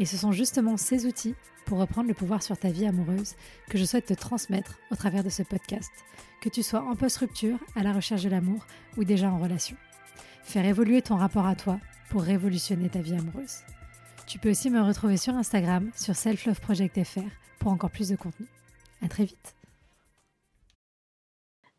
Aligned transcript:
Et 0.00 0.06
ce 0.06 0.16
sont 0.16 0.32
justement 0.32 0.78
ces 0.78 1.04
outils 1.04 1.34
pour 1.66 1.78
reprendre 1.78 2.08
le 2.08 2.14
pouvoir 2.14 2.42
sur 2.42 2.56
ta 2.56 2.70
vie 2.70 2.86
amoureuse 2.86 3.34
que 3.68 3.76
je 3.76 3.84
souhaite 3.84 4.06
te 4.06 4.14
transmettre 4.14 4.78
au 4.90 4.96
travers 4.96 5.22
de 5.22 5.28
ce 5.28 5.42
podcast, 5.42 5.92
que 6.40 6.48
tu 6.48 6.62
sois 6.62 6.80
en 6.80 6.96
post-rupture, 6.96 7.58
à 7.76 7.82
la 7.82 7.92
recherche 7.92 8.22
de 8.22 8.30
l'amour 8.30 8.66
ou 8.96 9.04
déjà 9.04 9.30
en 9.30 9.38
relation. 9.38 9.76
Faire 10.42 10.64
évoluer 10.64 11.02
ton 11.02 11.16
rapport 11.16 11.46
à 11.46 11.54
toi 11.54 11.78
pour 12.08 12.22
révolutionner 12.22 12.88
ta 12.88 13.00
vie 13.00 13.14
amoureuse. 13.14 13.58
Tu 14.26 14.38
peux 14.38 14.50
aussi 14.50 14.70
me 14.70 14.80
retrouver 14.80 15.18
sur 15.18 15.34
Instagram 15.34 15.90
sur 15.94 16.16
selfloveprojectfr 16.16 17.28
pour 17.58 17.70
encore 17.70 17.90
plus 17.90 18.08
de 18.08 18.16
contenu. 18.16 18.46
À 19.02 19.08
très 19.08 19.26
vite. 19.26 19.54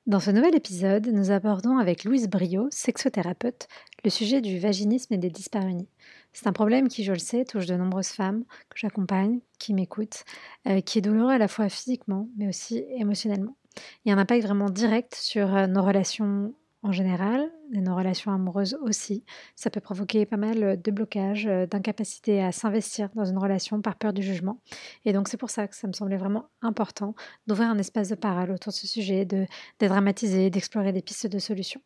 Dans 0.08 0.20
ce 0.20 0.32
nouvel 0.32 0.56
épisode, 0.56 1.08
nous 1.08 1.32
abordons 1.32 1.78
avec 1.78 2.04
Louise 2.04 2.28
Brio, 2.28 2.68
sexothérapeute, 2.72 3.68
le 4.04 4.10
sujet 4.10 4.42
du 4.42 4.60
vaginisme 4.60 5.14
et 5.14 5.18
des 5.18 5.30
dyspareunies. 5.30 5.88
C'est 6.34 6.48
un 6.48 6.54
problème 6.54 6.88
qui, 6.88 7.04
je 7.04 7.12
le 7.12 7.20
sais, 7.20 7.46
touche 7.46 7.66
de 7.66 7.76
nombreuses 7.76 8.10
femmes 8.10 8.44
que 8.70 8.78
j'accompagne, 8.78 9.40
qui 9.60 9.74
m'écoutent, 9.74 10.24
euh, 10.68 10.82
qui 10.82 11.00
est 11.00 11.02
douloureux 11.02 11.34
à 11.34 11.38
la 11.38 11.48
fois 11.48 11.70
physiquement, 11.70 12.30
mais 12.38 12.48
aussi 12.48 12.84
émotionnellement. 12.98 13.58
Il 14.06 14.10
y 14.10 14.12
a 14.12 14.16
un 14.16 14.20
impact 14.20 14.44
vraiment 14.44 14.70
direct 14.70 15.16
sur 15.16 15.56
euh, 15.56 15.68
nos 15.68 15.84
relations 15.84 16.54
en 16.84 16.92
général, 16.92 17.52
et 17.74 17.80
nos 17.80 17.96
relations 17.96 18.32
amoureuses 18.32 18.78
aussi. 18.82 19.24
Ça 19.56 19.70
peut 19.70 19.80
provoquer 19.80 20.26
pas 20.26 20.38
mal 20.38 20.82
de 20.82 20.92
blocages, 20.92 21.46
euh, 21.48 21.66
d'incapacité 21.66 22.44
à 22.44 22.52
s'investir 22.52 23.10
dans 23.16 23.26
une 23.26 23.38
relation 23.38 23.82
par 23.82 23.96
peur 23.98 24.14
du 24.14 24.24
jugement. 24.24 24.60
Et 25.06 25.14
donc 25.14 25.28
c'est 25.28 25.38
pour 25.38 25.50
ça 25.50 25.68
que 25.68 25.76
ça 25.76 25.88
me 25.88 25.94
semblait 25.94 26.18
vraiment 26.18 26.50
important 26.62 27.16
d'ouvrir 27.48 27.70
un 27.70 27.78
espace 27.78 28.10
de 28.10 28.16
parole 28.16 28.52
autour 28.52 28.72
de 28.72 28.78
ce 28.78 28.88
sujet, 28.88 29.26
de 29.26 29.46
dédramatiser, 29.80 30.50
d'explorer 30.50 30.92
des 30.92 31.02
pistes 31.02 31.28
de 31.28 31.40
solutions. 31.40 31.82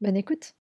Bonne 0.00 0.16
écoute 0.16 0.54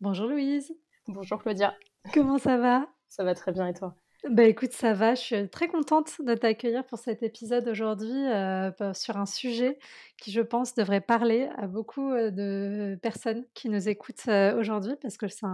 Bonjour 0.00 0.28
Louise 0.28 0.72
Bonjour 1.08 1.42
Claudia. 1.42 1.74
Comment 2.12 2.38
ça 2.38 2.56
va? 2.56 2.86
Ça 3.08 3.24
va 3.24 3.34
très 3.34 3.52
bien 3.52 3.66
et 3.66 3.74
toi? 3.74 3.96
Bah 4.28 4.44
écoute, 4.44 4.72
ça 4.72 4.92
va, 4.92 5.14
je 5.14 5.20
suis 5.22 5.48
très 5.48 5.68
contente 5.68 6.20
de 6.20 6.34
t'accueillir 6.34 6.84
pour 6.84 6.98
cet 6.98 7.22
épisode 7.22 7.66
aujourd'hui 7.68 8.10
euh, 8.10 8.70
bah, 8.78 8.92
sur 8.92 9.16
un 9.16 9.24
sujet 9.24 9.78
qui, 10.18 10.30
je 10.30 10.42
pense, 10.42 10.74
devrait 10.74 11.00
parler 11.00 11.48
à 11.56 11.66
beaucoup 11.66 12.12
euh, 12.12 12.30
de 12.30 12.98
personnes 13.00 13.46
qui 13.54 13.70
nous 13.70 13.88
écoutent 13.88 14.28
euh, 14.28 14.58
aujourd'hui 14.60 14.92
parce 15.00 15.16
que 15.16 15.26
c'est 15.26 15.46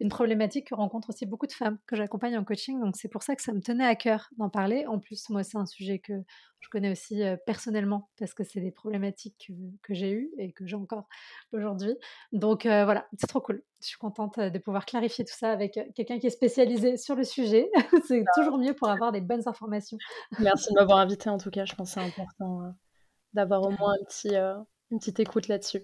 une 0.00 0.08
problématique 0.08 0.66
que 0.66 0.74
rencontrent 0.74 1.10
aussi 1.10 1.26
beaucoup 1.26 1.46
de 1.46 1.52
femmes 1.52 1.78
que 1.86 1.94
j'accompagne 1.94 2.36
en 2.36 2.42
coaching. 2.42 2.80
Donc 2.80 2.96
c'est 2.96 3.08
pour 3.08 3.22
ça 3.22 3.36
que 3.36 3.42
ça 3.42 3.52
me 3.52 3.60
tenait 3.60 3.86
à 3.86 3.94
cœur 3.94 4.30
d'en 4.36 4.50
parler. 4.50 4.84
En 4.86 4.98
plus, 4.98 5.30
moi, 5.30 5.44
c'est 5.44 5.58
un 5.58 5.66
sujet 5.66 6.00
que 6.00 6.14
je 6.60 6.68
connais 6.68 6.90
aussi 6.90 7.22
personnellement 7.46 8.10
parce 8.18 8.34
que 8.34 8.44
c'est 8.44 8.60
des 8.60 8.70
problématiques 8.70 9.50
que, 9.82 9.94
j'ai 9.94 10.10
eues 10.10 10.30
et 10.38 10.52
que 10.52 10.66
j'ai 10.66 10.76
encore 10.76 11.08
aujourd'hui. 11.52 11.96
Donc 12.32 12.64
voilà, 12.64 13.06
c'est 13.16 13.26
trop 13.26 13.40
cool. 13.40 13.62
Je 13.80 13.86
suis 13.86 13.98
contente 13.98 14.38
de 14.40 14.58
pouvoir 14.58 14.84
clarifier 14.84 15.24
tout 15.24 15.34
ça 15.36 15.50
avec 15.50 15.78
quelqu'un 15.94 16.18
qui 16.18 16.26
est 16.26 16.30
spécialisé 16.30 16.96
sur 16.96 17.14
le 17.14 17.24
sujet. 17.24 17.70
c'est 18.06 18.20
bah 18.20 18.30
toujours 18.34 18.58
mieux 18.58 18.74
pour 18.74 18.88
avoir 18.88 19.12
des 19.12 19.20
bonnes 19.20 19.46
informations. 19.46 19.98
Merci 20.40 20.70
de 20.70 20.74
m'avoir 20.74 20.98
invité 20.98 21.30
en 21.30 21.38
tout 21.38 21.50
cas. 21.50 21.64
Je 21.64 21.74
pense 21.74 21.94
que 21.94 22.00
c'est 22.00 22.06
important 22.20 22.74
d'avoir 23.32 23.62
au 23.62 23.70
moins 23.70 23.94
un 23.94 24.04
petit, 24.04 24.34
une 24.36 24.98
petite 24.98 25.20
écoute 25.20 25.48
là-dessus. 25.48 25.82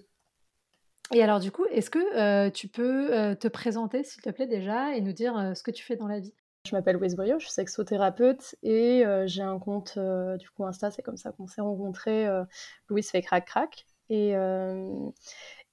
Et 1.13 1.23
alors 1.23 1.39
du 1.39 1.51
coup, 1.51 1.65
est-ce 1.65 1.89
que 1.89 2.49
tu 2.49 2.67
peux 2.67 3.35
te 3.39 3.47
présenter 3.47 4.03
s'il 4.03 4.21
te 4.21 4.29
plaît 4.29 4.47
déjà 4.47 4.95
et 4.95 5.01
nous 5.01 5.13
dire 5.13 5.53
ce 5.55 5.63
que 5.63 5.71
tu 5.71 5.83
fais 5.83 5.95
dans 5.95 6.07
la 6.07 6.19
vie? 6.19 6.33
Je 6.65 6.75
m'appelle 6.75 6.95
Louise 6.95 7.15
Brio, 7.15 7.39
je 7.39 7.45
suis 7.45 7.53
sexothérapeute 7.53 8.55
et 8.63 9.05
euh, 9.05 9.27
j'ai 9.27 9.43
un 9.43 9.59
compte 9.59 9.95
euh, 9.97 10.37
du 10.37 10.49
coup 10.49 10.65
Insta, 10.65 10.91
c'est 10.91 11.01
comme 11.01 11.17
ça 11.17 11.31
qu'on 11.31 11.47
s'est 11.47 11.61
rencontrés. 11.61 12.27
Euh, 12.27 12.43
Louise 12.89 13.09
fait 13.09 13.21
crac 13.21 13.45
crac 13.45 13.85
et, 14.09 14.31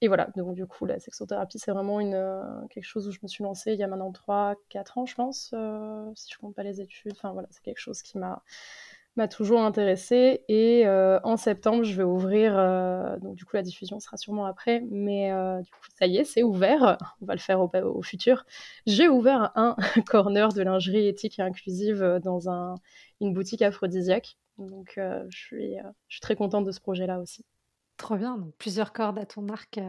et 0.00 0.08
voilà. 0.08 0.28
Donc 0.36 0.54
du 0.54 0.66
coup 0.66 0.86
la 0.86 0.98
sexothérapie 0.98 1.58
c'est 1.58 1.72
vraiment 1.72 2.00
une 2.00 2.66
quelque 2.70 2.84
chose 2.84 3.08
où 3.08 3.10
je 3.12 3.18
me 3.22 3.28
suis 3.28 3.44
lancée 3.44 3.72
il 3.72 3.78
y 3.78 3.82
a 3.82 3.86
maintenant 3.86 4.10
3-4 4.10 4.98
ans 4.98 5.06
je 5.06 5.14
pense, 5.14 5.54
si 6.14 6.32
je 6.32 6.38
compte 6.38 6.54
pas 6.54 6.62
les 6.62 6.80
études. 6.80 7.12
Enfin 7.12 7.32
voilà, 7.32 7.48
c'est 7.50 7.62
quelque 7.62 7.80
chose 7.80 8.02
qui 8.02 8.18
m'a 8.18 8.42
m'a 9.16 9.28
toujours 9.28 9.60
intéressée. 9.60 10.44
Et 10.48 10.86
euh, 10.86 11.18
en 11.24 11.36
septembre, 11.36 11.84
je 11.84 11.94
vais 11.94 12.02
ouvrir, 12.02 12.56
euh, 12.56 13.18
donc 13.18 13.34
du 13.34 13.44
coup 13.44 13.56
la 13.56 13.62
diffusion 13.62 14.00
sera 14.00 14.16
sûrement 14.16 14.46
après, 14.46 14.82
mais 14.90 15.32
euh, 15.32 15.60
du 15.60 15.70
coup 15.70 15.78
ça 15.98 16.06
y 16.06 16.16
est, 16.16 16.24
c'est 16.24 16.42
ouvert, 16.42 16.98
on 17.20 17.26
va 17.26 17.34
le 17.34 17.40
faire 17.40 17.60
au, 17.60 18.02
futur. 18.02 18.44
J'ai 18.86 19.08
ouvert 19.08 19.52
un 19.54 19.76
corner 20.06 20.52
de 20.52 20.62
lingerie 20.62 21.06
éthique 21.06 21.38
et 21.38 21.42
inclusive 21.42 22.20
dans 22.22 22.48
un, 22.48 22.74
une 23.20 23.34
boutique 23.34 23.62
aphrodisiaque. 23.62 24.36
Donc 24.58 24.94
je, 24.96 25.36
suis, 25.36 25.76
je 26.08 26.14
suis 26.14 26.20
très 26.20 26.36
contente 26.36 26.64
de 26.64 26.72
ce 26.72 26.80
projet-là 26.80 27.20
aussi. 27.20 27.44
Trop 27.96 28.16
bien, 28.16 28.36
donc 28.38 28.54
plusieurs 28.56 28.92
cordes 28.92 29.18
à 29.18 29.26
ton 29.26 29.48
arc. 29.48 29.80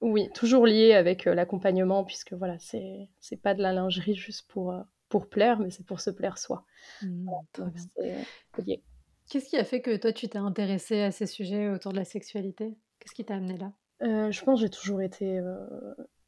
Oui, 0.00 0.28
toujours 0.34 0.66
lié 0.66 0.94
avec 0.94 1.24
l'accompagnement, 1.24 2.04
puisque 2.04 2.32
voilà, 2.32 2.56
c'est 2.58 3.36
pas 3.42 3.54
de 3.54 3.62
la 3.62 3.72
lingerie 3.72 4.14
juste 4.14 4.46
pour 4.48 4.74
pour 5.12 5.28
plaire, 5.28 5.58
mais 5.58 5.68
c'est 5.68 5.84
pour 5.84 6.00
se 6.00 6.08
plaire 6.08 6.38
soi. 6.38 6.64
Mmh, 7.02 7.30
Qu'est-ce 9.28 9.46
qui 9.50 9.58
a 9.58 9.64
fait 9.64 9.82
que 9.82 9.94
toi, 9.98 10.10
tu 10.10 10.26
t'es 10.26 10.38
intéressée 10.38 11.02
à 11.02 11.10
ces 11.10 11.26
sujets 11.26 11.68
autour 11.68 11.92
de 11.92 11.98
la 11.98 12.06
sexualité? 12.06 12.74
Qu'est-ce 12.98 13.14
qui 13.14 13.22
t'a 13.22 13.34
amené 13.34 13.58
là? 13.58 13.72
Euh, 14.02 14.30
Je 14.30 14.42
pense 14.42 14.58
que 14.58 14.62
j'ai 14.62 14.70
toujours 14.70 15.02
été, 15.02 15.38
euh, 15.38 15.66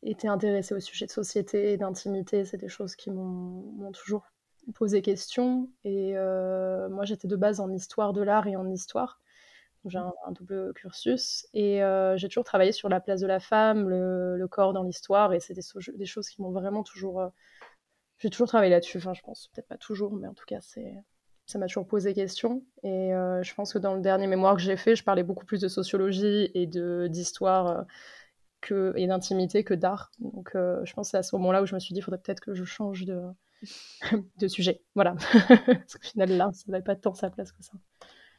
été 0.02 0.28
intéressée 0.28 0.74
aux 0.74 0.80
sujets 0.80 1.06
de 1.06 1.10
société 1.10 1.72
et 1.72 1.78
d'intimité. 1.78 2.44
C'est 2.44 2.58
des 2.58 2.68
choses 2.68 2.94
qui 2.94 3.10
m'ont 3.10 3.90
toujours 3.92 4.26
posé 4.74 5.00
question. 5.00 5.70
Et 5.84 6.12
euh, 6.18 6.90
moi, 6.90 7.06
j'étais 7.06 7.26
de 7.26 7.36
base 7.36 7.60
en 7.60 7.72
histoire 7.72 8.12
de 8.12 8.20
l'art 8.20 8.46
et 8.48 8.56
en 8.56 8.68
histoire. 8.68 9.18
J'ai 9.86 9.98
un, 9.98 10.12
double 10.32 10.74
cursus 10.74 11.46
et 11.54 11.80
j'ai 12.16 12.28
toujours 12.28 12.44
travaillé 12.44 12.72
sur 12.72 12.90
la 12.90 13.00
place 13.00 13.20
de 13.20 13.26
la 13.26 13.40
femme, 13.40 13.88
le, 13.88 14.46
corps 14.50 14.74
dans 14.74 14.82
l'histoire, 14.82 15.34
et 15.34 15.40
c'est 15.40 15.52
des, 15.52 15.62
des, 15.94 16.06
choses 16.06 16.28
qui 16.30 16.40
m'ont 16.40 16.52
vraiment 16.52 16.82
toujours 16.82 17.30
j'ai 18.24 18.30
toujours 18.30 18.48
travaillé 18.48 18.70
là-dessus, 18.70 18.96
enfin 18.96 19.12
je 19.12 19.20
pense, 19.20 19.50
peut-être 19.52 19.68
pas 19.68 19.76
toujours, 19.76 20.14
mais 20.14 20.26
en 20.26 20.32
tout 20.32 20.46
cas 20.46 20.62
c'est 20.62 20.94
ça 21.44 21.58
m'a 21.58 21.66
toujours 21.66 21.86
posé 21.86 22.14
question. 22.14 22.62
Et 22.82 23.12
euh, 23.12 23.42
je 23.42 23.54
pense 23.54 23.74
que 23.74 23.78
dans 23.78 23.94
le 23.94 24.00
dernier 24.00 24.26
mémoire 24.26 24.56
que 24.56 24.62
j'ai 24.62 24.78
fait, 24.78 24.96
je 24.96 25.04
parlais 25.04 25.22
beaucoup 25.22 25.44
plus 25.44 25.60
de 25.60 25.68
sociologie 25.68 26.50
et 26.54 26.66
de 26.66 27.06
d'histoire 27.10 27.66
euh, 27.66 27.82
que 28.62 28.94
et 28.96 29.06
d'intimité 29.06 29.62
que 29.62 29.74
d'art. 29.74 30.10
Donc 30.20 30.52
euh, 30.54 30.80
je 30.86 30.94
pense 30.94 31.08
que 31.08 31.10
c'est 31.10 31.18
à 31.18 31.22
ce 31.22 31.36
moment-là 31.36 31.62
où 31.62 31.66
je 31.66 31.74
me 31.74 31.80
suis 31.80 31.92
dit, 31.92 32.00
il 32.00 32.02
faudrait 32.02 32.20
peut-être 32.20 32.40
que 32.40 32.54
je 32.54 32.64
change 32.64 33.04
de, 33.04 33.20
de 34.38 34.48
sujet. 34.48 34.80
Voilà. 34.94 35.16
Parce 35.66 35.96
qu'au 35.96 36.08
final, 36.08 36.30
là, 36.30 36.50
ça 36.54 36.64
n'avait 36.68 36.82
pas 36.82 36.96
tant 36.96 37.12
sa 37.12 37.28
place 37.28 37.52
que 37.52 37.62
ça. 37.62 37.72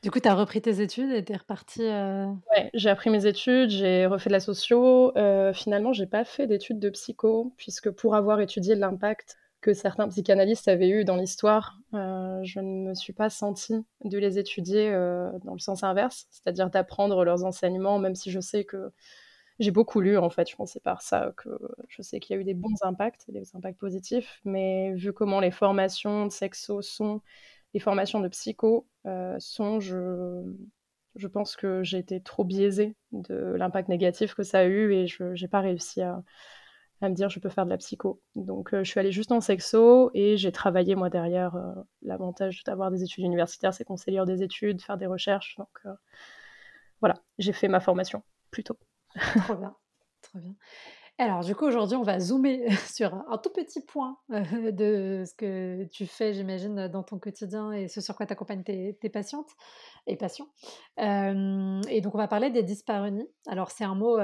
Du 0.02 0.10
coup, 0.10 0.20
tu 0.20 0.28
as 0.28 0.34
repris 0.34 0.64
tes 0.64 0.82
études 0.82 1.12
et 1.12 1.24
tu 1.24 1.32
es 1.32 1.36
reparti. 1.36 1.82
Ouais, 1.82 2.70
j'ai 2.74 2.90
appris 2.90 3.12
mes 3.12 3.28
études, 3.28 3.70
j'ai 3.70 4.08
refait 4.08 4.30
de 4.30 4.34
la 4.34 4.40
socio. 4.40 5.14
finalement, 5.54 5.94
j'ai 5.94 6.06
pas 6.06 6.26
fait 6.26 6.48
d'études 6.48 6.80
de 6.80 6.90
psycho, 6.90 7.54
puisque 7.58 7.90
pour 7.90 8.16
avoir 8.16 8.40
étudié 8.40 8.76
l'impact 8.76 9.38
que 9.62 9.74
certains 9.74 10.08
psychanalystes 10.08 10.68
avaient 10.68 10.90
eu 10.90 11.06
dans 11.06 11.16
l'histoire, 11.16 11.80
euh, 11.94 12.40
je 12.44 12.60
ne 12.60 12.90
me 12.90 12.94
suis 12.94 13.14
pas 13.14 13.30
sentie 13.30 13.84
de 14.04 14.18
les 14.18 14.38
étudier 14.38 14.90
euh, 14.90 15.32
dans 15.44 15.54
le 15.54 15.60
sens 15.60 15.84
inverse, 15.84 16.28
c'est-à-dire 16.30 16.70
d'apprendre 16.70 17.26
leurs 17.26 17.46
enseignements, 17.46 17.98
même 17.98 18.16
si 18.16 18.32
je 18.32 18.40
sais 18.40 18.64
que 18.64 18.92
j'ai 19.60 19.72
beaucoup 19.72 20.02
lu 20.02 20.18
en 20.18 20.30
fait, 20.30 20.50
je 20.50 20.56
pensais 20.56 20.80
par 20.80 21.02
ça 21.02 21.32
que 21.38 21.50
je 21.88 22.02
sais 22.02 22.20
qu'il 22.20 22.36
y 22.36 22.38
a 22.38 22.42
eu 22.42 22.46
des 22.46 22.54
bons 22.54 22.76
impacts, 22.82 23.30
des 23.32 23.56
impacts 23.56 23.80
positifs, 23.80 24.40
mais 24.44 24.94
vu 24.94 25.14
comment 25.14 25.40
les 25.40 25.52
formations 25.52 26.26
de 26.26 26.32
sexo 26.32 26.82
sont, 26.82 27.22
les 27.74 27.80
formations 27.80 28.20
de 28.20 28.28
psycho 28.28 28.88
euh, 29.06 29.36
sont, 29.40 29.80
je, 29.80 30.44
je 31.16 31.28
pense 31.28 31.56
que 31.56 31.84
j'ai 31.84 31.98
été 31.98 32.22
trop 32.22 32.44
biaisée 32.44 32.96
de 33.14 33.56
l'impact 33.58 33.90
négatif 33.90 34.36
que 34.36 34.44
ça 34.44 34.60
a 34.60 34.66
eu 34.66 34.94
et 34.94 35.08
je 35.08 35.24
n'ai 35.42 35.48
pas 35.48 35.62
réussi 35.62 36.02
à, 36.02 36.22
à 37.02 37.10
me 37.10 37.14
dire 37.14 37.30
je 37.30 37.40
peux 37.40 37.50
faire 37.50 37.66
de 37.66 37.70
la 37.70 37.78
psycho. 37.78 38.22
Donc 38.36 38.74
euh, 38.74 38.84
je 38.84 38.90
suis 38.90 39.00
allée 39.00 39.12
juste 39.12 39.32
en 39.32 39.42
sexo 39.42 40.12
et 40.14 40.38
j'ai 40.38 40.52
travaillé 40.52 40.96
moi 40.96 41.10
derrière. 41.10 41.56
Euh, 41.56 41.74
l'avantage 42.02 42.64
d'avoir 42.64 42.92
des 42.92 43.04
études 43.04 43.26
universitaires, 43.26 43.74
c'est 43.74 43.84
qu'on 43.84 43.98
sait 43.98 44.12
des 44.26 44.44
études, 44.44 44.82
faire 44.82 44.98
des 44.98 45.08
recherches. 45.08 45.56
Donc 45.58 45.70
euh, 45.86 45.94
voilà, 47.02 47.16
j'ai 47.38 47.54
fait 47.54 47.68
ma 47.68 47.80
formation 47.80 48.24
plutôt. 48.52 48.78
Trop 49.46 49.56
bien, 49.56 49.76
trop 50.22 50.40
bien. 50.40 50.56
Alors 51.18 51.46
du 51.46 51.56
coup 51.56 51.64
aujourd'hui 51.64 51.96
on 51.96 52.04
va 52.04 52.20
zoomer 52.20 52.70
sur 52.94 53.14
un 53.14 53.38
tout 53.38 53.50
petit 53.50 53.80
point 53.80 54.18
de 54.30 55.24
ce 55.26 55.34
que 55.34 55.86
tu 55.86 56.06
fais 56.08 56.34
j'imagine 56.34 56.90
dans 56.90 57.04
ton 57.04 57.20
quotidien 57.20 57.72
et 57.72 57.88
ce 57.88 58.02
sur 58.02 58.18
quoi 58.18 58.26
tu 58.26 58.34
accompagnes 58.34 58.64
tes, 58.64 58.98
tes, 59.00 59.10
patientes 59.10 59.50
et 60.08 60.18
patients. 60.18 60.50
et 60.98 62.02
donc 62.02 62.16
on 62.16 62.18
va 62.18 62.28
parler 62.28 62.50
des 62.50 62.64
dyspareunies. 62.64 63.30
Alors 63.48 63.72
c'est 63.72 63.86
un 63.86 63.96
mot 63.96 64.18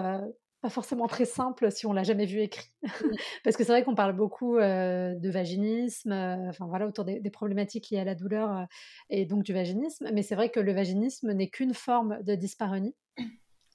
pas 0.62 0.69
forcément 0.69 1.08
très 1.08 1.25
simple 1.25 1.72
si 1.72 1.86
on 1.86 1.94
l'a 1.94 2.04
jamais 2.04 2.25
vu 2.25 2.40
écrit. 2.40 2.72
Parce 3.44 3.58
que 3.58 3.63
c'est 3.63 3.72
vrai 3.72 3.84
qu'on 3.84 3.96
parle 3.96 4.13
beaucoup 4.13 4.58
de 4.58 5.30
vaginisme, 5.30 6.12
enfin 6.12 6.68
voilà, 6.68 6.88
autour 6.88 7.06
des, 7.06 7.22
problématiques 7.31 7.90
liées 7.90 8.00
à 8.00 8.04
la 8.04 8.16
douleur 8.16 8.68
et 9.10 9.25
donc 9.25 9.44
du 9.44 9.54
vaginisme. 9.54 10.10
Mais 10.13 10.22
c'est 10.22 10.36
vrai 10.36 10.50
que 10.50 10.60
le 10.60 10.74
vaginisme 10.74 11.31
n'est 11.31 11.50
qu'une 11.50 11.74
forme 11.74 12.22
de 12.24 12.36
dyspareunie. 12.36 12.96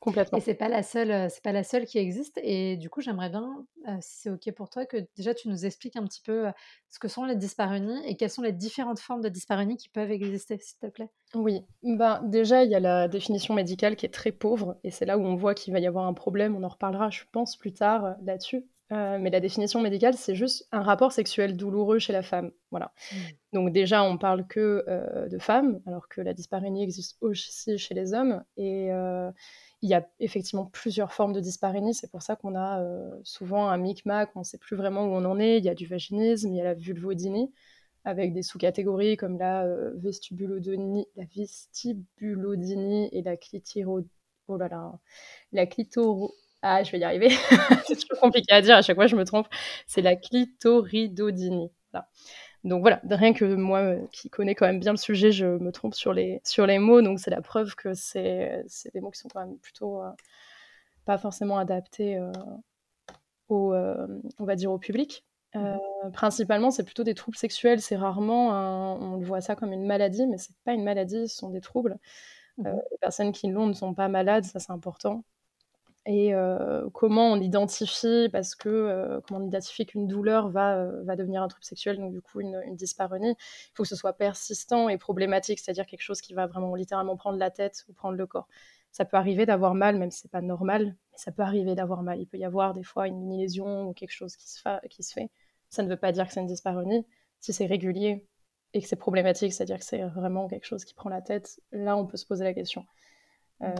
Complètement. 0.07 0.39
Et 0.39 0.41
c'est 0.41 0.55
pas 0.55 0.69
la 0.69 0.83
seule, 0.83 1.29
c'est 1.31 1.43
pas 1.43 1.53
la 1.53 1.65
seule 1.65 1.85
qui 1.85 1.99
existe. 1.99 2.41
Et 2.43 2.77
du 2.77 2.89
coup, 2.89 3.01
j'aimerais 3.01 3.29
bien, 3.29 3.67
si 4.01 4.21
c'est 4.23 4.31
ok 4.31 4.53
pour 4.55 4.71
toi, 4.71 4.87
que 4.87 4.99
déjà 5.17 5.35
tu 5.35 5.49
nous 5.49 5.67
expliques 5.67 5.97
un 5.97 6.05
petit 6.05 6.23
peu 6.23 6.47
ce 6.89 7.01
que 7.01 7.09
sont 7.09 7.25
les 7.25 7.35
dyspareunies 7.35 8.07
et 8.07 8.17
quelles 8.17 8.31
sont 8.31 8.43
les 8.43 8.53
différentes 8.53 9.01
formes 9.01 9.21
de 9.21 9.29
dyspareunie 9.29 9.77
qui 9.77 9.89
peuvent 9.89 10.13
exister, 10.13 10.59
s'il 10.59 10.79
te 10.79 10.87
plaît. 10.87 11.11
Oui, 11.35 11.65
ben, 11.83 12.23
déjà, 12.23 12.63
il 12.63 12.71
y 12.71 12.77
a 12.77 12.81
la 12.81 13.09
définition 13.09 13.53
médicale 13.53 13.97
qui 13.97 14.07
est 14.07 14.15
très 14.15 14.31
pauvre, 14.31 14.79
et 14.85 14.93
c'est 14.93 15.07
là 15.07 15.19
où 15.19 15.23
on 15.23 15.35
voit 15.35 15.55
qu'il 15.55 15.73
va 15.73 15.81
y 15.81 15.87
avoir 15.89 16.07
un 16.07 16.15
problème. 16.15 16.55
On 16.55 16.63
en 16.63 16.69
reparlera, 16.69 17.11
je 17.11 17.25
pense, 17.33 17.57
plus 17.57 17.73
tard 17.73 18.15
là-dessus. 18.23 18.65
mais 18.91 19.31
la 19.31 19.41
définition 19.41 19.81
médicale, 19.81 20.15
c'est 20.15 20.35
juste 20.35 20.69
un 20.73 20.83
rapport 20.83 21.13
sexuel 21.13 21.57
douloureux 21.57 21.99
chez 21.99 22.13
la 22.13 22.23
femme. 22.23 22.53
Voilà. 22.71 22.93
Mmh. 23.13 23.17
Donc 23.53 23.73
déjà, 23.73 24.03
on 24.05 24.19
parle 24.19 24.47
que 24.47 24.85
de 25.29 25.39
femmes, 25.39 25.81
alors 25.87 26.09
que 26.09 26.21
la 26.21 26.35
dyspareunie 26.35 26.83
existe 26.83 27.17
aussi 27.21 27.79
chez 27.79 27.95
les 27.95 28.15
hommes. 28.15 28.43
Et 28.57 28.91
il 29.87 29.91
y 29.91 29.95
a 29.95 30.05
effectivement 30.19 30.67
plusieurs 30.67 31.13
formes 31.13 31.33
de 31.33 31.39
dysparénie. 31.39 31.95
C'est 31.95 32.11
pour 32.11 32.21
ça 32.21 32.35
qu'on 32.35 32.57
a 32.57 32.81
euh, 32.83 33.09
souvent 33.23 33.69
un 33.69 33.77
micmac, 33.77 34.31
on 34.35 34.41
ne 34.41 34.45
sait 34.45 34.59
plus 34.59 34.77
vraiment 34.77 35.05
où 35.05 35.15
on 35.15 35.25
en 35.25 35.39
est. 35.39 35.59
Il 35.59 35.65
y 35.65 35.69
a 35.69 35.77
du 35.77 35.87
vaginisme, 35.87 36.53
il 36.53 36.57
y 36.57 36.61
a 36.61 36.65
la 36.65 36.75
vulvodynie, 36.75 37.53
avec 38.05 38.33
des 38.33 38.43
sous-catégories 38.43 39.17
comme 39.17 39.39
la 39.39 39.65
euh, 39.65 39.93
vestibulodynie, 39.97 41.07
la 41.15 41.25
vestibulodynie 41.37 43.09
et 43.13 43.23
la 43.23 43.37
clitiro... 43.37 44.01
Oh 44.49 44.57
là 44.57 44.69
là, 44.69 44.93
la. 45.53 45.67
Ah, 46.63 46.83
je 46.83 46.91
vais 46.91 46.99
y 46.99 47.05
arriver. 47.05 47.29
c'est 47.87 47.95
toujours 47.95 48.21
compliqué 48.21 48.53
à 48.53 48.63
dire, 48.63 48.75
à 48.75 48.83
chaque 48.83 48.97
fois 48.97 49.07
je 49.07 49.15
me 49.15 49.25
trompe. 49.25 49.47
C'est 49.87 50.03
la 50.03 50.17
clitoridodynie. 50.17 51.71
Voilà. 51.93 52.09
Donc 52.67 52.81
voilà, 52.81 53.01
rien 53.09 53.33
que 53.33 53.45
moi 53.45 53.79
euh, 53.79 54.07
qui 54.11 54.29
connais 54.29 54.57
quand 54.57 54.67
même 54.67 54.81
bien 54.81 54.91
le 54.91 54.99
sujet, 54.99 55.31
je 55.31 55.47
me 55.47 55.71
trompe 55.71 55.95
sur 55.95 56.13
les, 56.13 56.41
sur 56.43 56.67
les 56.67 56.81
mots, 56.81 57.01
donc 57.01 57.21
c'est 57.21 57.31
la 57.31 57.41
preuve 57.41 57.77
que 57.77 57.95
c'est 57.95 58.65
des 58.93 59.01
mots 59.01 59.13
qui 59.13 59.21
sont 59.21 59.29
quand 59.29 59.39
même 59.39 59.57
plutôt 59.59 60.03
euh, 60.03 60.11
pas 61.05 61.17
forcément 61.17 61.59
adaptés 61.59 62.19
euh, 62.19 62.33
au, 63.49 63.73
on 63.73 64.45
va 64.45 64.57
dire 64.57 64.73
au 64.73 64.79
public. 64.79 65.25
Mmh 65.55 65.79
principalement, 66.13 66.71
c'est 66.71 66.85
plutôt 66.85 67.03
des 67.03 67.15
troubles 67.15 67.37
sexuels, 67.37 67.81
c'est 67.81 67.97
rarement, 67.97 68.51
on 69.01 69.17
voit 69.19 69.41
ça 69.41 69.57
comme 69.57 69.73
une 69.73 69.87
maladie, 69.87 70.27
mais 70.29 70.39
c'est 70.39 70.55
pas 70.65 70.73
une 70.73 70.85
maladie, 70.85 71.29
ce 71.29 71.37
sont 71.37 71.51
des 71.51 71.61
troubles. 71.61 71.99
Mmh 72.59 72.65
les 72.91 72.99
personnes 73.01 73.33
qui 73.33 73.49
l'ont 73.49 73.67
ne 73.67 73.73
sont 73.73 73.95
pas 73.95 74.09
malades, 74.09 74.45
ça 74.45 74.61
c'est 74.61 74.73
important 74.73 75.25
et 76.07 76.33
comment 76.93 77.33
on 77.33 77.41
identifie, 77.41 78.29
parce 78.31 78.55
que 78.55 79.21
comment 79.27 79.41
on 79.41 79.47
identifie 79.49 79.87
qu'une 79.87 80.07
douleur 80.07 80.51
va, 80.51 80.87
va 81.03 81.17
devenir 81.17 81.43
un 81.43 81.49
trouble 81.49 81.65
sexuel, 81.65 81.99
donc 81.99 82.13
du 82.13 82.23
coup 82.23 82.41
une, 82.41 82.63
une 82.65 82.77
dyspareunie, 82.77 83.31
il 83.31 83.71
faut 83.75 83.83
que 83.83 83.89
ce 83.89 83.97
soit 83.97 84.13
persistant 84.13 84.89
et 84.89 84.99
problématique, 84.99 85.59
c'est-à-dire 85.59 85.87
quelque 85.87 86.03
chose 86.03 86.21
qui 86.21 86.33
va 86.33 86.47
vraiment 86.47 86.75
littéralement 86.77 87.17
prendre 87.17 87.39
la 87.39 87.51
tête 87.51 87.85
ou 87.89 87.93
prendre 87.93 88.17
le 88.17 88.27
corps. 88.27 88.47
Ça 88.97 89.05
peut 89.05 89.19
arriver 89.19 89.45
d'avoir 89.45 89.75
mal, 89.75 89.99
même 89.99 90.11
si 90.11 90.21
c'est 90.21 90.31
pas 90.31 90.41
normal, 90.41 90.97
mais 91.13 91.19
ça 91.19 91.31
peut 91.31 91.43
arriver 91.43 91.75
d'avoir 91.75 92.03
mal. 92.03 92.19
Il 92.19 92.27
peut 92.27 92.39
y 92.39 92.45
avoir 92.45 92.73
des 92.73 92.83
fois 92.83 93.09
une 93.09 93.19
mini-lésion 93.19 93.89
ou 93.89 93.93
quelque 93.93 94.13
chose 94.13 94.37
qui 94.37 94.49
se, 94.49 94.59
fait. 94.63 95.31
Ça 95.69 95.83
ne 95.83 95.89
veut 95.89 95.99
pas 95.99 96.13
dire 96.13 96.27
que 96.27 96.33
c'est 96.33 96.41
une 96.41 96.47
dyspareunie. 96.47 97.05
Si 97.41 97.53
c'est 97.53 97.67
régulier 97.67 98.27
et 98.73 98.81
que 98.81 98.89
c'est 98.89 98.97
problématique, 98.97 99.53
c'est-à-dire 99.53 99.81
que 99.81 99.85
c'est 99.85 100.03
vraiment 100.03 100.49
quelque 100.49 100.65
chose 100.65 100.85
qui 100.87 100.95
prend 100.95 101.11
la 101.11 101.21
tête, 101.21 101.61
là 101.73 101.97
on 101.97 102.07
peut 102.07 102.17
se 102.17 102.25
poser 102.25 102.45
la 102.45 102.55
question. 102.55 102.87
Euh, 103.63 103.75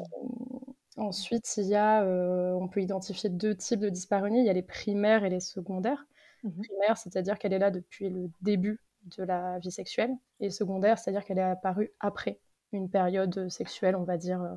Ensuite, 0.97 1.57
il 1.59 1.67
y 1.67 1.75
a, 1.75 2.03
euh, 2.05 2.53
on 2.53 2.69
peut 2.69 2.81
identifier 2.81 3.29
deux 3.29 3.55
types 3.55 3.81
de 3.81 3.91
dyspareunie. 3.91 4.41
Il 4.41 4.47
y 4.47 4.51
a 4.51 4.55
les 4.55 4.63
primaires 4.63 5.25
et 5.25 5.31
les 5.31 5.41
secondaires. 5.41 6.07
Mmh 6.43 6.63
Primaire, 6.63 6.97
c'est-à-dire 6.97 7.39
qu'elle 7.39 7.53
est 7.53 7.59
là 7.59 7.71
depuis 7.71 8.09
le 8.09 8.31
début 8.41 8.81
de 9.17 9.23
la 9.23 9.59
vie 9.59 9.71
sexuelle. 9.71 10.13
Et 10.41 10.51
secondaire, 10.51 10.99
c'est-à-dire 10.99 11.25
qu'elle 11.25 11.39
est 11.39 11.43
apparue 11.43 11.93
après 12.01 12.41
une 12.73 12.89
période 12.89 13.49
sexuelle, 13.49 13.95
on 13.95 14.05
va 14.05 14.17
dire, 14.17 14.43
euh, 14.43 14.55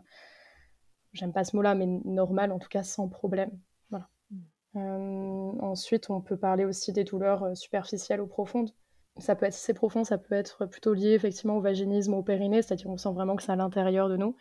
j'aime 1.13 1.33
pas 1.33 1.44
ce 1.44 1.56
mot-là, 1.56 1.75
mais 1.75 1.86
normale, 1.86 2.51
en 2.51 2.59
tout 2.59 2.69
cas 2.69 2.83
sans 2.83 3.09
problème. 3.09 3.51
Voilà. 3.89 4.07
Mmh. 4.31 4.38
Euh, 4.77 5.62
ensuite, 5.62 6.09
on 6.09 6.21
peut 6.21 6.38
parler 6.38 6.63
aussi 6.63 6.94
des 6.94 7.03
douleurs 7.03 7.56
superficielles 7.56 8.21
ou 8.21 8.27
profondes. 8.27 8.71
Ça 9.18 9.36
peut 9.36 9.45
être 9.45 9.56
assez 9.56 9.74
profond, 9.74 10.06
ça 10.06 10.18
peut 10.18 10.36
être 10.36 10.65
plutôt 10.65 10.94
lié 10.94 11.09
effectivement 11.09 11.57
au 11.57 11.62
vaginisme, 11.62 12.13
au 12.13 12.24
périnée, 12.24 12.62
c'est-à-dire 12.62 12.86
qu'on 12.86 12.97
sent 12.97 13.12
vraiment 13.12 13.36
que 13.36 13.44
c'est 13.44 13.51
à 13.51 13.57
l'intérieur 13.57 14.07
de 14.07 14.15
nous 14.15 14.38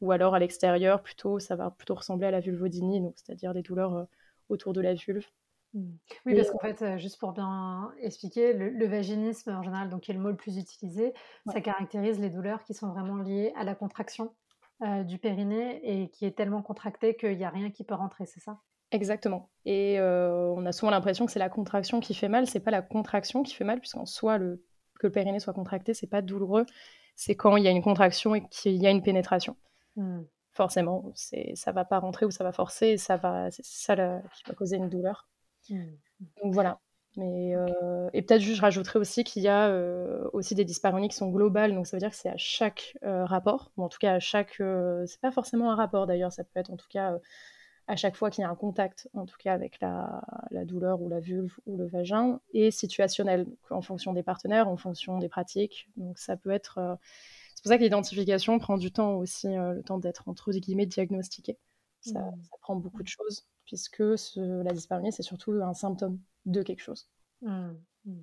ou 0.00 0.12
alors 0.12 0.34
à 0.34 0.38
l'extérieur, 0.38 1.02
plutôt, 1.02 1.38
ça 1.38 1.56
va 1.56 1.70
plutôt 1.70 1.94
ressembler 1.94 2.26
à 2.26 2.30
la 2.30 2.40
vulvodynie, 2.40 3.00
donc 3.00 3.14
c'est-à-dire 3.16 3.52
des 3.54 3.62
douleurs 3.62 3.94
euh, 3.94 4.04
autour 4.48 4.72
de 4.72 4.80
la 4.80 4.94
vulve. 4.94 5.26
Mmh. 5.74 5.90
Oui, 6.24 6.34
parce 6.34 6.50
qu'en 6.50 6.58
fait, 6.58 6.82
euh, 6.82 6.98
juste 6.98 7.18
pour 7.18 7.32
bien 7.32 7.92
expliquer, 8.00 8.52
le, 8.52 8.86
vaginisme 8.86 9.50
en 9.50 9.62
général, 9.62 9.90
donc 9.90 10.02
qui 10.02 10.12
est 10.12 10.14
le 10.14 10.20
mot 10.20 10.30
le 10.30 10.36
plus 10.36 10.56
utilisé, 10.56 11.12
ça 11.46 11.60
caractérise 11.60 12.18
les 12.18 12.30
douleurs 12.30 12.62
qui 12.64 12.74
sont 12.74 12.88
vraiment 12.88 13.16
liées 13.16 13.52
à 13.56 13.64
la 13.64 13.74
contraction 13.74 14.34
euh, 14.82 15.02
du 15.02 15.18
périnée 15.18 15.80
et 15.82 16.08
qui 16.10 16.24
est 16.24 16.36
tellement 16.36 16.62
contracté 16.62 17.16
qu'il 17.16 17.36
n'y 17.36 17.44
a 17.44 17.50
rien 17.50 17.70
qui 17.70 17.84
peut 17.84 17.94
rentrer, 17.94 18.24
c'est 18.26 18.40
ça? 18.40 18.60
Exactement. 18.90 19.50
Et 19.66 20.00
on 20.00 20.64
a 20.64 20.72
souvent 20.72 20.90
l'impression 20.90 21.26
que 21.26 21.32
c'est 21.32 21.38
la 21.38 21.50
contraction 21.50 22.00
qui 22.00 22.14
fait 22.14 22.28
mal. 22.28 22.46
C'est 22.46 22.60
pas 22.60 22.70
la 22.70 22.80
contraction 22.80 23.42
qui 23.42 23.54
fait 23.54 23.64
mal, 23.64 23.80
puisqu'en 23.80 24.06
soi, 24.06 24.38
le, 24.38 24.64
que 24.98 25.06
le 25.08 25.12
périnée 25.12 25.40
soit 25.40 25.52
contracté, 25.52 25.92
c'est 25.92 26.06
pas 26.06 26.22
douloureux. 26.22 26.64
C'est 27.14 27.34
quand 27.34 27.56
il 27.56 27.64
y 27.64 27.68
a 27.68 27.70
une 27.70 27.82
contraction 27.82 28.34
et 28.34 28.48
qu'il 28.48 28.76
y 28.76 28.86
a 28.86 28.90
une 28.90 29.02
pénétration. 29.02 29.56
Mmh. 29.98 30.22
Forcément, 30.52 31.12
c'est, 31.14 31.52
ça 31.54 31.72
va 31.72 31.84
pas 31.84 31.98
rentrer 31.98 32.24
ou 32.24 32.30
ça 32.30 32.44
va 32.44 32.52
forcer, 32.52 32.86
et 32.86 32.98
ça 32.98 33.16
va, 33.16 33.50
c'est 33.50 33.64
ça 33.64 33.94
qui 33.94 34.42
va 34.46 34.54
causer 34.54 34.76
une 34.76 34.88
douleur. 34.88 35.28
Mmh. 35.68 35.84
Donc 36.42 36.54
voilà. 36.54 36.80
Mais, 37.16 37.56
euh, 37.56 38.08
et 38.12 38.22
peut-être 38.22 38.40
juste, 38.40 38.58
je 38.58 38.62
rajouterais 38.62 39.00
aussi 39.00 39.24
qu'il 39.24 39.42
y 39.42 39.48
a 39.48 39.68
euh, 39.68 40.28
aussi 40.32 40.54
des 40.54 40.64
dyspareunies 40.64 41.08
qui 41.08 41.16
sont 41.16 41.30
globales, 41.30 41.74
donc 41.74 41.86
ça 41.86 41.96
veut 41.96 42.00
dire 42.00 42.10
que 42.10 42.16
c'est 42.16 42.28
à 42.28 42.36
chaque 42.36 42.96
euh, 43.02 43.24
rapport, 43.24 43.72
ou 43.76 43.82
en 43.82 43.88
tout 43.88 43.98
cas 43.98 44.14
à 44.14 44.20
chaque. 44.20 44.62
c'est 45.06 45.20
pas 45.20 45.32
forcément 45.32 45.72
un 45.72 45.74
rapport 45.74 46.06
d'ailleurs, 46.06 46.32
ça 46.32 46.44
peut 46.44 46.60
être 46.60 46.70
en 46.70 46.76
tout 46.76 46.86
cas 46.88 47.18
à 47.88 47.96
chaque 47.96 48.16
fois 48.16 48.30
qu'il 48.30 48.42
y 48.42 48.44
a 48.44 48.50
un 48.50 48.54
contact, 48.54 49.08
en 49.14 49.26
tout 49.26 49.36
cas 49.38 49.52
avec 49.52 49.80
la, 49.80 50.22
la, 50.50 50.64
douleur 50.64 51.00
ou 51.00 51.08
la 51.08 51.18
vulve 51.18 51.58
ou 51.66 51.76
le 51.76 51.86
vagin, 51.86 52.40
et 52.52 52.70
situationnel, 52.70 53.46
en 53.70 53.82
fonction 53.82 54.12
des 54.12 54.22
partenaires, 54.22 54.68
en 54.68 54.76
fonction 54.76 55.18
des 55.18 55.28
pratiques. 55.28 55.88
Donc 55.96 56.18
ça 56.18 56.36
peut 56.36 56.50
être 56.50 56.98
c'est 57.58 57.62
pour 57.64 57.70
ça 57.70 57.78
que 57.78 57.82
l'identification 57.82 58.56
prend 58.60 58.78
du 58.78 58.92
temps 58.92 59.16
aussi, 59.16 59.48
euh, 59.48 59.72
le 59.72 59.82
temps 59.82 59.98
d'être 59.98 60.28
entre 60.28 60.52
guillemets 60.52 60.86
diagnostiqué. 60.86 61.58
Ça, 62.02 62.20
mmh. 62.20 62.42
prend 62.60 62.76
beaucoup 62.76 63.02
de 63.02 63.08
choses, 63.08 63.48
puisque 63.64 63.98
la 64.36 64.72
dyspareunie, 64.72 65.10
c'est 65.10 65.24
surtout 65.24 65.50
un 65.50 65.74
symptôme 65.74 66.20
de 66.46 66.62
quelque 66.62 66.82
chose. 66.82 67.10
Mmh. 67.42 67.70
Mmh. 68.04 68.20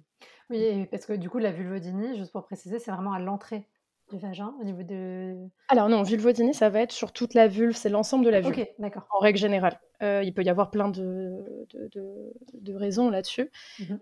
Oui, 0.51 0.85
parce 0.85 1.05
que 1.05 1.11
du 1.11 1.29
coup, 1.29 1.39
la 1.39 1.51
vulvodynie, 1.51 2.15
juste 2.15 2.31
pour 2.31 2.45
préciser, 2.45 2.79
c'est 2.79 2.91
vraiment 2.91 3.11
à 3.11 3.19
l'entrée 3.19 3.67
du 4.09 4.17
vagin 4.19 4.55
au 4.61 4.63
niveau 4.63 4.83
de. 4.83 5.35
Alors 5.67 5.89
non, 5.89 6.03
vulvodynie, 6.03 6.53
ça 6.53 6.69
va 6.69 6.79
être 6.79 6.93
sur 6.93 7.11
toute 7.11 7.33
la 7.33 7.49
vulve, 7.49 7.75
c'est 7.75 7.89
l'ensemble 7.89 8.23
de 8.23 8.29
la 8.29 8.39
vulve. 8.39 8.57
Ok, 8.57 8.69
d'accord. 8.79 9.05
En 9.09 9.19
règle 9.19 9.37
générale. 9.37 9.81
Euh, 10.01 10.23
il 10.23 10.33
peut 10.33 10.43
y 10.43 10.49
avoir 10.49 10.71
plein 10.71 10.87
de, 10.87 11.67
de, 11.73 12.73
raisons 12.73 13.09
là-dessus. 13.09 13.51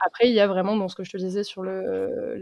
Après, 0.06 0.30
il 0.30 0.34
y 0.34 0.40
a 0.40 0.46
vraiment, 0.46 0.76
dans 0.76 0.90
ce 0.90 0.96
que 0.96 1.04
je 1.04 1.12
te 1.12 1.18
disais, 1.18 1.44
sur 1.44 1.64
le, 1.64 2.38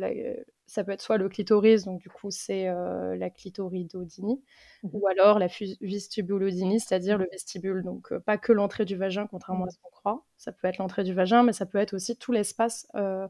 ça 0.71 0.85
peut 0.85 0.93
être 0.93 1.01
soit 1.01 1.17
le 1.17 1.27
clitoris, 1.27 1.83
donc 1.83 1.99
du 1.99 2.09
coup 2.09 2.31
c'est 2.31 2.69
euh, 2.69 3.17
la 3.17 3.29
clitoridodynie, 3.29 4.41
mmh 4.83 4.89
ou 4.93 5.05
alors 5.07 5.37
la 5.37 5.47
vestibulodynie, 5.81 6.79
c'est-à-dire 6.79 7.17
le 7.17 7.27
vestibule. 7.29 7.83
Donc 7.83 8.13
euh, 8.13 8.21
pas 8.21 8.37
que 8.37 8.53
l'entrée 8.53 8.85
du 8.85 8.95
vagin, 8.95 9.27
contrairement 9.27 9.65
à 9.65 9.67
mmh. 9.67 9.71
ce 9.71 9.77
qu'on 9.79 9.89
croit. 9.89 10.25
Ça 10.37 10.53
peut 10.53 10.69
être 10.69 10.77
l'entrée 10.77 11.03
du 11.03 11.13
vagin, 11.13 11.43
mais 11.43 11.51
ça 11.51 11.65
peut 11.65 11.77
être 11.77 11.93
aussi 11.93 12.15
tout 12.15 12.31
l'espace 12.31 12.87
euh, 12.95 13.27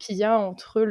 qu'il 0.00 0.16
y 0.16 0.24
a 0.24 0.36
entre 0.36 0.82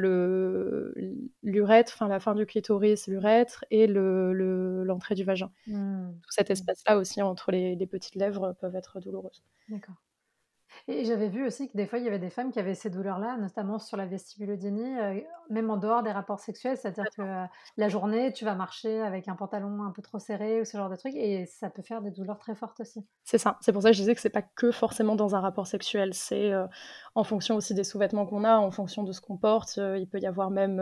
l'urètre, 1.44 1.94
enfin 1.96 2.08
la 2.08 2.22
fin 2.22 2.34
du 2.34 2.46
clitoris, 2.46 3.08
l'urètre, 3.08 3.66
et 3.70 3.86
l'entrée 3.86 5.16
du 5.16 5.26
vagin. 5.26 5.52
Mmh. 5.68 6.12
Tout 6.22 6.32
cet 6.32 6.50
espace-là 6.50 6.98
aussi 6.98 7.22
entre 7.22 7.52
les, 7.52 7.76
les 7.76 7.88
petites 7.88 8.16
lèvres 8.16 8.56
peuvent 8.62 8.76
être 8.76 9.02
douloureuses. 9.02 9.44
D'accord. 9.68 9.96
Et 10.92 11.06
j'avais 11.06 11.30
vu 11.30 11.46
aussi 11.46 11.68
que 11.68 11.78
des 11.78 11.86
fois, 11.86 12.00
il 12.00 12.06
y 12.06 12.08
avait 12.08 12.18
des 12.18 12.32
femmes 12.32 12.52
qui 12.52 12.58
avaient 12.58 12.74
ces 12.74 12.90
douleurs-là, 12.90 13.38
notamment 13.38 13.78
sur 13.78 13.96
la 13.96 14.08
vestibulodynie, 14.08 15.00
euh, 15.00 15.22
même 15.52 15.70
en 15.70 15.78
dehors 15.78 16.02
des 16.02 16.12
rapports 16.12 16.40
sexuels. 16.40 16.78
C'est-à-dire 16.78 17.06
que 17.16 17.22
euh, 17.22 17.46
la 17.78 17.90
journée, 17.90 18.34
tu 18.34 18.44
vas 18.44 18.56
marcher 18.56 19.00
avec 19.00 19.28
un 19.28 19.36
pantalon 19.36 19.84
un 19.84 19.92
peu 19.92 20.02
trop 20.02 20.18
serré 20.18 20.62
ou 20.62 20.66
ce 20.66 20.78
genre 20.78 20.90
de 20.90 20.96
truc, 20.96 21.14
et 21.14 21.46
ça 21.46 21.70
peut 21.70 21.84
faire 21.84 22.02
des 22.02 22.10
douleurs 22.10 22.40
très 22.40 22.56
fortes 22.56 22.80
aussi. 22.80 23.06
C'est 23.24 23.38
ça. 23.38 23.60
C'est 23.62 23.72
pour 23.72 23.84
ça 23.84 23.90
que 23.90 23.96
je 23.96 24.02
disais 24.02 24.16
que 24.16 24.22
c'est 24.22 24.32
pas 24.32 24.42
que 24.42 24.72
forcément 24.72 25.16
dans 25.16 25.36
un 25.36 25.42
rapport 25.42 25.68
sexuel. 25.68 26.16
C'est 26.16 26.52
euh, 26.52 26.66
en 27.14 27.24
fonction 27.24 27.56
aussi 27.56 27.76
des 27.76 27.84
sous-vêtements 27.84 28.26
qu'on 28.26 28.44
a, 28.44 28.58
en 28.58 28.72
fonction 28.72 29.04
de 29.04 29.12
ce 29.12 29.22
qu'on 29.22 29.38
porte. 29.38 29.78
il 29.78 30.08
peut 30.10 30.20
y 30.20 30.26
avoir 30.26 30.50
même. 30.50 30.80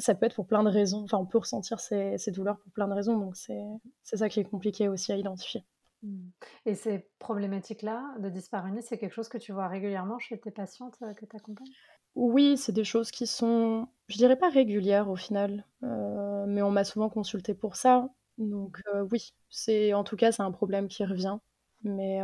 ça 0.00 0.16
peut 0.16 0.26
être 0.26 0.34
pour 0.34 0.48
plein 0.48 0.64
de 0.64 0.68
raisons. 0.68 1.04
Enfin, 1.04 1.18
on 1.18 1.26
peut 1.26 1.38
ressentir 1.38 1.78
ces, 1.78 2.18
ces 2.18 2.32
douleurs 2.32 2.58
pour 2.58 2.72
plein 2.72 2.88
de 2.88 2.94
raisons. 2.94 3.16
Donc, 3.16 3.36
c'est 3.36 4.16
ça 4.16 4.28
qui 4.28 4.40
est 4.40 4.44
compliqué 4.44 4.88
aussi 4.88 5.12
à 5.12 5.16
identifier. 5.16 5.64
Mmh. 6.02 6.30
Et 6.66 6.74
ces 6.74 7.06
problématiques-là 7.18 8.14
de 8.18 8.28
dyspareunie, 8.28 8.82
c'est 8.82 8.98
quelque 8.98 9.12
chose 9.12 9.28
que 9.28 9.38
tu 9.38 9.52
vois 9.52 9.68
régulièrement 9.68 10.18
chez 10.18 10.38
tes 10.38 10.50
patientes 10.50 10.96
euh, 11.02 11.14
que 11.14 11.26
tu 11.26 11.36
accompagnes? 11.36 11.66
Oui, 12.14 12.56
c'est 12.56 12.72
des 12.72 12.84
choses 12.84 13.10
qui 13.10 13.26
sont, 13.26 13.86
je 14.08 14.16
dirais 14.16 14.36
pas 14.36 14.48
régulières 14.48 15.10
au 15.10 15.16
final, 15.16 15.64
euh, 15.84 16.44
mais 16.46 16.62
on 16.62 16.70
m'a 16.70 16.84
souvent 16.84 17.08
consulté 17.08 17.54
pour 17.54 17.76
ça. 17.76 18.08
Donc 18.38 18.78
mmh. 18.78 18.96
euh, 18.96 19.06
oui, 19.12 19.32
c'est 19.48 19.92
en 19.92 20.04
tout 20.04 20.16
cas 20.16 20.32
c'est 20.32 20.42
un 20.42 20.52
problème 20.52 20.88
qui 20.88 21.04
revient. 21.04 21.38
Mais 21.82 22.20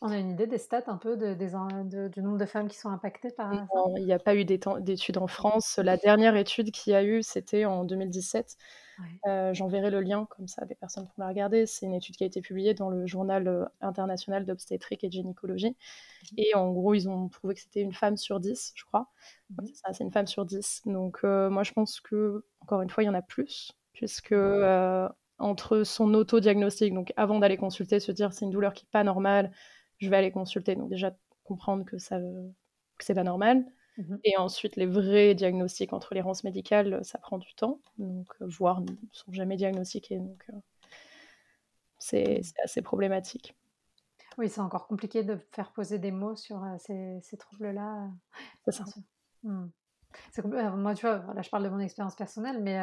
on 0.00 0.08
a 0.08 0.16
une 0.16 0.30
idée 0.30 0.46
des 0.46 0.56
stats 0.56 0.84
un 0.86 0.96
peu 0.96 1.14
de, 1.18 1.34
des, 1.34 1.48
du 2.08 2.22
nombre 2.22 2.38
de 2.38 2.46
femmes 2.46 2.68
qui 2.68 2.78
sont 2.78 2.88
impactées 2.88 3.28
par 3.36 3.54
ça? 3.54 3.66
Il 3.98 4.04
n'y 4.06 4.14
a 4.14 4.18
pas 4.18 4.34
eu 4.34 4.46
d'études 4.46 5.18
en 5.18 5.26
France. 5.26 5.76
La 5.76 5.98
dernière 5.98 6.36
étude 6.36 6.70
qu'il 6.70 6.94
y 6.94 6.96
a 6.96 7.04
eu, 7.04 7.22
c'était 7.22 7.66
en 7.66 7.84
2017. 7.84 8.56
J'enverrai 9.52 9.90
le 9.90 10.00
lien, 10.00 10.26
comme 10.30 10.48
ça 10.48 10.64
des 10.64 10.74
personnes 10.74 11.06
pourront 11.06 11.22
la 11.22 11.28
regarder. 11.28 11.66
C'est 11.66 11.86
une 11.86 11.94
étude 11.94 12.16
qui 12.16 12.24
a 12.24 12.26
été 12.26 12.40
publiée 12.40 12.74
dans 12.74 12.90
le 12.90 13.06
journal 13.06 13.70
international 13.80 14.44
d'obstétrique 14.44 15.04
et 15.04 15.08
de 15.08 15.12
gynécologie. 15.12 15.70
Mmh. 15.70 16.34
Et 16.36 16.54
en 16.54 16.72
gros, 16.72 16.94
ils 16.94 17.08
ont 17.08 17.28
prouvé 17.28 17.54
que 17.54 17.60
c'était 17.60 17.80
une 17.80 17.92
femme 17.92 18.16
sur 18.16 18.40
10, 18.40 18.72
je 18.74 18.84
crois. 18.84 19.08
Mmh. 19.50 19.66
c'est 19.92 20.04
une 20.04 20.12
femme 20.12 20.26
sur 20.26 20.44
10. 20.44 20.82
Donc 20.86 21.22
moi, 21.22 21.62
je 21.62 21.72
pense 21.72 22.00
que, 22.00 22.44
encore 22.60 22.82
une 22.82 22.90
fois, 22.90 23.02
il 23.04 23.06
y 23.06 23.10
en 23.10 23.14
a 23.14 23.22
plus, 23.22 23.72
puisque 23.92 24.34
entre 25.38 25.84
son 25.84 26.14
auto-diagnostic, 26.14 26.92
donc 26.92 27.12
avant 27.16 27.38
d'aller 27.38 27.56
consulter, 27.56 28.00
se 28.00 28.10
dire 28.10 28.32
c'est 28.32 28.44
une 28.44 28.50
douleur 28.50 28.74
qui 28.74 28.84
n'est 28.84 28.90
pas 28.90 29.04
normale, 29.04 29.52
je 29.98 30.10
vais 30.10 30.16
aller 30.16 30.32
consulter. 30.32 30.74
Donc 30.74 30.90
déjà 30.90 31.16
comprendre 31.44 31.84
que 31.84 31.98
ça 31.98 32.18
que 32.18 33.04
c'est 33.04 33.14
pas 33.14 33.22
normal. 33.22 33.64
Mhm. 33.98 34.20
Et 34.22 34.36
ensuite, 34.36 34.76
les 34.76 34.86
vrais 34.86 35.34
diagnostics 35.34 35.92
entre 35.92 36.14
l'errance 36.14 36.44
médicale, 36.44 37.00
ça 37.02 37.18
prend 37.18 37.36
du 37.36 37.52
temps. 37.54 37.80
Donc, 37.98 38.28
euh, 38.40 38.46
voire 38.46 38.80
ne 38.80 38.92
sont 39.10 39.32
jamais 39.32 39.56
diagnostiqués. 39.56 40.18
Donc, 40.18 40.44
euh, 40.50 40.56
c'est 41.98 42.40
assez 42.62 42.80
problématique. 42.80 43.56
Oui, 44.38 44.48
c'est 44.48 44.60
encore 44.60 44.86
compliqué 44.86 45.24
de 45.24 45.36
faire 45.50 45.72
poser 45.72 45.98
des 45.98 46.12
mots 46.12 46.36
sur 46.36 46.62
euh, 46.62 46.76
ces, 46.78 47.18
ces 47.22 47.36
troubles-là. 47.36 48.08
C'est 48.64 48.72
ça. 48.72 48.84
Hmm. 49.42 49.66
Moi, 50.76 50.94
tu 50.94 51.06
vois, 51.06 51.24
là, 51.34 51.42
je 51.42 51.50
parle 51.50 51.64
de 51.64 51.68
mon 51.68 51.80
expérience 51.80 52.14
personnelle, 52.14 52.62
mais 52.62 52.80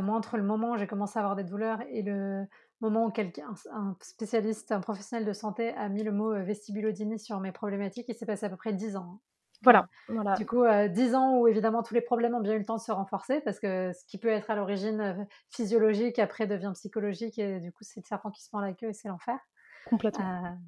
moi, 0.00 0.16
entre 0.16 0.36
le 0.36 0.42
moment 0.42 0.72
où 0.72 0.76
j'ai 0.78 0.86
commencé 0.86 1.18
à 1.18 1.22
avoir 1.22 1.36
des 1.36 1.44
douleurs 1.44 1.80
et 1.90 2.02
le 2.02 2.46
moment 2.80 3.06
où 3.06 3.10
quelqu'un, 3.10 3.54
un 3.72 3.94
spécialiste, 4.00 4.72
un 4.72 4.80
professionnel 4.80 5.26
de 5.26 5.32
santé 5.32 5.74
a 5.74 5.88
mis 5.88 6.02
le 6.02 6.12
mot 6.12 6.32
vestibulodynie 6.32 7.18
sur 7.18 7.40
mes 7.40 7.52
problématiques, 7.52 8.06
il 8.08 8.14
s'est 8.14 8.26
passé 8.26 8.46
à 8.46 8.48
peu 8.48 8.56
près 8.56 8.72
10 8.72 8.96
ans. 8.96 9.20
Voilà, 9.66 9.88
voilà. 10.08 10.34
Du 10.36 10.46
coup, 10.46 10.64
10 10.88 11.14
ans 11.14 11.38
où 11.38 11.48
évidemment 11.48 11.82
tous 11.82 11.94
les 11.94 12.00
problèmes 12.00 12.34
ont 12.34 12.40
bien 12.40 12.54
eu 12.54 12.58
le 12.58 12.64
temps 12.64 12.76
de 12.76 12.80
se 12.80 12.92
renforcer 12.92 13.40
parce 13.40 13.58
que 13.58 13.92
ce 13.92 14.04
qui 14.06 14.18
peut 14.18 14.28
être 14.28 14.50
à 14.50 14.54
l'origine 14.54 15.26
physiologique 15.50 16.18
après 16.18 16.46
devient 16.46 16.72
psychologique 16.74 17.38
et 17.38 17.60
du 17.60 17.72
coup 17.72 17.82
c'est 17.82 18.00
le 18.00 18.06
serpent 18.06 18.30
qui 18.30 18.42
se 18.42 18.48
prend 18.48 18.60
la 18.60 18.72
queue 18.72 18.88
et 18.88 18.92
c'est 18.92 19.08
l'enfer. 19.08 19.38
Complètement. 19.86 20.58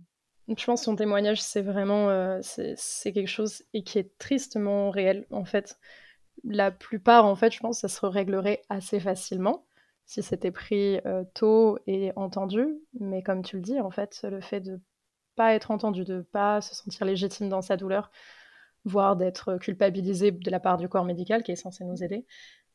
Je 0.49 0.65
pense 0.65 0.81
que 0.81 0.85
son 0.85 0.97
témoignage, 0.97 1.43
c'est 1.43 1.63
vraiment 1.63 2.41
c'est 2.43 3.13
quelque 3.13 3.29
chose 3.29 3.63
et 3.73 3.83
qui 3.85 3.99
est 3.99 4.17
tristement 4.19 4.91
réel 4.91 5.27
en 5.31 5.45
fait 5.45 5.79
la 6.45 6.71
plupart, 6.71 7.25
en 7.25 7.35
fait, 7.37 7.53
je 7.53 7.61
pense 7.61 7.81
que 7.81 7.89
ça 7.89 8.01
se 8.01 8.07
réglerait 8.07 8.63
assez 8.69 9.01
facilement 9.01 9.65
si 10.07 10.23
c'était 10.23 10.51
pris 10.51 11.01
euh, 11.07 11.25
tôt 11.35 11.79
et 11.87 12.13
entendu. 12.17 12.67
Mais 12.99 13.23
comme 13.23 13.43
tu 13.43 13.57
le 13.57 13.63
dis, 13.63 13.81
en 13.81 13.91
fait, 13.91 14.21
le 14.25 14.41
fait 14.41 14.61
de 14.61 14.81
pas 15.37 15.55
être 15.55 15.71
entendu, 15.71 16.05
de 16.05 16.23
pas 16.23 16.61
se 16.61 16.75
sentir 16.75 17.05
légitime 17.05 17.49
dans 17.49 17.63
sa 17.63 17.77
douleur, 17.77 18.11
voire 18.85 19.17
d'être 19.17 19.57
culpabilisé 19.59 20.31
de 20.31 20.51
la 20.51 20.61
part 20.61 20.79
du 20.79 20.89
corps 20.89 21.05
médical 21.05 21.43
qui 21.43 21.53
est 21.53 21.57
censé 21.57 21.85
nous 21.85 22.03
aider, 22.03 22.27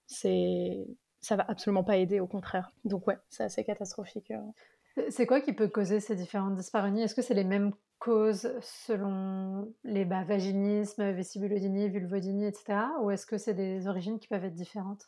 c'est 0.07 0.85
ça 1.21 1.37
va 1.37 1.45
absolument 1.47 1.85
pas 1.85 1.97
aider, 1.97 2.19
au 2.19 2.27
contraire. 2.27 2.71
Donc 2.83 3.07
ouais, 3.07 3.17
c'est 3.29 3.43
assez 3.43 3.63
catastrophique. 3.63 4.31
Euh. 4.31 5.07
C'est 5.09 5.25
quoi 5.25 5.41
qui 5.41 5.53
peut 5.53 5.69
causer 5.69 5.99
ces 5.99 6.15
différentes 6.15 6.55
dyspareunies 6.55 7.01
Est-ce 7.01 7.15
que 7.15 7.21
c'est 7.21 7.33
les 7.33 7.45
mêmes 7.45 7.71
causes 7.97 8.51
selon 8.61 9.73
les 9.85 10.03
bah, 10.03 10.25
vaginismes, 10.25 11.11
vestibulodynie, 11.11 11.89
vulvodynie, 11.89 12.45
etc. 12.45 12.79
Ou 13.01 13.11
est-ce 13.11 13.25
que 13.25 13.37
c'est 13.37 13.53
des 13.53 13.87
origines 13.87 14.19
qui 14.19 14.27
peuvent 14.27 14.43
être 14.43 14.53
différentes? 14.53 15.07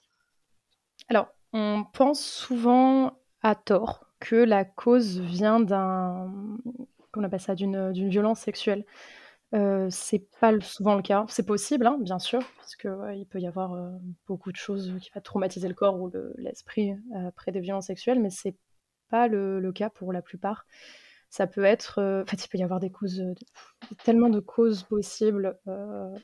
Alors, 1.09 1.27
on 1.51 1.83
pense 1.91 2.23
souvent 2.23 3.19
à 3.41 3.53
tort 3.53 4.07
que 4.19 4.37
la 4.37 4.63
cause 4.63 5.19
vient 5.19 5.59
d'un, 5.59 6.31
qu'on 7.11 7.23
appelle 7.23 7.41
ça, 7.41 7.53
d'une, 7.53 7.91
violence 7.91 8.39
sexuelle. 8.39 8.85
Euh, 9.55 9.87
c'est 9.89 10.27
pas 10.39 10.59
souvent 10.59 10.95
le 10.95 11.01
cas. 11.01 11.25
C'est 11.29 11.45
possible, 11.45 11.87
hein, 11.87 11.97
bien 11.99 12.19
sûr, 12.19 12.41
parce 12.57 12.75
qu'il 12.75 13.25
peut 13.29 13.39
y 13.39 13.47
avoir 13.47 13.73
euh, 13.73 13.89
beaucoup 14.27 14.51
de 14.51 14.57
choses 14.57 14.93
qui 15.01 15.09
vont 15.15 15.21
traumatiser 15.21 15.67
le 15.67 15.73
corps 15.73 15.99
ou 15.99 16.11
l'esprit 16.37 16.93
après 17.15 17.51
des 17.51 17.61
violences 17.61 17.87
sexuelles, 17.87 18.19
mais 18.19 18.29
c'est 18.29 18.55
pas 19.09 19.27
le, 19.27 19.71
cas 19.71 19.89
pour 19.89 20.13
la 20.13 20.21
plupart. 20.21 20.65
Ça 21.29 21.47
peut 21.47 21.63
être, 21.63 21.99
euh, 21.99 22.23
en 22.23 22.25
fait, 22.25 22.45
il 22.45 22.49
peut 22.49 22.57
y 22.57 22.63
avoir 22.63 22.79
des 22.79 22.91
causes, 22.91 23.19
euh, 23.19 23.33
tellement 24.03 24.29
de 24.29 24.39
causes 24.39 24.83
possibles. 24.83 25.57
Euh, 25.67 26.15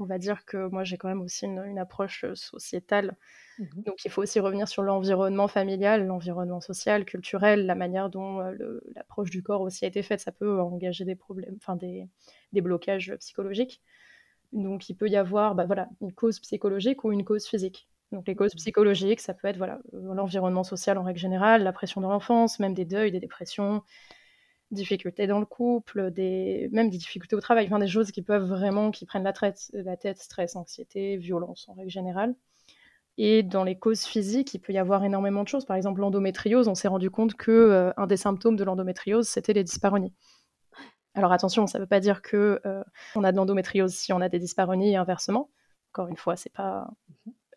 on 0.00 0.06
va 0.06 0.18
dire 0.18 0.44
que 0.44 0.68
moi, 0.68 0.82
j'ai 0.82 0.96
quand 0.96 1.08
même 1.08 1.20
aussi 1.20 1.44
une, 1.44 1.78
approche 1.78 2.24
sociétale. 2.34 3.16
Mmh 3.58 3.82
Donc, 3.86 4.04
il 4.04 4.10
faut 4.10 4.22
aussi 4.22 4.40
revenir 4.40 4.66
sur 4.66 4.82
l'environnement 4.82 5.46
familial, 5.46 6.06
l'environnement 6.06 6.60
social, 6.60 7.04
culturel, 7.04 7.66
la 7.66 7.74
manière 7.74 8.08
dont 8.08 8.40
l'approche 8.94 9.30
du 9.30 9.42
corps 9.42 9.60
aussi 9.60 9.84
a 9.84 9.88
été 9.88 10.02
faite. 10.02 10.20
Ça 10.20 10.32
peut 10.32 10.60
engager 10.60 11.04
des 11.04 11.14
problèmes, 11.14 11.54
enfin 11.58 11.76
des, 11.76 12.08
des, 12.52 12.60
blocages 12.60 13.14
psychologiques. 13.18 13.82
Donc, 14.52 14.88
il 14.88 14.94
peut 14.94 15.08
y 15.08 15.16
avoir 15.16 15.54
bah, 15.54 15.66
voilà, 15.66 15.88
une 16.00 16.12
cause 16.12 16.40
psychologique 16.40 17.04
ou 17.04 17.12
une 17.12 17.24
cause 17.24 17.46
physique. 17.46 17.88
Donc, 18.10 18.26
les 18.26 18.34
causes 18.34 18.54
mmh 18.54 18.58
psychologiques, 18.58 19.20
ça 19.20 19.34
peut 19.34 19.48
être 19.48 19.58
voilà, 19.58 19.80
l'environnement 19.92 20.64
social 20.64 20.98
en 20.98 21.04
règle 21.04 21.20
générale, 21.20 21.62
la 21.62 21.72
pression 21.72 22.00
de 22.00 22.06
l'enfance, 22.06 22.58
même 22.58 22.74
des 22.74 22.86
deuils, 22.86 23.12
des 23.12 23.20
dépressions, 23.20 23.82
difficultés 24.70 25.26
dans 25.26 25.40
le 25.40 25.46
couple, 25.46 26.10
des, 26.10 26.68
même 26.72 26.90
des 26.90 26.98
difficultés 26.98 27.36
au 27.36 27.40
travail, 27.40 27.66
enfin 27.66 27.78
des 27.78 27.88
choses 27.88 28.10
qui 28.10 28.22
peuvent 28.22 28.48
vraiment, 28.48 28.90
qui 28.90 29.06
prennent 29.06 29.24
la, 29.24 29.32
tête, 29.32 29.70
la 29.72 29.96
tête, 29.96 30.18
stress, 30.18 30.56
anxiété, 30.56 31.16
violence 31.16 31.68
en 31.68 31.74
règle 31.74 31.90
générale. 31.90 32.34
Et 33.18 33.42
dans 33.42 33.64
les 33.64 33.78
causes 33.78 34.04
physiques, 34.04 34.54
il 34.54 34.60
peut 34.60 34.72
y 34.72 34.78
avoir 34.78 35.04
énormément 35.04 35.42
de 35.42 35.48
choses. 35.48 35.64
Par 35.64 35.76
exemple, 35.76 36.00
l'endométriose, 36.00 36.68
on 36.68 36.74
s'est 36.74 36.88
rendu 36.88 37.10
compte 37.10 37.34
que 37.34 37.50
euh, 37.50 37.92
un 37.96 38.06
des 38.06 38.16
symptômes 38.16 38.56
de 38.56 38.64
l'endométriose, 38.64 39.28
c'était 39.28 39.52
les 39.52 39.64
dyspareunies. 39.64 40.14
Alors 41.14 41.32
attention, 41.32 41.66
ça 41.66 41.78
ne 41.78 41.82
veut 41.82 41.88
pas 41.88 42.00
dire 42.00 42.22
que 42.22 42.60
euh, 42.64 42.84
on 43.16 43.24
a 43.24 43.32
de 43.32 43.36
l'endométriose 43.36 43.92
si 43.92 44.12
on 44.12 44.20
a 44.20 44.28
des 44.28 44.38
dyspareunies 44.38 44.92
et 44.92 44.96
inversement. 44.96 45.50
Encore 45.92 46.06
une 46.06 46.16
fois, 46.16 46.36
c'est 46.36 46.52
pas 46.52 46.88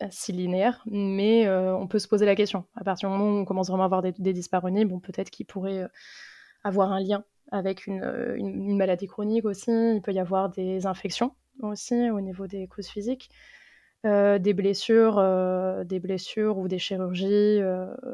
si 0.09 0.31
linéaire, 0.31 0.83
mais 0.87 1.45
euh, 1.45 1.73
on 1.75 1.87
peut 1.87 1.99
se 1.99 2.07
poser 2.07 2.25
la 2.25 2.35
question. 2.35 2.65
À 2.75 2.83
partir 2.83 3.09
du 3.09 3.15
moment 3.15 3.31
où 3.31 3.41
on 3.41 3.45
commence 3.45 3.67
vraiment 3.67 3.83
à 3.83 3.85
avoir 3.85 4.01
des, 4.01 4.11
des 4.11 4.33
dyspareunies, 4.33 4.85
bon, 4.85 4.99
peut-être 4.99 5.29
qu'il 5.29 5.45
pourrait 5.45 5.87
avoir 6.63 6.91
un 6.91 6.99
lien 6.99 7.23
avec 7.51 7.87
euh, 7.87 8.35
une, 8.35 8.75
maladie 8.77 9.07
chronique 9.07 9.45
aussi. 9.45 9.71
Il 9.71 10.01
peut 10.01 10.13
y 10.13 10.19
avoir 10.19 10.49
des 10.49 10.85
infections 10.85 11.35
aussi 11.61 12.09
au 12.09 12.21
niveau 12.21 12.47
des 12.47 12.67
causes 12.67 12.87
physiques. 12.87 13.29
Euh, 14.05 14.37
des 14.37 14.53
blessures, 14.53 15.17
euh, 15.17 15.85
des 15.85 15.99
blessures 15.99 16.57
ou 16.57 16.67
des 16.67 16.79
chirurgies, 16.79 17.59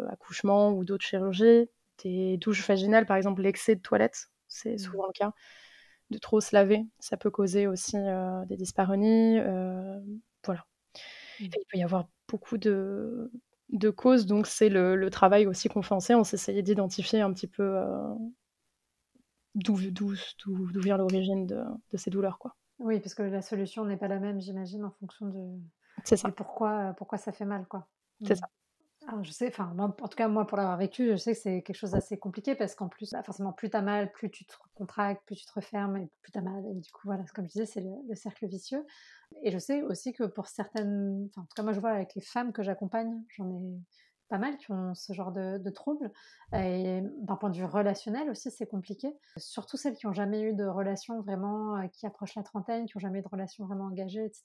accouchements 0.10 0.72
ou 0.72 0.84
d'autres 0.84 1.06
chirurgies, 1.06 1.70
des 2.04 2.38
douches 2.38 2.68
vaginales, 2.68 3.06
par 3.06 3.18
exemple 3.18 3.42
l'excès 3.42 3.76
de 3.76 3.82
toilette, 3.82 4.30
c'est 4.48 4.76
mmh. 4.76 4.78
souvent 4.78 5.08
le 5.08 5.14
cas, 5.14 5.32
de 6.12 6.18
trop 6.20 6.42
se 6.42 6.56
laver, 6.56 6.86
ça 7.00 7.18
peut 7.18 7.32
causer 7.32 7.66
aussi 7.66 7.98
des 8.48 8.56
dyspareunies, 8.56 9.40
voilà. 10.46 10.66
Mmh. 11.40 11.46
il 11.46 11.66
peut 11.72 11.78
y 11.78 11.84
avoir 11.84 12.08
beaucoup 12.28 12.60
de, 12.60 13.32
de 13.70 13.90
causes, 13.90 14.26
donc 14.26 14.48
c'est 14.48 14.70
le, 14.70 15.10
travail 15.10 15.46
aussi 15.46 15.70
qu'on 15.70 15.82
fait 15.82 15.94
en 15.94 16.00
séance, 16.00 16.34
essayer 16.34 16.64
d'identifier 16.64 17.22
un 17.22 17.32
petit 17.34 17.48
peu 17.48 17.80
d'où 19.56 19.76
vient 19.76 20.98
l'origine 20.98 21.46
de, 21.46 21.64
ces 21.96 22.10
douleurs. 22.10 22.40
Quoi. 22.40 22.56
Oui, 22.80 23.00
parce 23.00 23.14
que 23.14 23.24
la 23.24 23.42
solution 23.42 23.86
n'est 23.86 23.98
pas 23.98 24.08
la 24.08 24.20
même, 24.20 24.40
j'imagine, 24.40 24.86
en 24.86 24.92
fonction 24.92 25.28
de, 25.28 25.60
c'est 26.04 26.18
ça. 26.18 26.32
pourquoi, 26.32 26.94
pourquoi 26.98 27.18
ça 27.18 27.32
fait 27.32 27.46
mal. 27.46 27.66
quoi. 27.68 27.88
C'est 28.26 28.36
ça. 28.36 28.50
Alors, 29.10 29.24
je 29.24 29.32
sais, 29.32 29.48
enfin, 29.48 29.76
en 29.80 29.90
tout 29.90 30.16
cas, 30.16 30.28
moi, 30.28 30.46
pour 30.46 30.56
l'avoir 30.56 30.78
vécu, 30.78 31.10
je 31.10 31.16
sais 31.16 31.34
que 31.34 31.40
c'est 31.40 31.64
quelque 31.64 31.76
chose 31.76 31.92
d'assez 31.92 32.20
compliqué 32.20 32.54
parce 32.54 32.76
qu'en 32.76 32.88
plus, 32.88 33.10
bah, 33.12 33.24
forcément, 33.24 33.52
plus 33.52 33.72
tu 33.72 33.76
as 33.76 33.82
mal, 33.82 34.12
plus 34.12 34.30
tu 34.30 34.46
te 34.46 34.54
contractes, 34.76 35.24
plus 35.26 35.36
tu 35.36 35.48
te 35.48 35.54
refermes 35.54 35.98
et 35.98 36.12
plus 36.22 36.32
tu 36.32 36.38
as 36.38 36.44
mal. 36.44 36.64
Et 36.68 36.76
du 36.76 36.92
coup, 36.92 37.02
voilà, 37.06 37.24
comme 37.34 37.48
je 37.48 37.54
disais, 37.54 37.66
c'est 37.66 37.82
le, 37.82 38.16
cercle 38.16 38.46
vicieux. 38.46 38.86
Et 39.42 39.50
je 39.50 39.58
sais 39.58 39.82
aussi 39.82 40.14
que 40.14 40.26
pour 40.26 40.46
certaines, 40.46 41.28
enfin, 41.32 41.42
en 41.42 41.46
tout 41.46 41.56
cas, 41.56 41.64
moi, 41.64 41.74
je 41.74 41.80
vois 41.80 41.90
avec 41.90 42.14
les 42.14 42.22
femmes 42.22 42.54
que 42.54 42.62
j'accompagne, 42.62 43.20
j'en 43.30 43.50
ai 43.50 43.80
pas 44.30 44.38
mal 44.38 44.58
qui 44.58 44.72
ont 44.72 44.94
ce 44.94 45.12
genre 45.12 45.32
de, 45.32 45.70
troubles. 45.72 46.12
Et 46.54 47.02
d'un 47.18 47.36
point 47.36 47.50
de 47.50 47.58
vue 47.58 47.66
relationnel 47.66 48.30
aussi, 48.30 48.52
c'est 48.52 48.68
compliqué. 48.68 49.12
Surtout 49.38 49.76
celles 49.76 49.96
qui 49.96 50.06
n'ont 50.06 50.14
jamais 50.14 50.42
eu 50.42 50.54
de 50.54 50.66
relation 50.66 51.20
vraiment 51.22 51.78
euh, 51.78 51.88
qui 51.88 52.06
approche 52.06 52.36
la 52.36 52.44
trentaine, 52.44 52.86
qui 52.86 52.96
n'ont 52.96 53.02
jamais 53.02 53.20
eu 53.20 53.24
de 53.24 53.28
relation 53.28 53.66
vraiment 53.66 53.86
engagée, 53.86 54.24
etc. 54.24 54.44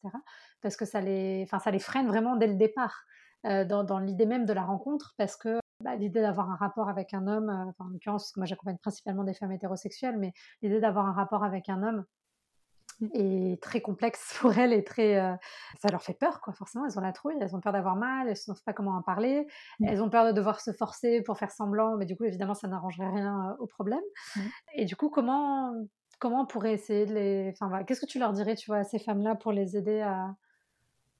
Parce 0.62 0.76
que 0.76 0.86
ça 0.86 1.02
les, 1.02 1.42
enfin, 1.44 1.58
ça 1.58 1.70
les 1.70 1.78
freine 1.78 2.06
vraiment 2.06 2.36
dès 2.36 2.46
le 2.46 2.54
départ, 2.54 3.04
euh, 3.46 3.64
dans, 3.64 3.98
l'idée 3.98 4.26
même 4.26 4.46
de 4.46 4.52
la 4.52 4.62
rencontre, 4.62 5.14
parce 5.16 5.36
que 5.36 5.58
bah, 5.80 5.96
l'idée 5.96 6.22
d'avoir 6.22 6.50
un 6.50 6.56
rapport 6.56 6.88
avec 6.88 7.14
un 7.14 7.26
homme, 7.26 7.50
euh, 7.50 7.84
en 7.84 7.88
l'occurrence, 7.88 8.36
moi 8.36 8.46
j'accompagne 8.46 8.78
principalement 8.78 9.24
des 9.24 9.34
femmes 9.34 9.52
hétérosexuelles, 9.52 10.18
mais 10.18 10.32
l'idée 10.62 10.80
d'avoir 10.80 11.06
un 11.06 11.12
rapport 11.12 11.44
avec 11.44 11.68
un 11.68 11.82
homme, 11.82 12.04
et 13.12 13.58
très 13.60 13.80
complexe 13.80 14.36
pour 14.40 14.56
elles 14.56 14.72
et 14.72 14.84
très 14.84 15.18
euh, 15.18 15.34
ça 15.80 15.88
leur 15.90 16.02
fait 16.02 16.14
peur 16.14 16.40
quoi 16.40 16.52
forcément 16.52 16.86
elles 16.86 16.98
ont 16.98 17.02
la 17.02 17.12
trouille 17.12 17.34
elles 17.40 17.54
ont 17.56 17.60
peur 17.60 17.72
d'avoir 17.72 17.96
mal 17.96 18.26
elles 18.28 18.32
ne 18.32 18.34
savent 18.36 18.62
pas 18.64 18.72
comment 18.72 18.96
en 18.96 19.02
parler 19.02 19.46
mmh. 19.80 19.84
elles 19.86 20.02
ont 20.02 20.10
peur 20.10 20.26
de 20.26 20.32
devoir 20.32 20.60
se 20.60 20.72
forcer 20.72 21.20
pour 21.22 21.36
faire 21.36 21.50
semblant 21.50 21.96
mais 21.96 22.06
du 22.06 22.16
coup 22.16 22.24
évidemment 22.24 22.54
ça 22.54 22.68
n'arrangerait 22.68 23.10
rien 23.10 23.50
euh, 23.50 23.56
au 23.58 23.66
problème 23.66 24.02
mmh. 24.36 24.40
et 24.74 24.84
du 24.84 24.96
coup 24.96 25.10
comment 25.10 25.74
comment 26.20 26.42
on 26.42 26.46
pourrait 26.46 26.72
essayer 26.72 27.06
de 27.06 27.14
les 27.14 27.52
enfin 27.60 27.82
qu'est-ce 27.84 28.00
que 28.00 28.06
tu 28.06 28.18
leur 28.18 28.32
dirais 28.32 28.54
tu 28.54 28.66
vois 28.66 28.78
à 28.78 28.84
ces 28.84 28.98
femmes 28.98 29.22
là 29.22 29.34
pour 29.34 29.52
les 29.52 29.76
aider 29.76 30.00
à, 30.00 30.34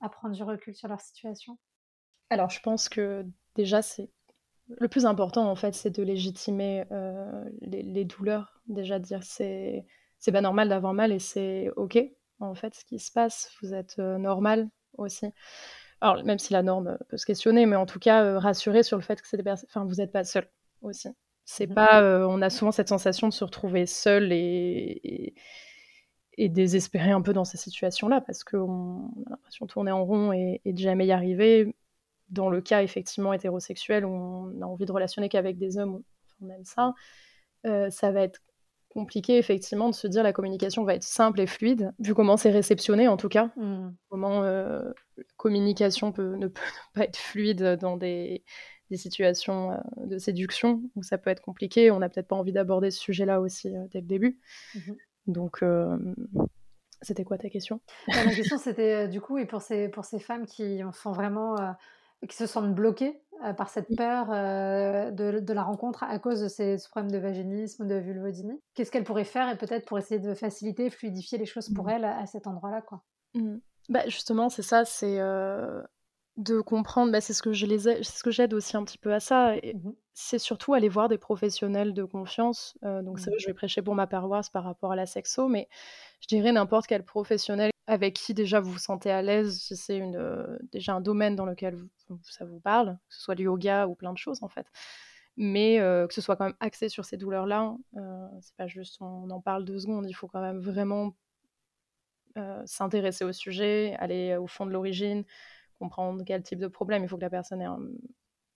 à 0.00 0.09
prendre 0.09 0.35
du 0.35 0.43
recul 0.43 0.75
sur 0.75 0.88
leur 0.88 1.00
situation? 1.00 1.59
Alors 2.31 2.50
je 2.50 2.61
pense 2.61 2.88
que 2.88 3.25
déjà 3.54 3.83
c'est 3.83 4.11
le 4.69 4.88
plus 4.88 5.07
important, 5.07 5.49
en 5.50 5.57
fait, 5.57 5.75
c'est 5.75 5.90
de 5.90 6.02
légitimer 6.02 6.85
les, 7.61 8.04
douleurs. 8.04 8.61
Déjà, 8.66 8.99
dire 8.99 9.23
c'est 9.23 9.85
c'est 10.19 10.33
pas 10.33 10.40
normal 10.40 10.71
d'avoir 10.71 10.95
mal 10.95 11.12
et 11.12 11.19
c'est 11.19 11.71
OK, 11.76 11.99
en 12.40 12.54
fait, 12.54 12.75
ce 12.75 12.85
qui 12.85 12.99
se 12.99 13.12
passe. 13.12 13.52
Vous 13.61 13.75
êtes 13.75 13.99
normal 13.99 14.69
aussi. 14.97 15.26
Alors, 16.00 16.23
même 16.25 16.38
si 16.38 16.52
la 16.52 16.62
norme 16.62 16.99
peut 17.09 17.16
se 17.16 17.26
questionner, 17.26 17.66
mais 17.66 17.76
en 17.76 17.87
tout 17.87 17.99
cas, 17.99 18.38
rassurer 18.38 18.83
sur 18.83 18.97
le 18.97 19.02
fait 19.02 19.21
que 19.21 19.28
c'est 19.28 19.37
des. 19.37 19.50
Enfin, 19.50 19.85
vous 19.85 19.97
n'êtes 19.97 20.12
pas 20.12 20.25
seul 20.25 20.49
aussi. 20.83 21.09
C'est 21.45 21.66
mmh 21.66 21.75
pas. 21.75 22.26
on 22.26 22.40
a 22.40 22.49
souvent 22.49 22.73
cette 22.73 22.88
sensation 22.88 23.28
de 23.28 23.35
se 23.35 23.45
retrouver 23.45 23.85
seul 23.85 24.33
et, 24.33 25.35
et, 26.38 26.49
désespéré 26.49 27.11
un 27.11 27.21
peu 27.21 27.35
dans 27.35 27.45
ces 27.45 27.59
situations-là 27.59 28.23
parce 28.23 28.45
qu'on 28.45 29.12
a 29.26 29.31
l'impression 29.31 29.66
de 29.66 29.71
tourner 29.71 29.90
en 29.90 30.07
rond 30.07 30.33
et, 30.33 30.62
et 30.64 30.73
de 30.73 30.78
jamais 30.78 31.07
y 31.07 31.12
arriver 31.12 31.75
dans 32.35 32.50
le 32.50 32.61
cas 32.61 32.83
effectivement 32.83 33.33
hétérosexuel 33.33 34.05
où 34.05 34.11
on 34.11 34.61
a 34.61 34.67
envie 34.67 34.85
de 34.85 34.93
relationner 34.93 35.29
qu'avec 35.29 35.57
des 35.57 35.79
hommes, 35.79 36.03
on 36.43 36.50
aime 36.50 36.64
ça, 36.64 36.93
euh, 37.67 37.88
ça 37.91 38.11
va 38.11 38.23
être 38.23 38.41
compliqué 38.91 39.38
effectivement 39.38 39.88
de 39.88 39.95
se 39.95 40.07
dire 40.07 40.23
la 40.23 40.33
communication 40.33 40.85
va 40.85 40.95
être 40.95 41.03
simple 41.03 41.41
et 41.41 41.47
fluide, 41.47 41.93
vu 41.99 42.14
comment 42.14 42.37
c'est 42.37 42.50
réceptionné 42.50 43.09
en 43.09 43.17
tout 43.17 43.29
cas, 43.29 43.50
mmh. 43.57 43.88
comment 44.09 44.45
euh, 44.45 44.83
la 45.17 45.25
communication 45.37 46.12
peut, 46.12 46.37
ne 46.37 46.47
peut 46.49 46.61
pas 46.95 47.05
être 47.05 47.17
fluide 47.17 47.79
dans 47.81 47.97
des, 47.97 48.45
situations 48.93 49.73
euh, 49.73 50.07
de 50.07 50.19
séduction 50.19 50.81
où 50.95 51.03
ça 51.03 51.19
peut 51.19 51.31
être 51.31 51.43
compliqué. 51.43 51.91
On 51.91 51.99
n'a 51.99 52.09
peut-être 52.09 52.29
pas 52.29 52.37
envie 52.37 52.53
d'aborder 52.53 52.93
ce 52.93 53.00
sujet-là 53.00 53.41
aussi 53.41 53.73
dès 53.91 54.00
le 54.00 54.07
début. 54.07 54.38
Mmh 54.76 54.93
Donc 55.26 55.64
c'était 57.03 57.25
quoi 57.25 57.37
ta 57.37 57.50
question? 57.50 57.81
Ma 58.07 58.33
question 58.33 58.57
c'était 58.57 59.09
du 59.09 59.21
coup, 59.21 59.37
et 59.37 59.47
pour 59.47 59.62
ces, 59.62 59.88
pour 59.88 60.05
ces 60.05 60.21
femmes 60.21 60.47
qui 60.47 60.81
font 60.93 61.11
vraiment 61.11 61.57
qui 62.26 62.37
se 62.37 62.47
sentent 62.47 62.75
bloqués 62.75 63.21
euh, 63.45 63.52
par 63.52 63.69
cette 63.69 63.95
peur 63.97 64.28
euh, 64.31 65.11
de, 65.11 65.52
la 65.52 65.62
rencontre 65.62 66.02
à 66.04 66.19
cause 66.19 66.40
de 66.40 66.49
ces 66.49 66.76
problèmes 66.90 67.11
de 67.11 67.19
vaginisme, 67.19 67.87
de 67.87 67.97
vulvodynie. 67.97 68.61
Qu'est-ce 68.75 68.90
qu'elle 68.90 69.04
pourrait 69.04 69.25
faire 69.25 69.50
et 69.50 69.59
peut-être 69.59 69.87
pour 69.87 69.99
essayer 69.99 70.21
de 70.21 70.35
faciliter, 70.35 70.88
fluidifier 70.88 71.37
les 71.37 71.45
choses 71.45 71.69
pour 71.75 71.87
mmh. 71.87 71.90
elle 71.90 72.04
à, 72.04 72.26
cet 72.26 72.47
endroit-là 72.47 72.81
quoi? 72.83 73.02
Mmh. 73.35 73.57
Bah 73.88 74.07
justement, 74.07 74.49
c'est 74.49 74.62
ça, 74.62 74.85
c'est 74.85 75.21
euh, 75.21 75.83
de 76.37 76.61
comprendre, 76.61 77.12
bah, 77.12 77.21
c'est 77.21 77.35
ce 77.35 77.43
que 77.43 77.52
je 77.52 77.66
les 77.66 77.81
c'est 77.81 78.02
ce 78.04 78.23
que 78.23 78.31
j'aide 78.31 78.54
aussi 78.54 78.76
un 78.76 78.85
petit 78.85 78.99
peu 78.99 79.12
à 79.12 79.21
ça. 79.21 79.57
Et 79.57 79.75
mmh 79.75 79.93
C'est 80.14 80.38
surtout 80.38 80.73
aller 80.73 80.88
voir 80.88 81.09
des 81.09 81.19
professionnels 81.19 81.93
de 81.93 82.04
confiance. 82.04 82.78
donc 82.83 83.19
c'est 83.19 83.31
vrai, 83.31 83.38
je 83.40 83.47
vais 83.47 83.54
prêcher 83.54 83.83
pour 83.83 83.95
ma 83.95 84.07
paroisse 84.07 84.49
par 84.49 84.64
rapport 84.64 84.93
à 84.93 84.97
la 84.97 85.07
sexo, 85.07 85.49
mais 85.49 85.69
je 86.21 86.28
dirais 86.28 86.52
n'importe 86.52 86.87
quel 86.87 87.04
professionnel 87.04 87.74
avec 87.87 88.14
qui 88.14 88.35
déjà 88.35 88.61
vous 88.61 88.73
vous 88.73 88.79
sentez 88.79 89.11
à 89.11 89.21
l'aise, 89.21 89.61
si 89.61 89.76
c'est 89.76 89.99
une, 89.99 90.59
déjà 90.73 90.95
un 90.95 91.00
domaine 91.00 91.37
dans 91.37 91.47
lequel 91.47 91.76
ça 92.23 92.45
vous 92.45 92.61
parle, 92.61 92.99
que 93.09 93.14
ce 93.14 93.23
soit 93.23 93.35
le 93.35 93.45
yoga 93.45 93.87
ou 93.87 93.95
plein 93.95 94.12
de 94.12 94.19
choses 94.19 94.43
en 94.43 94.49
fait. 94.49 94.67
Mais 95.37 95.79
que 95.79 96.14
ce 96.14 96.21
soit 96.21 96.37
quand 96.37 96.45
même 96.45 96.57
axé 96.61 96.88
sur 96.88 97.05
ces 97.05 97.17
douleurs-là, 97.17 97.76
c'est 98.41 98.57
pas 98.57 98.67
juste 98.67 98.97
on 99.00 99.29
en 99.31 99.41
parle 99.41 99.64
deux 99.64 99.81
secondes, 99.81 100.07
il 100.09 100.14
faut 100.14 100.29
quand 100.29 100.41
même 100.41 100.61
vraiment 100.61 101.14
s'intéresser 102.64 103.25
au 103.25 103.33
sujet, 103.33 103.97
aller 103.99 104.37
au 104.37 104.47
fond 104.47 104.64
de 104.67 104.71
l'origine, 104.71 105.25
comprendre 105.79 106.23
quel 106.25 106.43
type 106.43 106.59
de 106.59 106.69
problème. 106.69 107.03
Il 107.03 107.09
faut 107.09 107.17
que 107.17 107.23
la 107.23 107.31
personne 107.31 107.61
ait, 107.61 107.69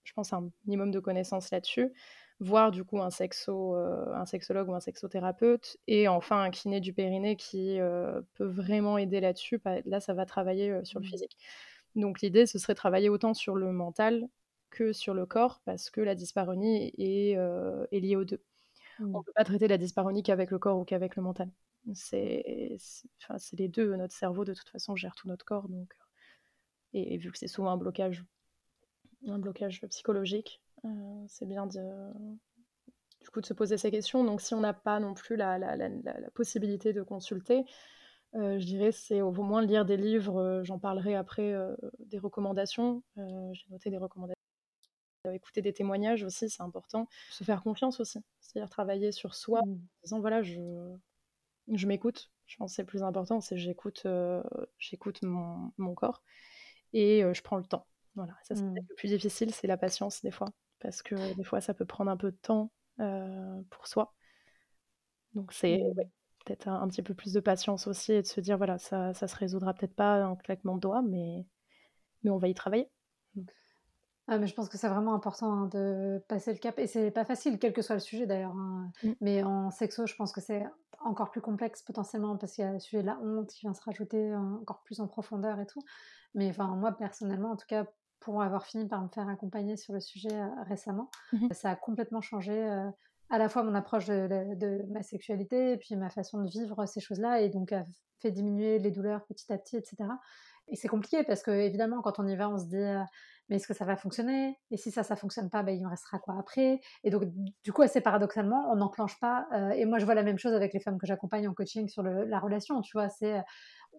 je 0.04 0.12
pense, 0.14 0.32
un 0.32 0.50
minimum 0.64 0.90
de 0.90 1.00
connaissances 1.00 1.50
là-dessus 1.50 1.92
voir 2.40 2.70
du 2.70 2.84
coup 2.84 3.00
un, 3.00 3.10
sexo, 3.10 3.74
euh, 3.76 4.14
un 4.14 4.24
sexologue 4.24 4.68
ou 4.68 4.74
un 4.74 4.80
sexothérapeute, 4.80 5.76
et 5.86 6.08
enfin 6.08 6.40
un 6.42 6.50
kiné 6.50 6.80
du 6.80 6.92
périnée 6.92 7.36
qui 7.36 7.80
euh, 7.80 8.20
peut 8.34 8.46
vraiment 8.46 8.98
aider 8.98 9.20
là-dessus. 9.20 9.60
Là, 9.86 10.00
ça 10.00 10.14
va 10.14 10.24
travailler 10.24 10.70
euh, 10.70 10.84
sur 10.84 11.00
le 11.00 11.06
mmh. 11.06 11.08
physique. 11.08 11.36
Donc 11.96 12.20
l'idée, 12.20 12.46
ce 12.46 12.58
serait 12.58 12.74
de 12.74 12.78
travailler 12.78 13.08
autant 13.08 13.34
sur 13.34 13.56
le 13.56 13.72
mental 13.72 14.28
que 14.70 14.92
sur 14.92 15.14
le 15.14 15.26
corps, 15.26 15.60
parce 15.64 15.90
que 15.90 16.00
la 16.00 16.14
dysparonie 16.14 16.92
est, 16.98 17.32
est 17.32 18.00
liée 18.00 18.16
aux 18.16 18.24
deux. 18.24 18.42
On 19.00 19.04
ne 19.04 19.08
mmh. 19.08 19.24
peut 19.24 19.32
pas 19.34 19.44
traiter 19.44 19.68
la 19.68 19.78
dysparonie 19.78 20.22
qu'avec 20.22 20.50
le 20.50 20.58
corps 20.58 20.78
ou 20.78 20.84
qu'avec 20.84 21.16
le 21.16 21.22
mental. 21.22 21.50
C'est 21.94 22.76
les 23.52 23.68
deux. 23.68 23.96
Notre 23.96 24.14
cerveau, 24.14 24.44
de 24.44 24.52
toute 24.52 24.68
façon, 24.68 24.94
gère 24.94 25.14
tout 25.14 25.26
notre 25.26 25.44
corps. 25.44 25.68
Donc, 25.68 25.92
et, 26.92 27.14
et 27.14 27.16
vu 27.16 27.32
que 27.32 27.38
c'est 27.38 27.48
souvent 27.48 27.70
un 27.70 27.76
blocage, 27.78 28.24
un 29.26 29.38
blocage 29.38 29.80
psychologique, 29.88 30.60
euh, 30.84 31.24
c'est 31.28 31.46
bien 31.46 31.66
de, 31.66 31.80
du 33.20 33.30
coup, 33.30 33.40
de 33.40 33.46
se 33.46 33.54
poser 33.54 33.76
ces 33.76 33.90
questions. 33.90 34.24
Donc, 34.24 34.40
si 34.40 34.54
on 34.54 34.60
n'a 34.60 34.74
pas 34.74 35.00
non 35.00 35.14
plus 35.14 35.36
la, 35.36 35.58
possibilité 36.34 36.92
de 36.92 37.02
consulter, 37.02 37.64
euh, 38.34 38.58
je 38.58 38.66
dirais 38.66 38.92
c'est 38.92 39.22
au 39.22 39.32
moins 39.32 39.62
lire 39.62 39.84
des 39.84 39.96
livres. 39.96 40.38
Euh, 40.38 40.64
j'en 40.64 40.78
parlerai 40.78 41.14
après 41.14 41.54
des 41.98 42.18
recommandations. 42.18 43.02
J'ai 43.16 43.66
noté 43.70 43.90
des 43.90 43.98
recommandations. 43.98 44.34
Écouter 45.32 45.60
des 45.60 45.74
témoignages 45.74 46.22
aussi, 46.22 46.48
c'est 46.48 46.62
important. 46.62 47.06
Se 47.30 47.44
faire 47.44 47.62
confiance 47.62 48.00
aussi, 48.00 48.20
c'est-à-dire 48.40 48.70
travailler 48.70 49.12
sur 49.12 49.34
soi 49.34 49.60
mmh. 49.66 49.70
en 49.70 49.78
disant 50.04 50.20
voilà, 50.20 50.42
je, 50.42 50.94
je 51.70 51.86
m'écoute. 51.86 52.30
Je 52.46 52.56
pense 52.56 52.70
que 52.70 52.76
c'est 52.76 52.82
le 52.82 52.86
plus 52.86 53.02
important, 53.02 53.40
c'est 53.40 53.58
j'écoute, 53.58 54.06
j'écoute 54.78 55.20
mon, 55.22 55.70
mon, 55.76 55.94
corps 55.94 56.22
et 56.94 57.22
je 57.34 57.42
prends 57.42 57.58
le 57.58 57.64
temps. 57.64 57.86
Voilà, 58.14 58.32
ça 58.42 58.54
c'est 58.54 58.62
mmh. 58.62 58.74
le 58.88 58.94
plus 58.94 59.08
difficile, 59.08 59.52
c'est 59.52 59.66
la 59.66 59.76
patience 59.76 60.22
des 60.22 60.30
fois 60.30 60.48
parce 60.80 61.02
que 61.02 61.34
des 61.34 61.44
fois 61.44 61.60
ça 61.60 61.74
peut 61.74 61.84
prendre 61.84 62.10
un 62.10 62.16
peu 62.16 62.30
de 62.30 62.36
temps 62.36 62.70
pour 63.70 63.86
soi. 63.86 64.14
Donc 65.34 65.52
c'est 65.52 65.82
peut-être 66.44 66.68
un, 66.68 66.88
petit 66.88 67.02
peu 67.02 67.14
plus 67.14 67.32
de 67.32 67.40
patience 67.40 67.86
aussi 67.86 68.12
et 68.12 68.22
de 68.22 68.26
se 68.26 68.40
dire 68.40 68.56
voilà, 68.56 68.78
ça, 68.78 69.12
ça 69.14 69.28
se 69.28 69.36
résoudra 69.36 69.74
peut-être 69.74 69.94
pas 69.94 70.26
en 70.26 70.36
claquement 70.36 70.74
de 70.74 70.80
doigts, 70.80 71.02
mais, 71.02 71.46
mais 72.22 72.30
on 72.30 72.38
va 72.38 72.48
y 72.48 72.54
travailler. 72.54 72.90
Ah, 74.30 74.38
mais 74.38 74.46
je 74.46 74.54
pense 74.54 74.68
que 74.68 74.76
c'est 74.76 74.88
vraiment 74.88 75.14
important 75.14 75.50
hein, 75.52 75.66
de 75.72 76.22
passer 76.28 76.52
le 76.52 76.58
cap. 76.58 76.78
Et 76.78 76.86
c'est 76.86 77.10
pas 77.10 77.24
facile, 77.24 77.58
quel 77.58 77.72
que 77.72 77.80
soit 77.80 77.94
le 77.94 78.00
sujet 78.00 78.26
d'ailleurs. 78.26 78.54
Hein. 78.54 78.90
Mmh. 79.02 79.12
Mais 79.22 79.42
en 79.42 79.70
sexo, 79.70 80.06
je 80.06 80.14
pense 80.16 80.32
que 80.32 80.42
c'est 80.42 80.64
encore 81.00 81.30
plus 81.30 81.40
complexe 81.40 81.82
potentiellement 81.82 82.36
parce 82.36 82.52
qu'il 82.52 82.64
y 82.64 82.68
a 82.68 82.72
le 82.72 82.80
sujet 82.80 83.00
de 83.00 83.06
la 83.06 83.18
honte 83.20 83.48
qui 83.48 83.60
vient 83.60 83.72
se 83.72 83.80
rajouter 83.82 84.34
encore 84.34 84.82
plus 84.82 85.00
en 85.00 85.08
profondeur 85.08 85.60
et 85.60 85.66
tout. 85.66 85.82
Mais 86.34 86.50
enfin, 86.50 86.66
moi 86.76 86.92
personnellement, 86.92 87.52
en 87.52 87.56
tout 87.56 87.66
cas, 87.66 87.86
pour 88.20 88.42
avoir 88.42 88.64
fini 88.64 88.86
par 88.86 89.02
me 89.02 89.08
faire 89.08 89.28
accompagner 89.28 89.76
sur 89.76 89.92
le 89.92 90.00
sujet 90.00 90.34
euh, 90.34 90.48
récemment. 90.68 91.10
Mmh 91.32 91.48
ça 91.52 91.70
a 91.70 91.76
complètement 91.76 92.20
changé 92.20 92.52
euh, 92.52 92.90
à 93.30 93.38
la 93.38 93.48
fois 93.48 93.62
mon 93.62 93.74
approche 93.74 94.06
de, 94.06 94.92
ma 94.92 95.02
sexualité 95.02 95.72
et 95.72 95.76
puis 95.76 95.96
ma 95.96 96.10
façon 96.10 96.42
de 96.42 96.50
vivre 96.50 96.86
ces 96.86 97.00
choses-là 97.00 97.40
et 97.40 97.48
donc 97.48 97.72
a 97.72 97.84
fait 98.20 98.30
diminuer 98.30 98.78
les 98.78 98.90
douleurs 98.90 99.24
petit 99.26 99.52
à 99.52 99.58
petit, 99.58 99.76
etc. 99.76 99.96
Et 100.68 100.76
c'est 100.76 100.88
compliqué 100.88 101.24
parce 101.24 101.42
que 101.42 101.50
évidemment 101.50 102.02
quand 102.02 102.18
on 102.18 102.26
y 102.26 102.36
va, 102.36 102.48
on 102.48 102.58
se 102.58 102.66
dit 102.66 102.76
euh, 102.76 103.02
mais 103.48 103.56
est-ce 103.56 103.66
que 103.66 103.74
ça 103.74 103.86
va 103.86 103.96
fonctionner? 103.96 104.58
Et 104.70 104.76
si 104.76 104.90
ça, 104.90 105.02
ça 105.02 105.16
fonctionne 105.16 105.48
pas, 105.48 105.62
ben, 105.62 105.74
il 105.74 105.82
me 105.82 105.88
restera 105.88 106.18
quoi 106.18 106.36
après? 106.38 106.80
Et 107.02 107.10
donc 107.10 107.24
du 107.64 107.72
coup, 107.72 107.80
assez 107.80 108.02
paradoxalement, 108.02 108.70
on 108.70 108.76
n'enclenche 108.76 109.18
pas. 109.20 109.46
et 109.74 109.86
moi, 109.86 109.98
je 109.98 110.04
vois 110.04 110.14
la 110.14 110.22
même 110.22 110.36
chose 110.36 110.52
avec 110.52 110.74
les 110.74 110.80
femmes 110.80 110.98
que 110.98 111.06
j'accompagne 111.06 111.48
en 111.48 111.54
coaching 111.54 111.88
sur 111.88 112.02
la 112.02 112.38
relation. 112.40 112.82
Tu 112.82 112.92
vois, 112.92 113.08
c'est 113.08 113.42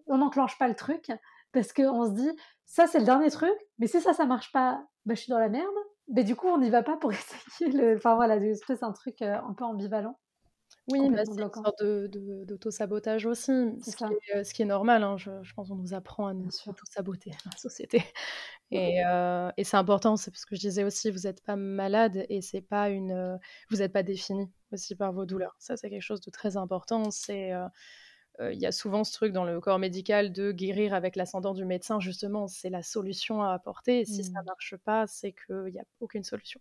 on 0.06 0.18
n'enclenche 0.18 0.56
pas 0.58 0.68
le 0.68 0.76
truc 0.76 1.10
parce 1.52 1.72
qu'on 1.72 2.06
se 2.06 2.12
dit, 2.12 2.30
ça 2.66 2.86
c'est 2.86 2.98
le 2.98 3.04
dernier 3.04 3.30
truc, 3.30 3.54
mais 3.78 3.86
si 3.86 4.00
ça, 4.00 4.12
ça 4.12 4.26
marche 4.26 4.52
pas, 4.52 4.84
bah, 5.06 5.14
je 5.14 5.20
suis 5.20 5.30
dans 5.30 5.38
la 5.38 5.48
merde. 5.48 5.66
Mais 6.12 6.24
du 6.24 6.34
coup, 6.34 6.48
on 6.48 6.58
n'y 6.58 6.70
va 6.70 6.82
pas 6.82 6.96
pour 6.96 7.12
essayer 7.12 7.70
le. 7.70 7.96
Enfin 7.96 8.14
voilà, 8.14 8.38
c'est 8.66 8.82
un 8.82 8.92
truc 8.92 9.22
euh, 9.22 9.36
un 9.36 9.54
peu 9.54 9.64
ambivalent. 9.64 10.18
Oui, 10.88 11.08
bah, 11.10 11.22
c'est 11.24 11.40
une 11.40 11.52
sorte 11.52 11.84
d'auto-sabotage 11.84 13.26
aussi, 13.26 13.52
ce 13.82 13.94
qui, 13.94 14.04
est, 14.04 14.36
euh, 14.36 14.44
ce 14.44 14.52
qui, 14.52 14.62
est, 14.62 14.66
normal. 14.66 15.04
Hein. 15.04 15.16
Je, 15.18 15.30
pense 15.54 15.68
qu'on 15.68 15.76
nous 15.76 15.94
apprend 15.94 16.26
à 16.26 16.34
nous 16.34 16.48
auto-saboter 16.66 17.30
la 17.44 17.56
société. 17.56 18.02
Et, 18.72 19.04
euh, 19.04 19.50
et 19.56 19.64
c'est 19.64 19.76
important, 19.76 20.16
c'est 20.16 20.30
parce 20.30 20.44
que 20.44 20.54
je 20.54 20.60
disais 20.60 20.84
aussi, 20.84 21.10
vous 21.10 21.22
n'êtes 21.24 21.42
pas 21.42 21.56
malade 21.56 22.24
et 22.28 22.40
c'est 22.40 22.60
pas 22.60 22.88
une, 22.88 23.36
vous 23.68 23.78
n'êtes 23.78 23.92
pas 23.92 24.04
défini 24.04 24.48
aussi 24.70 24.94
par 24.94 25.12
vos 25.12 25.26
douleurs. 25.26 25.56
Ça, 25.58 25.76
c'est 25.76 25.90
quelque 25.90 26.04
chose 26.04 26.20
de 26.20 26.30
très 26.30 26.56
important. 26.56 27.10
C'est 27.10 27.50
il 28.40 28.58
y 28.58 28.66
a 28.66 28.72
souvent 28.72 29.04
ce 29.04 29.12
truc 29.12 29.32
dans 29.32 29.44
le 29.44 29.60
corps 29.60 29.78
médical 29.78 30.32
de 30.32 30.50
guérir 30.50 30.94
avec 30.94 31.16
l'ascendant 31.16 31.52
du 31.52 31.64
médecin, 31.64 32.00
justement, 32.00 32.48
c'est 32.48 32.70
la 32.70 32.82
solution 32.82 33.42
à 33.42 33.52
apporter. 33.52 34.04
si 34.04 34.24
ça 34.24 34.30
ne 34.30 34.42
mmh. 34.42 34.46
marche 34.46 34.76
pas, 34.76 35.06
c'est 35.06 35.32
qu'il 35.32 35.72
n'y 35.72 35.78
a 35.78 35.84
aucune 36.00 36.24
solution. 36.24 36.60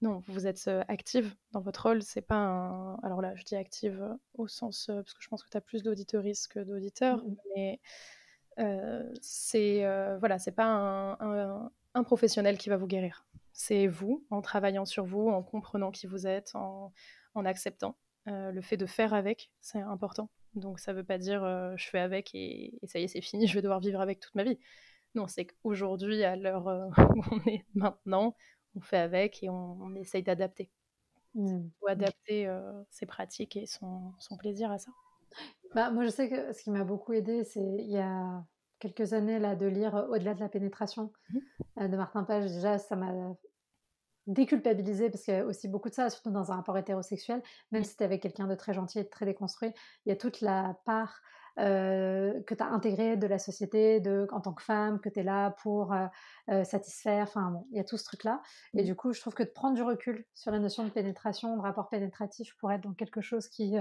Non, 0.00 0.22
vous 0.26 0.48
êtes 0.48 0.68
active 0.88 1.34
dans 1.52 1.60
votre 1.60 1.88
rôle, 1.88 2.02
c'est 2.02 2.22
pas 2.22 2.36
un... 2.36 2.96
Alors 3.02 3.22
là, 3.22 3.34
je 3.36 3.44
dis 3.44 3.54
active 3.54 4.04
au 4.34 4.48
sens... 4.48 4.86
parce 4.86 5.14
que 5.14 5.22
je 5.22 5.28
pense 5.28 5.44
que 5.44 5.48
tu 5.48 5.56
as 5.56 5.60
plus 5.60 5.82
d'auditeuristes 5.82 6.48
que 6.48 6.58
d'auditeurs, 6.58 7.18
mmh 7.18 7.36
mais 7.56 7.80
c'est 9.20 9.84
voilà, 10.18 10.38
c'est 10.38 10.52
pas 10.52 10.66
un, 10.66 11.70
un, 11.94 12.04
professionnel 12.04 12.58
qui 12.58 12.68
va 12.68 12.76
vous 12.76 12.86
guérir. 12.86 13.24
C'est 13.52 13.86
vous, 13.86 14.24
en 14.30 14.42
travaillant 14.42 14.84
sur 14.84 15.04
vous, 15.04 15.28
en 15.28 15.42
comprenant 15.42 15.90
qui 15.90 16.06
vous 16.06 16.26
êtes, 16.26 16.54
en, 16.54 16.92
en 17.34 17.44
acceptant. 17.44 17.96
le 18.26 18.60
fait 18.60 18.76
de 18.76 18.86
faire 18.86 19.14
avec, 19.14 19.50
c'est 19.60 19.80
important. 19.80 20.28
Donc 20.54 20.80
ça 20.80 20.92
ne 20.92 20.98
veut 20.98 21.04
pas 21.04 21.18
dire 21.18 21.42
euh, 21.44 21.74
je 21.76 21.88
fais 21.88 21.98
avec 21.98 22.34
et, 22.34 22.78
ça 22.84 22.98
y 22.98 23.04
est, 23.04 23.08
c'est 23.08 23.20
fini, 23.20 23.46
je 23.46 23.54
vais 23.54 23.62
devoir 23.62 23.80
vivre 23.80 24.00
avec 24.00 24.20
toute 24.20 24.34
ma 24.34 24.44
vie. 24.44 24.58
Non, 25.14 25.26
c'est 25.26 25.46
qu'aujourd'hui, 25.46 26.24
à 26.24 26.36
l'heure 26.36 26.68
euh, 26.68 26.88
où 27.16 27.22
on 27.30 27.40
est 27.48 27.64
maintenant, 27.74 28.34
on 28.76 28.80
fait 28.80 28.98
avec 28.98 29.42
et 29.42 29.48
on, 29.50 29.94
essaye 29.96 30.22
d'adapter. 30.22 30.70
Mmh. 31.34 31.60
Ou 31.80 31.86
adapter 31.86 32.46
euh, 32.46 32.82
ses 32.90 33.06
pratiques 33.06 33.56
et 33.56 33.66
son, 33.66 34.12
plaisir 34.38 34.70
à 34.70 34.78
ça. 34.78 34.90
Bah, 35.74 35.90
moi, 35.90 36.04
je 36.04 36.10
sais 36.10 36.28
que 36.28 36.52
ce 36.52 36.62
qui 36.62 36.70
m'a 36.70 36.84
beaucoup 36.84 37.14
aidé, 37.14 37.44
c'est 37.44 37.60
il 37.60 37.90
y 37.90 37.98
a 37.98 38.44
quelques 38.78 39.14
années 39.14 39.38
là, 39.38 39.56
de 39.56 39.66
lire 39.66 40.06
Au-delà 40.10 40.34
de 40.34 40.40
la 40.40 40.48
pénétration 40.48 41.12
mmh. 41.30 41.88
de 41.88 41.96
Martin 41.96 42.24
Page. 42.24 42.50
Déjà, 42.50 42.78
ça 42.78 42.96
m'a 42.96 43.34
déculpabiliser, 44.26 45.10
parce 45.10 45.24
qu'il 45.24 45.34
y 45.34 45.36
a 45.36 45.44
aussi 45.44 45.68
beaucoup 45.68 45.88
de 45.88 45.94
ça, 45.94 46.10
surtout 46.10 46.30
dans 46.30 46.52
un 46.52 46.56
rapport 46.56 46.76
hétérosexuel, 46.78 47.42
même 47.70 47.84
si 47.84 47.96
tu 47.96 48.02
es 48.02 48.06
avec 48.06 48.22
quelqu'un 48.22 48.46
de 48.46 48.54
très 48.54 48.72
gentil 48.72 49.00
et 49.00 49.04
de 49.04 49.08
très 49.08 49.26
déconstruit, 49.26 49.72
il 50.06 50.10
y 50.10 50.12
a 50.12 50.16
toute 50.16 50.40
la 50.40 50.76
part 50.84 51.20
que 51.56 52.54
tu 52.54 52.62
as 52.62 52.66
intégrée 52.66 53.18
de 53.18 53.26
la 53.26 53.38
société 53.38 54.00
de, 54.00 54.26
en 54.32 54.40
tant 54.40 54.54
que 54.54 54.62
femme, 54.62 55.00
que 55.00 55.10
tu 55.10 55.20
es 55.20 55.22
là 55.22 55.50
pour 55.62 55.94
satisfaire, 56.64 57.24
enfin 57.24 57.50
bon, 57.50 57.66
il 57.70 57.76
y 57.76 57.80
a 57.80 57.84
tout 57.84 57.98
ce 57.98 58.04
truc-là. 58.04 58.40
Et 58.74 58.84
du 58.84 58.96
coup, 58.96 59.12
je 59.12 59.20
trouve 59.20 59.34
que 59.34 59.42
de 59.42 59.50
prendre 59.50 59.74
du 59.74 59.82
recul 59.82 60.24
sur 60.34 60.50
la 60.50 60.58
notion 60.58 60.82
de 60.84 60.88
pénétration, 60.88 61.56
de 61.56 61.60
rapport 61.60 61.90
pénétratif, 61.90 62.56
pour 62.58 62.72
être 62.72 62.80
dans 62.80 62.94
quelque 62.94 63.20
chose 63.20 63.48
qui 63.48 63.76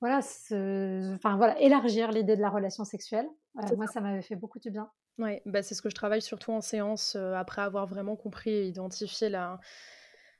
voilà, 0.00 0.18
enfin 0.18 1.36
voilà, 1.36 1.58
élargir 1.60 2.10
l'idée 2.10 2.36
de 2.36 2.40
la 2.42 2.50
relation 2.50 2.84
sexuelle. 2.84 3.28
moi, 3.76 3.86
ça 3.86 4.00
m'avait 4.00 4.22
fait 4.22 4.36
beaucoup 4.36 4.58
du 4.58 4.70
bien. 4.70 4.90
Ouais, 5.20 5.42
bah 5.46 5.62
c'est 5.62 5.74
ce 5.74 5.82
que 5.82 5.90
je 5.90 5.94
travaille 5.94 6.22
surtout 6.22 6.52
en 6.52 6.60
séance 6.60 7.16
après 7.16 7.62
avoir 7.62 7.86
vraiment 7.86 8.16
compris 8.16 8.50
et 8.50 8.66
identifié 8.66 9.28
la. 9.28 9.60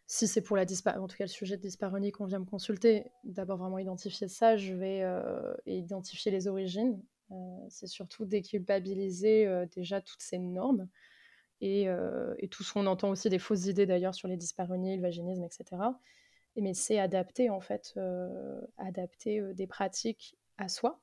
Si 0.06 0.26
c'est 0.26 0.42
pour 0.42 0.56
la 0.56 0.64
en 0.64 1.06
tout 1.06 1.16
cas 1.16 1.24
le 1.24 1.28
sujet 1.28 1.56
de 1.56 1.62
dyspareunie 1.62 2.10
qu'on 2.10 2.24
vient 2.24 2.40
me 2.40 2.44
consulter, 2.44 3.04
d'abord 3.22 3.58
vraiment 3.58 3.78
identifier 3.78 4.26
ça, 4.26 4.56
je 4.56 4.74
vais 4.74 5.04
identifier 5.66 6.32
les 6.32 6.48
origines. 6.48 7.00
c'est 7.68 7.86
surtout 7.86 8.24
déculpabiliser 8.24 9.66
déjà 9.72 10.00
toutes 10.00 10.22
ces 10.22 10.38
normes 10.38 10.88
et, 11.60 11.86
et, 12.38 12.48
tout 12.48 12.64
ce 12.64 12.72
qu'on 12.72 12.86
entend 12.86 13.10
aussi 13.10 13.28
des 13.28 13.38
fausses 13.38 13.66
idées 13.66 13.86
d'ailleurs 13.86 14.14
sur 14.14 14.26
les 14.26 14.36
dyspareunies, 14.36 14.96
le 14.96 15.02
vaginisme, 15.02 15.44
etc 15.44 15.92
mais 16.56 16.74
c'est 16.74 16.98
adapter 16.98 17.50
en 17.50 17.60
fait, 17.60 17.92
euh, 17.96 18.60
adapter 18.78 19.40
euh, 19.40 19.54
des 19.54 19.66
pratiques 19.66 20.36
à 20.58 20.68
soi 20.68 21.00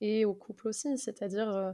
et 0.00 0.24
au 0.24 0.34
couple 0.34 0.68
aussi, 0.68 0.96
c'est-à-dire 0.98 1.48
euh, 1.48 1.72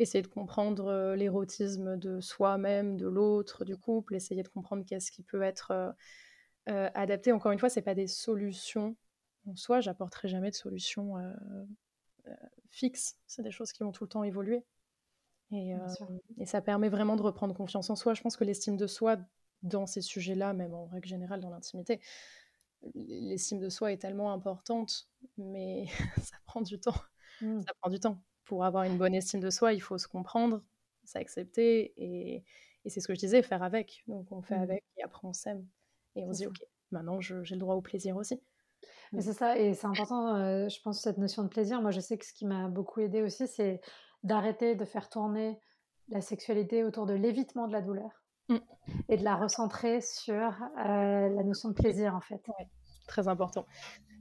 essayer 0.00 0.22
de 0.22 0.28
comprendre 0.28 1.14
l'érotisme 1.14 1.96
de 1.96 2.20
soi-même, 2.20 2.96
de 2.96 3.06
l'autre, 3.06 3.64
du 3.64 3.76
couple, 3.76 4.14
essayer 4.14 4.42
de 4.42 4.48
comprendre 4.48 4.84
qu'est-ce 4.84 5.10
qui 5.10 5.22
peut 5.22 5.42
être 5.42 5.94
adapté. 6.66 7.32
Encore 7.32 7.52
une 7.52 7.58
fois, 7.58 7.68
c'est 7.68 7.82
pas 7.82 7.94
des 7.94 8.06
solutions 8.06 8.96
en 9.46 9.56
soi, 9.56 9.80
j'apporterai 9.80 10.28
jamais 10.28 10.50
de 10.50 10.54
solutions 10.54 11.14
fixes, 12.70 13.16
c'est 13.26 13.42
des 13.42 13.50
choses 13.50 13.72
qui 13.72 13.82
vont 13.82 13.92
tout 13.92 14.04
le 14.04 14.08
temps 14.08 14.24
évoluer. 14.24 14.64
Et, 15.52 15.72
et, 16.38 16.46
ça 16.46 16.60
permet 16.60 16.88
vraiment 16.88 17.16
de 17.16 17.22
reprendre 17.22 17.54
confiance 17.54 17.90
en 17.90 17.96
soi. 17.96 18.14
Je 18.14 18.22
pense 18.22 18.36
que 18.36 18.44
l'estime 18.44 18.76
de 18.76 18.86
soi 18.86 19.16
dans 19.62 19.86
ces 19.86 20.00
sujets-là, 20.00 20.52
même 20.52 20.74
en 20.74 20.86
règle 20.86 21.08
générale 21.08 21.40
dans 21.40 21.50
l'intimité, 21.50 22.00
l'estime 22.94 23.58
de 23.58 23.68
soi 23.68 23.92
est 23.92 23.98
tellement 23.98 24.32
importante, 24.32 25.08
mais 25.36 25.86
ça 26.22 26.36
prend 26.46 26.60
du 26.62 26.78
temps. 26.80 26.94
Mmh. 27.40 27.60
Ça 27.60 27.72
prend 27.80 27.90
du 27.90 28.00
temps. 28.00 28.22
Pour 28.50 28.64
avoir 28.64 28.82
une 28.82 28.98
bonne 28.98 29.14
estime 29.14 29.38
de 29.38 29.48
soi, 29.48 29.74
il 29.74 29.80
faut 29.80 29.96
se 29.96 30.08
comprendre, 30.08 30.60
s'accepter, 31.04 31.94
et, 31.96 32.42
et 32.84 32.90
c'est 32.90 32.98
ce 32.98 33.06
que 33.06 33.14
je 33.14 33.20
disais, 33.20 33.42
faire 33.42 33.62
avec. 33.62 34.02
Donc 34.08 34.26
on 34.32 34.42
fait 34.42 34.58
mmh. 34.58 34.62
avec, 34.62 34.84
et 34.96 35.04
après 35.04 35.28
on 35.28 35.32
s'aime. 35.32 35.64
Et 36.16 36.24
on 36.24 36.32
se 36.32 36.38
dit, 36.38 36.46
ok, 36.48 36.60
maintenant 36.90 37.20
j'ai 37.20 37.36
le 37.36 37.60
droit 37.60 37.76
au 37.76 37.80
plaisir 37.80 38.16
aussi. 38.16 38.42
Mais 39.12 39.22
c'est 39.22 39.34
ça, 39.34 39.56
et 39.56 39.74
c'est 39.74 39.86
important, 39.86 40.34
euh, 40.34 40.68
je 40.68 40.82
pense, 40.82 41.00
cette 41.00 41.18
notion 41.18 41.44
de 41.44 41.48
plaisir. 41.48 41.80
Moi, 41.80 41.92
je 41.92 42.00
sais 42.00 42.18
que 42.18 42.26
ce 42.26 42.32
qui 42.32 42.44
m'a 42.44 42.66
beaucoup 42.66 42.98
aidé 42.98 43.22
aussi, 43.22 43.46
c'est 43.46 43.80
d'arrêter 44.24 44.74
de 44.74 44.84
faire 44.84 45.08
tourner 45.08 45.60
la 46.08 46.20
sexualité 46.20 46.82
autour 46.82 47.06
de 47.06 47.14
l'évitement 47.14 47.68
de 47.68 47.72
la 47.72 47.82
douleur. 47.82 48.24
Mm. 48.48 48.56
Et 49.10 49.16
de 49.16 49.22
la 49.22 49.36
recentrer 49.36 50.00
sur 50.00 50.34
euh, 50.34 51.28
la 51.28 51.42
notion 51.44 51.68
de 51.68 51.74
plaisir, 51.74 52.16
en 52.16 52.20
fait. 52.20 52.42
très 53.06 53.28
important. 53.28 53.64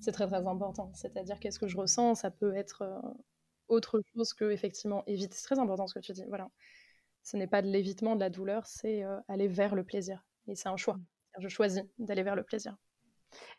C'est 0.01 0.11
très, 0.11 0.27
très 0.27 0.45
important. 0.45 0.91
C'est-à-dire, 0.93 1.39
qu'est-ce 1.39 1.57
que 1.57 1.67
je 1.67 1.77
ressens? 1.77 2.13
Ça 2.13 2.29
peut 2.29 2.55
être 2.55 2.83
euh, 2.83 2.99
autre 3.69 4.01
chose 4.13 4.33
que, 4.33 4.51
effectivement, 4.51 5.03
éviter. 5.07 5.35
C'est 5.35 5.43
très 5.43 5.59
important 5.59 5.87
ce 5.87 5.93
que 5.93 5.99
tu 5.99 6.11
dis. 6.11 6.25
Voilà. 6.27 6.49
Ce 7.23 7.37
n'est 7.37 7.47
pas 7.47 7.61
de 7.61 7.67
l'évitement 7.67 8.15
de 8.15 8.19
la 8.19 8.29
douleur, 8.29 8.65
c'est 8.65 9.03
euh, 9.03 9.19
aller 9.27 9.47
vers 9.47 9.75
le 9.75 9.83
plaisir. 9.83 10.25
Et 10.47 10.55
c'est 10.55 10.69
un 10.69 10.77
choix. 10.77 10.95
Mm. 10.95 11.05
Je 11.39 11.47
choisis 11.47 11.83
d'aller 11.97 12.23
vers 12.23 12.35
le 12.35 12.43
plaisir. 12.43 12.75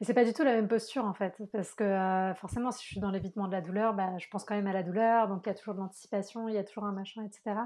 Et 0.01 0.05
c'est 0.05 0.15
pas 0.15 0.25
du 0.25 0.33
tout 0.33 0.43
la 0.43 0.53
même 0.53 0.67
posture 0.67 1.05
en 1.05 1.15
fait, 1.15 1.41
parce 1.53 1.75
que 1.75 2.33
forcément, 2.37 2.73
si 2.73 2.83
je 2.85 2.89
suis 2.89 3.01
dans 3.01 3.13
l'évitement 3.13 3.47
de 3.47 3.53
la 3.53 3.61
douleur, 3.61 3.95
bah, 3.95 4.19
je 4.19 4.27
pense 4.29 4.45
quand 4.45 4.57
même 4.57 4.67
à 4.67 4.73
la 4.73 4.83
douleur, 4.83 5.29
donc 5.29 5.43
il 5.47 5.49
y 5.49 5.53
a 5.53 5.55
toujours 5.55 5.75
de 5.75 5.79
l'anticipation, 5.79 6.49
il 6.49 6.57
y 6.57 6.59
a 6.59 6.65
toujours 6.65 6.85
un 6.85 6.93
machin, 6.93 7.23
etc. 7.25 7.61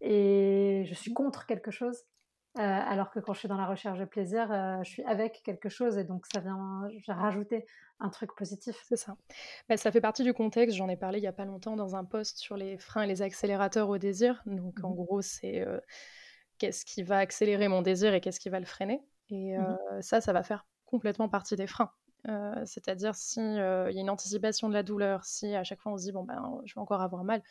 Et 0.00 0.84
je 0.86 0.94
suis 0.94 1.12
contre 1.12 1.46
quelque 1.46 1.70
chose. 1.70 2.02
Euh, 2.58 2.62
alors 2.62 3.10
que 3.10 3.18
quand 3.18 3.34
je 3.34 3.40
suis 3.40 3.48
dans 3.48 3.58
la 3.58 3.66
recherche 3.66 3.98
de 3.98 4.06
plaisir, 4.06 4.50
euh, 4.50 4.82
je 4.82 4.88
suis 4.88 5.04
avec 5.04 5.42
quelque 5.42 5.68
chose 5.68 5.98
et 5.98 6.04
donc 6.04 6.24
ça 6.32 6.40
vient, 6.40 6.88
rajouter 7.08 7.66
un 8.00 8.08
truc 8.08 8.34
positif. 8.34 8.82
C'est 8.88 8.96
ça. 8.96 9.14
Bah, 9.68 9.76
ça 9.76 9.92
fait 9.92 10.00
partie 10.00 10.22
du 10.22 10.32
contexte. 10.32 10.76
J'en 10.76 10.88
ai 10.88 10.96
parlé 10.96 11.18
il 11.18 11.22
y 11.22 11.26
a 11.26 11.32
pas 11.32 11.44
longtemps 11.44 11.76
dans 11.76 11.96
un 11.96 12.04
post 12.04 12.38
sur 12.38 12.56
les 12.56 12.78
freins 12.78 13.02
et 13.02 13.06
les 13.06 13.20
accélérateurs 13.20 13.90
au 13.90 13.98
désir. 13.98 14.42
Donc 14.46 14.82
en 14.82 14.90
mmh 14.90 14.94
gros, 14.94 15.20
c'est 15.20 15.60
euh, 15.60 15.78
qu'est-ce 16.56 16.86
qui 16.86 17.02
va 17.02 17.18
accélérer 17.18 17.68
mon 17.68 17.82
désir 17.82 18.14
et 18.14 18.22
qu'est-ce 18.22 18.40
qui 18.40 18.48
va 18.48 18.58
le 18.58 18.66
freiner. 18.66 19.02
Et 19.28 19.58
mmh 19.58 19.76
ça, 20.00 20.22
ça 20.22 20.32
va 20.32 20.42
faire 20.42 20.66
complètement 20.86 21.28
partie 21.28 21.56
des 21.56 21.66
freins. 21.66 21.90
C'est-à-dire 22.64 23.14
si 23.14 23.38
il 23.38 23.56
y 23.56 23.60
a 23.60 24.00
une 24.00 24.10
anticipation 24.10 24.68
de 24.68 24.74
la 24.74 24.82
douleur, 24.82 25.24
si 25.24 25.54
à 25.54 25.62
chaque 25.62 25.80
fois 25.80 25.92
on 25.92 25.96
se 25.96 26.04
dit 26.04 26.12
bon 26.12 26.24
ben 26.24 26.60
je 26.64 26.74
vais 26.74 26.80
encore 26.80 27.02
avoir 27.02 27.22
mal, 27.22 27.42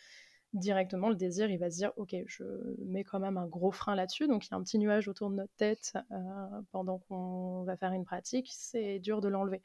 directement, 0.54 1.10
le 1.10 1.16
désir, 1.16 1.50
il 1.50 1.58
va 1.58 1.70
se 1.70 1.78
dire, 1.78 1.92
ok, 1.98 2.16
je 2.28 2.44
mets 2.80 3.04
quand 3.04 3.20
même 3.20 3.38
un 3.38 3.48
gros 3.48 3.72
frein 3.72 3.96
là-dessus, 3.96 4.28
donc 4.28 4.46
il 4.46 4.52
y 4.52 4.54
a 4.54 4.58
un 4.58 4.64
petit 4.64 4.80
nuage 4.80 5.08
autour 5.08 5.30
de 5.30 5.36
notre 5.36 5.54
tête 5.58 5.94
euh, 6.12 6.62
pendant 6.72 7.00
qu'on 7.00 7.64
va 7.64 7.76
faire 7.76 7.92
une 7.92 8.06
pratique, 8.06 8.50
c'est 8.52 9.00
dur 9.00 9.22
de 9.22 9.28
l'enlever. 9.28 9.62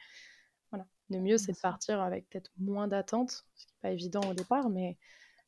Voilà. 0.70 0.86
Le 1.10 1.20
mieux, 1.20 1.38
c'est 1.38 1.52
de 1.52 1.58
partir 1.58 2.00
avec 2.00 2.28
peut-être 2.28 2.50
moins 2.58 2.88
d'attente, 2.88 3.44
ce 3.54 3.66
qui 3.66 3.72
n'est 3.72 3.88
pas 3.88 3.90
évident 3.92 4.20
au 4.28 4.34
départ, 4.34 4.68
mais 4.68 4.96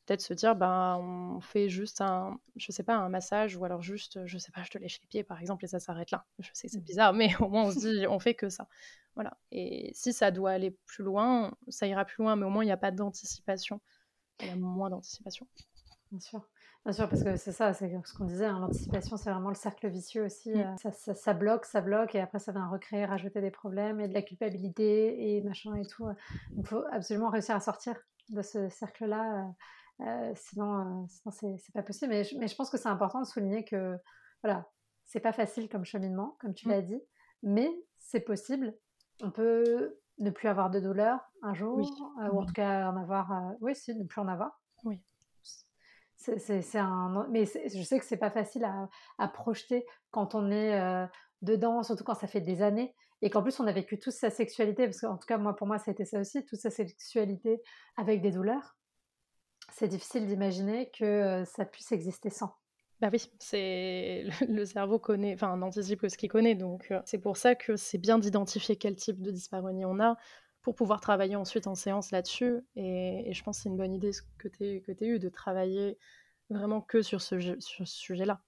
peut-être 0.05 0.21
se 0.21 0.33
dire, 0.33 0.55
ben, 0.55 0.97
on 0.97 1.39
fait 1.41 1.69
juste 1.69 2.01
un, 2.01 2.39
je 2.55 2.71
sais 2.71 2.83
pas, 2.83 2.95
un 2.95 3.09
massage, 3.09 3.55
ou 3.55 3.63
alors 3.65 3.81
juste, 3.81 4.25
je 4.25 4.37
sais 4.37 4.51
pas, 4.51 4.63
je 4.63 4.69
te 4.69 4.77
lèche 4.77 4.99
les 5.01 5.07
pieds, 5.07 5.23
par 5.23 5.39
exemple, 5.39 5.63
et 5.65 5.67
ça 5.67 5.79
s'arrête 5.79 6.11
là. 6.11 6.25
Je 6.39 6.49
sais 6.53 6.67
que 6.67 6.73
c'est 6.73 6.79
mmh. 6.79 6.83
bizarre, 6.83 7.13
mais 7.13 7.29
au 7.41 7.49
moins 7.49 7.65
on 7.65 7.71
se 7.71 7.79
dit, 7.79 8.07
on 8.07 8.19
fait 8.19 8.35
que 8.35 8.49
ça. 8.49 8.67
Voilà. 9.15 9.37
Et 9.51 9.91
si 9.93 10.11
ça 10.11 10.31
doit 10.31 10.51
aller 10.51 10.71
plus 10.85 11.03
loin, 11.03 11.55
ça 11.67 11.87
ira 11.87 12.03
plus 12.05 12.23
loin, 12.23 12.35
mais 12.35 12.45
au 12.45 12.49
moins 12.49 12.63
il 12.63 12.67
n'y 12.67 12.73
a 12.73 12.77
pas 12.77 12.91
d'anticipation 12.91 13.79
il 14.39 14.47
y 14.47 14.49
a 14.49 14.55
moins 14.55 14.89
d'anticipation. 14.89 15.47
Bien 16.11 16.19
sûr. 16.19 16.47
Bien 16.85 16.91
sûr, 16.91 17.07
parce 17.07 17.23
que 17.23 17.37
c'est 17.37 17.53
ça, 17.53 17.73
c'est 17.73 17.89
ce 18.03 18.13
qu'on 18.13 18.25
disait, 18.25 18.45
hein, 18.45 18.59
l'anticipation, 18.59 19.15
c'est 19.15 19.31
vraiment 19.31 19.47
le 19.47 19.55
cercle 19.55 19.87
vicieux 19.87 20.25
aussi. 20.25 20.51
Mm. 20.51 20.75
Euh, 20.85 20.91
ça, 20.91 21.13
ça, 21.15 21.33
bloque, 21.33 21.65
ça 21.65 21.79
bloque, 21.79 22.13
et 22.13 22.19
après, 22.19 22.39
ça 22.39 22.51
vient 22.51 22.67
recréer, 22.67 23.05
rajouter 23.05 23.39
des 23.39 23.51
problèmes, 23.51 24.01
et 24.01 24.09
de 24.09 24.13
la 24.13 24.21
culpabilité, 24.21 25.37
et 25.37 25.41
machin, 25.41 25.75
et 25.75 25.85
tout. 25.85 26.05
Donc, 26.05 26.15
il 26.57 26.67
faut 26.67 26.83
absolument 26.91 27.29
réussir 27.29 27.55
à 27.55 27.61
sortir 27.61 27.95
de 28.29 28.41
ce 28.41 28.67
cercle-là, 28.67 29.47
euh, 30.01 30.05
euh 30.05 30.33
sinon, 30.35 31.03
euh, 31.03 31.31
sinon 31.31 31.57
c'est 31.57 31.73
pas 31.73 31.83
possible. 31.83 32.09
Mais 32.09 32.25
je, 32.25 32.37
mais 32.37 32.49
je 32.49 32.55
pense 32.55 32.69
que 32.69 32.77
c'est 32.77 32.89
important 32.89 33.21
de 33.21 33.27
souligner 33.27 33.63
que, 33.63 33.97
voilà, 34.43 34.69
c'est 35.05 35.21
pas 35.21 35.33
facile 35.33 35.69
comme 35.69 35.85
cheminement, 35.85 36.35
comme 36.41 36.53
tu 36.53 36.67
mm. 36.67 36.71
l'as 36.71 36.81
dit, 36.81 37.01
mais 37.43 37.71
c'est 37.97 38.19
possible. 38.21 38.75
On 39.21 39.31
peut 39.31 39.97
ne 40.19 40.31
plus 40.31 40.49
avoir 40.49 40.69
de 40.69 40.81
douleur 40.81 41.19
un 41.43 41.53
jour, 41.53 41.79
euh, 42.21 42.29
ou 42.29 42.41
en 42.41 42.45
tout 42.45 42.53
cas 42.53 42.89
en 42.89 42.97
avoir. 42.97 43.31
Euh, 43.31 43.53
oui, 43.61 43.75
si, 43.75 43.93
ne 43.93 44.05
plus 44.05 44.21
en 44.21 44.27
avoir. 44.27 44.59
Oui. 44.83 44.99
C'est 46.15 46.77
un. 46.77 47.27
Mais 47.31 47.45
je 47.45 47.83
sais 47.83 47.99
que 47.99 48.05
c'est 48.05 48.17
pas 48.17 48.31
facile 48.31 48.63
à, 48.63 48.89
à, 49.17 49.27
projeter 49.27 49.85
quand 50.11 50.35
on 50.35 50.49
est 50.51 50.79
euh, 50.79 51.05
dedans, 51.41 51.83
surtout 51.83 52.05
quand 52.05 52.15
ça 52.15 52.27
fait 52.27 52.39
des 52.39 52.61
années, 52.61 52.95
et 53.21 53.29
qu'en 53.29 53.43
plus 53.43 53.59
on 53.59 53.67
a 53.67 53.73
vécu 53.73 53.99
toute 53.99 54.13
sa 54.13 54.29
sexualité, 54.29 54.85
parce 54.85 55.01
qu'en 55.01 55.17
tout 55.17 55.27
cas, 55.27 55.37
moi, 55.37 55.53
pour 55.53 55.67
moi, 55.67 55.79
ça 55.79 55.91
a 55.91 55.93
été 55.93 56.05
ça 56.05 56.21
aussi, 56.21 56.45
toute 56.45 56.59
sa 56.59 56.69
sexualité 56.69 57.61
avec 57.97 58.21
des 58.21 58.31
douleurs. 58.31 58.77
C'est 59.69 59.89
difficile 59.89 60.25
d'imaginer 60.25 60.91
que 60.97 61.43
ça 61.45 61.65
puisse 61.65 61.91
exister 61.91 62.29
sans. 62.29 62.55
Bah 63.01 63.09
oui, 63.11 63.29
c'est 63.39 64.23
le 64.47 64.63
cerveau 64.63 64.99
connaît, 64.99 65.33
enfin, 65.33 65.61
anticipe 65.61 66.07
ce 66.07 66.17
qu'il 66.17 66.29
connaît, 66.29 66.55
donc 66.55 66.93
c'est 67.03 67.19
pour 67.19 67.35
ça 67.35 67.53
que 67.53 67.75
c'est 67.75 67.97
bien 67.97 68.17
d'identifier 68.17 68.77
quel 68.77 68.95
type 68.95 69.21
de 69.21 69.31
dyspareunie 69.31 69.83
on 69.83 69.99
a 69.99 70.15
pour 70.63 70.75
pouvoir 70.75 71.01
travailler 71.01 71.35
ensuite 71.35 71.67
en 71.67 71.75
séance 71.75 72.11
là-dessus. 72.11 72.65
Et, 72.75 73.31
je 73.31 73.43
pense 73.43 73.57
que 73.57 73.63
c'est 73.63 73.69
une 73.69 73.77
bonne 73.77 73.93
idée 73.93 74.11
que 74.37 74.47
tu 74.47 74.81
que 74.81 75.03
eu 75.03 75.19
de 75.19 75.29
travailler 75.29 75.97
vraiment 76.49 76.81
que 76.81 77.01
sur 77.01 77.21
ce, 77.21 77.39
sur 77.59 77.87
ce 77.87 77.97
sujet-là. 77.97 78.41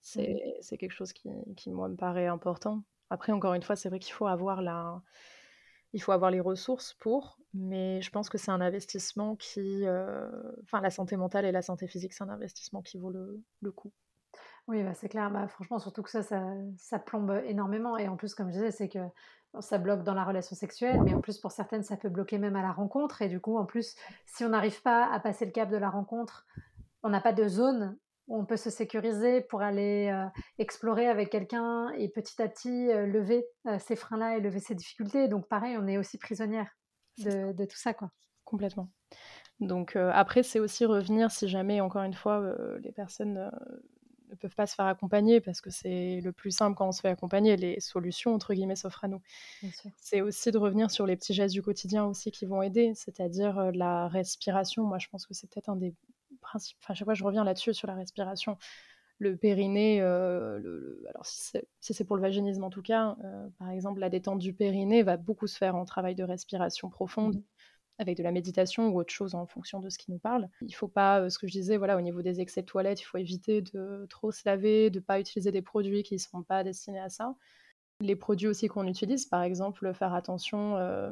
C'est 0.00 0.38
mmh. 0.70 0.76
quelque 0.76 0.92
chose 0.92 1.12
qui, 1.12 1.28
qui, 1.56 1.70
moi, 1.70 1.88
me 1.88 1.96
paraît 1.96 2.26
important. 2.28 2.84
Après, 3.10 3.32
encore 3.32 3.54
une 3.54 3.62
fois, 3.62 3.74
c'est 3.74 3.88
vrai 3.88 3.98
qu'il 3.98 4.12
faut 4.12 4.26
avoir 4.26 4.62
la, 4.62 5.02
il 5.92 6.02
faut 6.02 6.12
avoir 6.12 6.30
les 6.30 6.40
ressources 6.40 6.94
pour, 6.94 7.38
mais 7.54 8.02
je 8.02 8.10
pense 8.10 8.28
que 8.28 8.38
c'est 8.38 8.50
un 8.50 8.60
investissement 8.60 9.34
qui. 9.34 9.86
Euh, 9.86 10.30
enfin, 10.62 10.80
la 10.80 10.90
santé 10.90 11.16
mentale 11.16 11.46
et 11.46 11.52
la 11.52 11.62
santé 11.62 11.86
physique, 11.86 12.12
c'est 12.12 12.24
un 12.24 12.28
investissement 12.28 12.82
qui 12.82 12.98
vaut 12.98 13.10
le, 13.10 13.42
le 13.62 13.72
coup. 13.72 13.92
Oui, 14.68 14.82
bah, 14.82 14.94
c'est 14.94 15.08
clair. 15.08 15.30
Bah, 15.30 15.46
franchement, 15.48 15.78
surtout 15.78 16.02
que 16.02 16.10
ça, 16.10 16.22
ça, 16.22 16.98
plombe 16.98 17.42
énormément. 17.46 17.96
Et 17.96 18.08
en 18.08 18.16
plus, 18.16 18.34
comme 18.34 18.48
je 18.48 18.54
disais, 18.54 18.70
c'est 18.70 18.88
que 18.88 18.98
ça 19.60 19.78
bloque 19.78 20.02
dans 20.02 20.14
la 20.14 20.24
relation 20.24 20.56
sexuelle, 20.56 21.00
mais 21.02 21.14
en 21.14 21.20
plus, 21.20 21.38
pour 21.38 21.52
certaines, 21.52 21.82
ça 21.82 21.96
peut 21.96 22.08
bloquer 22.08 22.38
même 22.38 22.56
à 22.56 22.62
la 22.62 22.72
rencontre. 22.72 23.22
Et 23.22 23.28
du 23.28 23.40
coup, 23.40 23.56
en 23.56 23.64
plus, 23.64 23.94
si 24.26 24.44
on 24.44 24.50
n'arrive 24.50 24.82
pas 24.82 25.06
à 25.06 25.20
passer 25.20 25.46
le 25.46 25.52
cap 25.52 25.70
de 25.70 25.76
la 25.76 25.88
rencontre, 25.88 26.46
on 27.02 27.08
n'a 27.08 27.20
pas 27.20 27.32
de 27.32 27.46
zone 27.46 27.96
on 28.28 28.44
peut 28.44 28.56
se 28.56 28.70
sécuriser 28.70 29.40
pour 29.40 29.62
aller 29.62 30.08
euh, 30.12 30.26
explorer 30.58 31.06
avec 31.06 31.30
quelqu'un 31.30 31.90
et 31.96 32.08
petit 32.08 32.40
à 32.42 32.48
petit 32.48 32.90
euh, 32.90 33.06
lever 33.06 33.46
euh, 33.66 33.78
ces 33.78 33.96
freins-là 33.96 34.36
et 34.36 34.40
lever 34.40 34.60
ces 34.60 34.74
difficultés. 34.74 35.28
Donc 35.28 35.48
pareil, 35.48 35.76
on 35.78 35.86
est 35.86 35.98
aussi 35.98 36.18
prisonnière 36.18 36.68
de, 37.18 37.64
tout 37.64 37.76
ça. 37.76 37.94
quoi. 37.94 38.10
Complètement. 38.44 38.90
Donc 39.60 39.96
après, 39.96 40.42
c'est 40.42 40.60
aussi 40.60 40.84
revenir, 40.84 41.30
si 41.30 41.48
jamais, 41.48 41.80
encore 41.80 42.02
une 42.02 42.12
fois, 42.12 42.54
les 42.82 42.92
personnes 42.92 43.50
ne 44.30 44.34
peuvent 44.36 44.54
pas 44.54 44.66
se 44.66 44.74
faire 44.74 44.86
accompagner 44.86 45.40
parce 45.40 45.60
que 45.60 45.70
c'est 45.70 46.20
le 46.22 46.32
plus 46.32 46.50
simple 46.50 46.76
quand 46.76 46.88
on 46.88 46.92
se 46.92 47.00
fait 47.00 47.08
accompagner, 47.08 47.56
les 47.56 47.80
solutions, 47.80 48.34
entre 48.34 48.54
guillemets, 48.54 48.76
s'offrent 48.76 49.04
à 49.04 49.08
nous. 49.08 49.22
C'est 49.96 50.20
aussi 50.20 50.50
de 50.50 50.58
revenir 50.58 50.90
sur 50.90 51.06
les 51.06 51.16
petits 51.16 51.34
gestes 51.34 51.54
du 51.54 51.62
quotidien 51.62 52.04
aussi 52.04 52.30
qui 52.30 52.46
vont 52.46 52.62
aider, 52.62 52.92
c'est-à-dire 52.94 53.72
la 53.72 54.08
respiration. 54.08 54.84
Moi, 54.84 54.98
je 54.98 55.08
pense 55.08 55.26
que 55.26 55.34
c'est 55.34 55.48
peut-être 55.48 55.68
un 55.68 55.76
des 55.76 55.94
principes, 56.40 56.76
enfin, 56.82 56.94
chaque 56.94 57.06
fois 57.06 57.14
je 57.14 57.24
reviens 57.24 57.44
là-dessus, 57.44 57.74
sur 57.74 57.88
la 57.88 57.94
respiration. 57.94 58.58
Le 59.18 59.36
périnée, 59.36 60.02
alors 60.02 61.24
si 61.24 61.58
c'est 61.80 62.04
pour 62.04 62.16
le 62.16 62.22
vaginisme 62.22 62.64
en 62.64 62.70
tout 62.70 62.82
cas, 62.82 63.16
par 63.58 63.70
exemple, 63.70 64.00
la 64.00 64.10
détente 64.10 64.40
du 64.40 64.52
périnée 64.52 65.02
va 65.02 65.16
beaucoup 65.16 65.46
se 65.46 65.56
faire 65.56 65.74
en 65.74 65.86
travail 65.86 66.14
de 66.14 66.24
respiration 66.24 66.90
profonde. 66.90 67.36
Mmh 67.36 67.42
avec 67.98 68.16
de 68.16 68.22
la 68.22 68.32
méditation 68.32 68.88
ou 68.88 68.98
autre 68.98 69.12
chose 69.12 69.34
en 69.34 69.46
fonction 69.46 69.80
de 69.80 69.88
ce 69.88 69.98
qui 69.98 70.10
nous 70.10 70.18
parle. 70.18 70.48
Il 70.60 70.74
faut 70.74 70.88
pas, 70.88 71.20
euh, 71.20 71.30
ce 71.30 71.38
que 71.38 71.46
je 71.46 71.52
disais, 71.52 71.76
voilà, 71.76 71.96
au 71.96 72.00
niveau 72.00 72.22
des 72.22 72.40
excès 72.40 72.62
de 72.62 72.66
toilette, 72.66 73.00
il 73.00 73.04
faut 73.04 73.18
éviter 73.18 73.62
de 73.62 74.06
trop 74.10 74.30
se 74.32 74.42
laver, 74.44 74.90
de 74.90 75.00
pas 75.00 75.18
utiliser 75.18 75.50
des 75.50 75.62
produits 75.62 76.02
qui 76.02 76.14
ne 76.14 76.18
sont 76.18 76.42
pas 76.42 76.62
destinés 76.62 77.00
à 77.00 77.08
ça. 77.08 77.34
Les 78.00 78.16
produits 78.16 78.48
aussi 78.48 78.68
qu'on 78.68 78.86
utilise, 78.86 79.24
par 79.24 79.42
exemple, 79.42 79.92
faire 79.94 80.12
attention, 80.12 80.76
euh, 80.76 81.10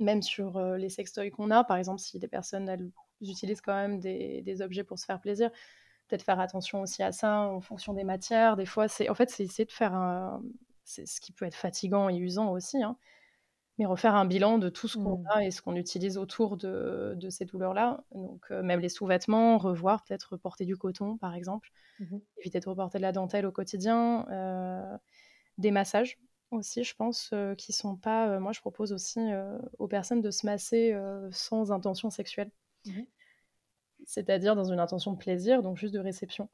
même 0.00 0.22
sur 0.22 0.56
euh, 0.56 0.76
les 0.76 0.88
sextoys 0.88 1.30
qu'on 1.30 1.50
a, 1.50 1.62
par 1.62 1.76
exemple, 1.76 2.00
si 2.00 2.18
des 2.18 2.28
personnes 2.28 2.92
utilisent 3.20 3.60
quand 3.60 3.74
même 3.74 4.00
des, 4.00 4.62
objets 4.62 4.82
pour 4.82 4.98
se 4.98 5.04
faire 5.04 5.20
plaisir, 5.20 5.50
peut-être 6.08 6.24
faire 6.24 6.40
attention 6.40 6.82
aussi 6.82 7.04
à 7.04 7.12
ça 7.12 7.42
en 7.42 7.60
fonction 7.60 7.94
des 7.94 8.04
matières. 8.04 8.56
Des 8.56 8.66
fois, 8.66 8.88
c'est 8.88 9.08
en 9.08 9.14
fait, 9.14 9.30
c'est 9.30 9.44
essayer 9.44 9.64
de 9.66 9.72
faire 9.72 9.94
un... 9.94 10.42
C'est 10.84 11.06
ce 11.06 11.20
qui 11.20 11.30
peut 11.30 11.44
être 11.44 11.54
fatigant 11.54 12.08
et 12.08 12.16
usant 12.16 12.50
aussi, 12.50 12.82
hein 12.82 12.96
mais 13.80 13.86
refaire 13.86 14.14
un 14.14 14.26
bilan 14.26 14.58
de 14.58 14.68
tout 14.68 14.88
ce 14.88 14.98
qu'on 14.98 15.20
mmh. 15.20 15.26
a 15.30 15.44
et 15.46 15.50
ce 15.50 15.62
qu'on 15.62 15.74
utilise 15.74 16.18
autour 16.18 16.58
de, 16.58 17.16
ces 17.30 17.46
douleurs-là. 17.46 18.04
Donc, 18.12 18.44
euh, 18.50 18.62
même 18.62 18.78
les 18.78 18.90
sous-vêtements, 18.90 19.56
revoir, 19.56 20.04
peut-être 20.04 20.36
porter 20.36 20.66
du 20.66 20.76
coton, 20.76 21.16
par 21.16 21.34
exemple. 21.34 21.70
Mmh 21.98 22.18
Éviter 22.36 22.60
de 22.60 22.68
reporter 22.68 22.98
de 22.98 23.02
la 23.02 23.12
dentelle 23.12 23.46
au 23.46 23.52
quotidien. 23.52 24.26
Euh, 24.28 24.98
des 25.56 25.70
massages 25.70 26.18
aussi, 26.50 26.84
je 26.84 26.94
pense, 26.94 27.30
euh, 27.32 27.54
qui 27.54 27.72
sont 27.72 27.96
pas. 27.96 28.38
moi, 28.38 28.52
je 28.52 28.60
propose 28.60 28.92
aussi 28.92 29.18
aux 29.78 29.88
personnes 29.88 30.20
de 30.20 30.30
se 30.30 30.44
masser 30.44 30.94
sans 31.30 31.72
intention 31.72 32.10
sexuelle. 32.10 32.50
Mmh 32.84 33.00
C'est-à-dire 34.04 34.56
dans 34.56 34.70
une 34.70 34.80
intention 34.80 35.14
de 35.14 35.18
plaisir, 35.18 35.62
donc 35.62 35.78
juste 35.78 35.94
de 35.94 36.00
réception. 36.00 36.50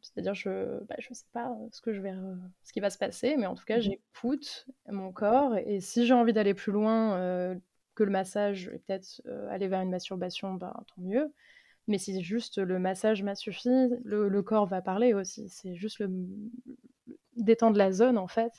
C'est-à-dire, 0.00 0.34
je 0.34 0.84
bah, 0.84 0.94
je 0.98 1.12
sais 1.12 1.26
pas 1.32 1.50
euh, 1.50 1.68
ce, 1.72 1.80
que 1.80 1.92
je 1.92 2.00
vais, 2.00 2.14
ce 2.62 2.72
qui 2.72 2.80
va 2.80 2.90
se 2.90 2.98
passer, 2.98 3.36
mais 3.36 3.46
en 3.46 3.54
tout 3.54 3.64
cas, 3.64 3.78
mmh 3.78 3.82
j'écoute 3.82 4.66
mon 4.88 5.12
corps. 5.12 5.56
Et 5.56 5.80
si 5.80 6.06
j'ai 6.06 6.14
envie 6.14 6.32
d'aller 6.32 6.54
plus 6.54 6.72
loin 6.72 7.16
euh, 7.16 7.54
que 7.94 8.04
le 8.04 8.10
massage 8.10 8.68
et 8.68 8.78
peut-être 8.78 9.20
euh, 9.26 9.48
aller 9.50 9.68
vers 9.68 9.80
une 9.80 9.90
masturbation, 9.90 10.54
ben, 10.54 10.72
tant 10.94 11.02
mieux. 11.02 11.32
Mais 11.88 11.98
si 11.98 12.22
juste 12.22 12.58
le 12.58 12.78
massage 12.78 13.22
m'a 13.22 13.34
suffi, 13.34 13.88
le, 14.04 14.42
corps 14.42 14.66
va 14.66 14.82
parler 14.82 15.14
aussi. 15.14 15.48
C'est 15.48 15.74
juste 15.74 16.00
le, 16.00 16.10
détendre 17.36 17.78
la 17.78 17.92
zone, 17.92 18.18
en 18.18 18.26
fait, 18.26 18.52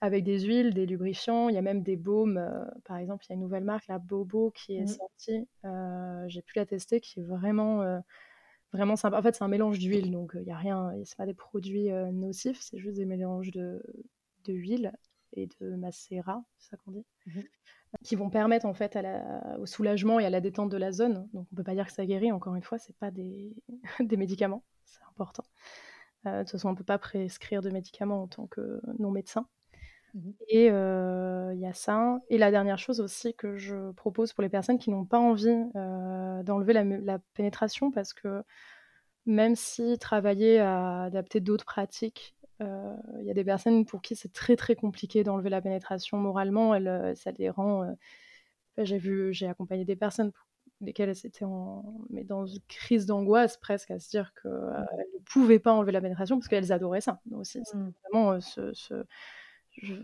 avec 0.00 0.24
des 0.24 0.40
huiles, 0.40 0.72
des 0.72 0.86
lubrifiants. 0.86 1.50
Il 1.50 1.54
y 1.54 1.58
a 1.58 1.62
même 1.62 1.82
des 1.82 1.96
baumes. 1.96 2.42
par 2.84 2.96
exemple, 2.96 3.26
il 3.26 3.28
y 3.28 3.32
a 3.32 3.34
une 3.34 3.42
nouvelle 3.42 3.64
marque, 3.64 3.88
la 3.88 3.98
Bobo, 3.98 4.50
qui 4.52 4.76
est 4.76 4.84
mmh 4.84 4.86
sortie. 4.86 5.48
j'ai 6.28 6.40
pu 6.40 6.54
la 6.56 6.64
tester, 6.64 7.00
qui 7.00 7.20
est 7.20 7.24
vraiment 7.24 8.02
vraiment 8.72 8.96
sympa. 8.96 9.18
En 9.18 9.22
fait, 9.22 9.34
c'est 9.34 9.44
un 9.44 9.48
mélange 9.48 9.78
d'huile, 9.78 10.10
donc 10.10 10.32
il 10.34 10.42
n'y 10.42 10.52
a 10.52 10.56
rien, 10.56 10.92
c'est 11.04 11.16
pas 11.16 11.26
des 11.26 11.34
produits 11.34 11.90
nocifs, 12.12 12.60
c'est 12.60 12.78
juste 12.78 12.96
des 12.96 13.04
mélanges 13.04 13.50
de, 13.50 13.82
de 14.44 14.52
huile 14.52 14.92
et 15.34 15.48
de 15.60 15.74
macérat, 15.76 16.44
c'est 16.58 16.70
ça 16.70 16.76
qu'on 16.76 16.92
dit, 16.92 17.04
mmh 17.26 17.40
qui 18.02 18.16
vont 18.16 18.30
permettre 18.30 18.66
en 18.66 18.74
fait 18.74 18.96
à 18.96 19.02
la, 19.02 19.58
au 19.58 19.66
soulagement 19.66 20.18
et 20.18 20.24
à 20.24 20.30
la 20.30 20.40
détente 20.40 20.70
de 20.70 20.76
la 20.76 20.92
zone. 20.92 21.28
Donc 21.32 21.46
on 21.52 21.56
peut 21.56 21.62
pas 21.62 21.74
dire 21.74 21.86
que 21.86 21.92
ça 21.92 22.06
guérit. 22.06 22.32
Encore 22.32 22.54
une 22.54 22.62
fois, 22.62 22.78
c'est 22.78 22.96
pas 22.96 23.10
des, 23.10 23.54
des 24.00 24.16
médicaments, 24.16 24.64
c'est 24.84 25.02
important. 25.10 25.44
de 26.24 26.40
toute 26.40 26.50
façon, 26.52 26.70
on 26.70 26.74
peut 26.74 26.84
pas 26.84 26.98
prescrire 26.98 27.60
de 27.62 27.70
médicaments 27.70 28.22
en 28.22 28.28
tant 28.28 28.46
que 28.46 28.80
non 28.98 29.10
médecin. 29.10 29.46
Mmh 30.14 30.30
et 30.48 30.66
il 30.66 31.58
y 31.58 31.66
a 31.66 31.72
ça. 31.72 32.20
Et 32.28 32.38
la 32.38 32.50
dernière 32.50 32.78
chose 32.78 33.00
aussi 33.00 33.34
que 33.34 33.56
je 33.56 33.92
propose 33.92 34.32
pour 34.32 34.42
les 34.42 34.48
personnes 34.48 34.78
qui 34.78 34.90
n'ont 34.90 35.04
pas 35.04 35.18
envie 35.18 35.56
d'enlever 35.74 36.72
la, 36.72 37.18
pénétration, 37.34 37.90
parce 37.90 38.12
que 38.12 38.42
même 39.26 39.54
si 39.56 39.98
travailler 39.98 40.58
à 40.58 41.04
adapter 41.04 41.40
d'autres 41.40 41.64
pratiques, 41.64 42.34
il 42.60 43.24
y 43.24 43.30
a 43.30 43.34
des 43.34 43.44
personnes 43.44 43.84
pour 43.86 44.02
qui 44.02 44.14
c'est 44.14 44.32
très 44.32 44.56
très 44.56 44.76
compliqué 44.76 45.24
d'enlever 45.24 45.50
la 45.50 45.60
pénétration 45.60 46.18
moralement, 46.18 46.74
elle, 46.74 47.12
ça 47.16 47.30
les 47.32 47.50
rend... 47.50 47.96
j'ai 48.78 48.98
vu, 48.98 49.32
j'ai 49.32 49.48
accompagné 49.48 49.84
des 49.84 49.96
personnes 49.96 50.32
pour 50.32 50.46
lesquelles 50.86 51.08
elles 51.08 51.26
étaient 51.26 51.44
en, 51.44 51.84
mais 52.10 52.24
dans 52.24 52.46
une 52.46 52.60
crise 52.68 53.06
d'angoisse 53.06 53.56
presque 53.56 53.90
à 53.90 53.98
se 53.98 54.10
dire 54.10 54.32
qu'elles 54.42 54.50
mmh. 54.50 55.14
ne 55.14 55.24
pouvaient 55.24 55.58
pas 55.58 55.72
enlever 55.72 55.92
la 55.92 56.00
pénétration 56.00 56.38
parce 56.38 56.48
qu'elles 56.48 56.72
adoraient 56.72 57.00
ça 57.00 57.20
aussi. 57.32 57.60
C'est 57.64 57.76
mmh. 57.76 57.92
vraiment 58.02 58.40
ce, 58.40 59.04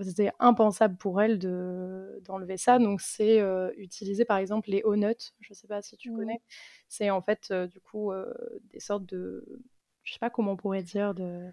c'était 0.03 0.33
impensable 0.39 0.97
pour 0.97 1.21
elle 1.21 1.39
de, 1.39 2.21
d'enlever 2.25 2.57
ça. 2.57 2.79
Donc, 2.79 3.01
c'est 3.01 3.41
euh, 3.41 3.71
utiliser 3.77 4.25
par 4.25 4.39
exemple 4.39 4.71
les 4.71 4.83
O-nuts. 4.83 5.33
Je 5.41 5.53
ne 5.53 5.55
sais 5.55 5.67
pas 5.67 5.83
si 5.83 5.97
tu 5.97 6.13
connais. 6.13 6.41
C'est 6.89 7.11
en 7.11 7.23
fait, 7.23 7.49
euh, 7.51 7.67
du 7.67 7.81
coup, 7.81 8.13
euh, 8.13 8.33
des 8.73 8.81
sortes 8.81 9.05
de. 9.07 9.45
Je 10.03 10.13
sais 10.15 10.19
pas 10.19 10.31
comment 10.31 10.53
on 10.53 10.57
pourrait 10.57 10.83
dire. 10.83 11.15
De... 11.15 11.51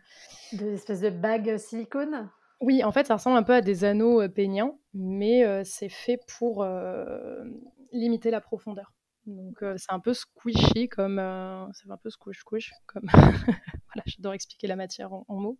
Des 0.53 0.73
espèces 0.73 1.01
de 1.01 1.09
bagues 1.09 1.57
silicone? 1.57 2.29
Oui, 2.61 2.83
en 2.83 2.91
fait, 2.91 3.05
ça 3.05 3.15
ressemble 3.15 3.37
un 3.37 3.43
peu 3.43 3.53
à 3.53 3.61
des 3.61 3.83
anneaux 3.83 4.27
péniens, 4.29 4.73
mais 4.93 5.63
c'est 5.65 5.89
fait 5.89 6.17
pour 6.37 6.65
limiter 7.91 8.31
la 8.31 8.39
profondeur. 8.39 8.93
Donc, 9.25 9.57
c'est 9.59 9.91
un 9.91 9.99
peu 9.99 10.13
squishy, 10.13 10.87
comme. 10.87 11.17
c'est 11.73 11.91
un 11.91 11.97
peu 11.97 12.09
squish-squish, 12.09 12.71
comme. 12.85 13.07
voilà, 13.11 14.03
j'adore 14.05 14.33
expliquer 14.33 14.67
la 14.67 14.77
matière 14.77 15.11
en 15.11 15.25
mots. 15.27 15.59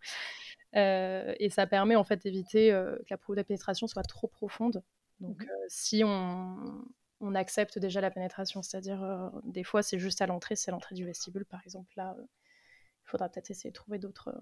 Euh, 0.76 1.34
et 1.40 1.50
ça 1.50 1.68
permet 1.68 1.96
en 1.96 2.04
fait 2.04 2.22
d'éviter 2.24 2.72
euh, 2.72 2.98
que 3.08 3.34
la 3.34 3.44
pénétration 3.44 3.88
soit 3.88 4.04
trop 4.04 4.28
profonde. 4.28 4.84
Donc 5.22 5.44
mmh 5.44 5.48
euh, 5.50 5.66
si 5.70 6.04
on, 6.04 6.86
on, 7.22 7.36
accepte 7.36 7.80
déjà 7.80 8.02
la 8.02 8.12
pénétration, 8.12 8.62
c'est-à-dire 8.62 9.32
des 9.46 9.64
fois 9.64 9.82
c'est 9.82 10.00
juste 10.00 10.22
à 10.22 10.28
l'entrée, 10.28 10.58
c'est 10.58 10.72
l'entrée 10.72 10.96
du 10.96 11.06
vestibule 11.06 11.46
par 11.46 11.62
exemple, 11.64 11.94
là 11.96 12.16
il 12.20 13.10
faudra 13.10 13.30
peut-être 13.30 13.50
essayer 13.50 13.70
de 13.70 13.76
trouver 13.76 13.98
d'autres 13.98 14.38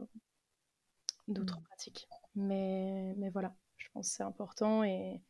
d'autres 1.28 1.60
mmh. 1.60 1.64
pratiques. 1.64 2.10
Mais, 2.36 3.14
mais 3.18 3.30
voilà, 3.30 3.56
je 3.78 3.88
pense 3.94 4.10
que 4.10 4.16
c'est 4.16 4.24
important 4.24 4.84
et 4.84 5.22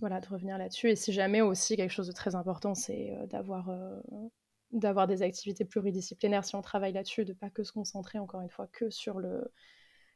voilà, 0.00 0.20
de 0.20 0.28
revenir 0.28 0.58
là-dessus. 0.58 0.90
Et 0.90 0.96
si 0.96 1.12
jamais 1.12 1.40
aussi 1.40 1.76
quelque 1.76 1.90
chose 1.90 2.08
de 2.08 2.12
très 2.12 2.34
important, 2.34 2.74
c'est 2.74 3.16
d'avoir 3.28 3.70
d'avoir 4.72 5.06
des 5.06 5.22
activités 5.22 5.64
pluridisciplinaires 5.64 6.44
si 6.44 6.54
on 6.56 6.62
travaille 6.62 6.92
là-dessus, 6.92 7.24
de 7.24 7.32
pas 7.32 7.50
que 7.50 7.62
se 7.62 7.72
concentrer 7.72 8.18
encore 8.18 8.40
une 8.40 8.50
fois 8.50 8.66
que 8.66 8.90
sur 8.90 9.18
le, 9.18 9.52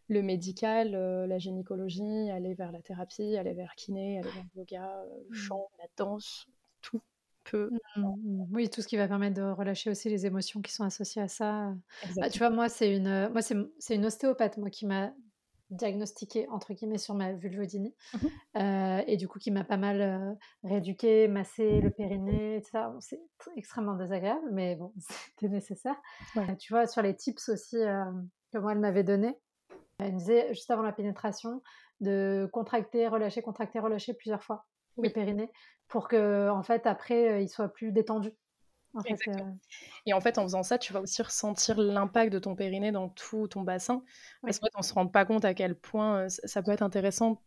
le 0.08 0.22
médical, 0.22 0.94
euh, 0.94 1.26
la 1.26 1.38
gynécologie, 1.38 2.30
aller 2.30 2.54
vers 2.54 2.72
la 2.72 2.80
thérapie, 2.80 3.36
aller 3.36 3.54
vers 3.54 3.74
kiné, 3.76 4.18
aller 4.18 4.30
vers 4.30 4.44
le 4.54 4.60
yoga, 4.60 4.98
euh, 5.00 5.24
le 5.28 5.30
mmh. 5.30 5.34
chant, 5.34 5.68
la 5.78 5.86
danse, 5.96 6.46
tout 6.80 7.00
peut. 7.44 7.70
Mmh, 7.96 8.00
mmh. 8.00 8.46
Oui, 8.52 8.70
tout 8.70 8.82
ce 8.82 8.88
qui 8.88 8.96
va 8.96 9.08
permettre 9.08 9.36
de 9.36 9.42
relâcher 9.42 9.90
aussi 9.90 10.08
les 10.08 10.26
émotions 10.26 10.62
qui 10.62 10.72
sont 10.72 10.84
associées 10.84 11.22
à 11.22 11.28
ça. 11.28 11.74
Bah, 12.16 12.30
tu 12.30 12.38
vois, 12.38 12.50
moi, 12.50 12.68
c'est 12.68 12.94
une, 12.94 13.28
moi, 13.30 13.42
c'est 13.42 13.94
une 13.94 14.06
ostéopathe 14.06 14.58
moi, 14.58 14.70
qui 14.70 14.86
m'a 14.86 15.12
diagnostiqué 15.70 16.46
entre 16.50 16.72
guillemets 16.72 16.98
sur 16.98 17.14
ma 17.14 17.32
vulvodynie 17.32 17.94
mmh 18.14 18.26
euh, 18.56 19.02
et 19.06 19.16
du 19.16 19.28
coup 19.28 19.38
qui 19.38 19.50
m'a 19.50 19.64
pas 19.64 19.76
mal 19.76 20.00
euh, 20.00 20.34
rééduqué, 20.64 21.28
massé 21.28 21.80
le 21.80 21.90
périnée, 21.90 22.56
etc. 22.56 22.84
c'est 23.00 23.20
extrêmement 23.56 23.94
désagréable, 23.94 24.48
mais 24.52 24.76
bon, 24.76 24.92
c'était 25.36 25.48
nécessaire. 25.48 25.96
tu 26.58 26.72
vois, 26.72 26.86
sur 26.86 27.02
les 27.02 27.14
tips 27.14 27.48
aussi 27.48 27.76
euh, 27.76 28.04
que 28.52 28.58
moi 28.58 28.72
elle 28.72 28.78
m'avait 28.78 29.04
donné, 29.04 29.38
elle 29.98 30.14
me 30.14 30.18
disait 30.18 30.48
juste 30.54 30.70
avant 30.70 30.82
la 30.82 30.92
pénétration 30.92 31.62
de 32.00 32.48
contracter, 32.52 33.08
relâcher, 33.08 33.42
contracter, 33.42 33.78
relâcher 33.78 34.14
plusieurs 34.14 34.42
fois 34.42 34.66
le 34.98 35.10
périnée 35.10 35.50
pour 35.88 36.08
que 36.08 36.48
en 36.48 36.62
fait 36.62 36.86
après 36.86 37.42
il 37.42 37.48
soit 37.48 37.68
plus 37.68 37.92
détendu. 37.92 38.30
Euh, 38.96 39.52
et 40.06 40.12
en 40.12 40.20
fait, 40.20 40.38
en 40.38 40.42
faisant 40.42 40.62
ça, 40.62 40.78
tu 40.78 40.92
vas 40.92 41.00
aussi 41.00 41.22
ressentir 41.22 41.78
l'impact 41.78 42.32
de 42.32 42.38
ton 42.38 42.54
périnée 42.54 42.92
dans 42.92 43.08
tout 43.08 43.48
ton 43.48 43.62
bassin. 43.62 44.02
Parce 44.42 44.58
qu'en 44.58 44.66
fait, 44.66 44.72
on 44.76 44.80
ne 44.80 44.84
se 44.84 44.94
rend 44.94 45.06
pas 45.06 45.24
compte 45.24 45.44
à 45.44 45.54
quel 45.54 45.74
point 45.74 46.20
euh, 46.20 46.28
ça 46.28 46.62
peut 46.62 46.70
être 46.70 46.82
intéressant 46.82 47.42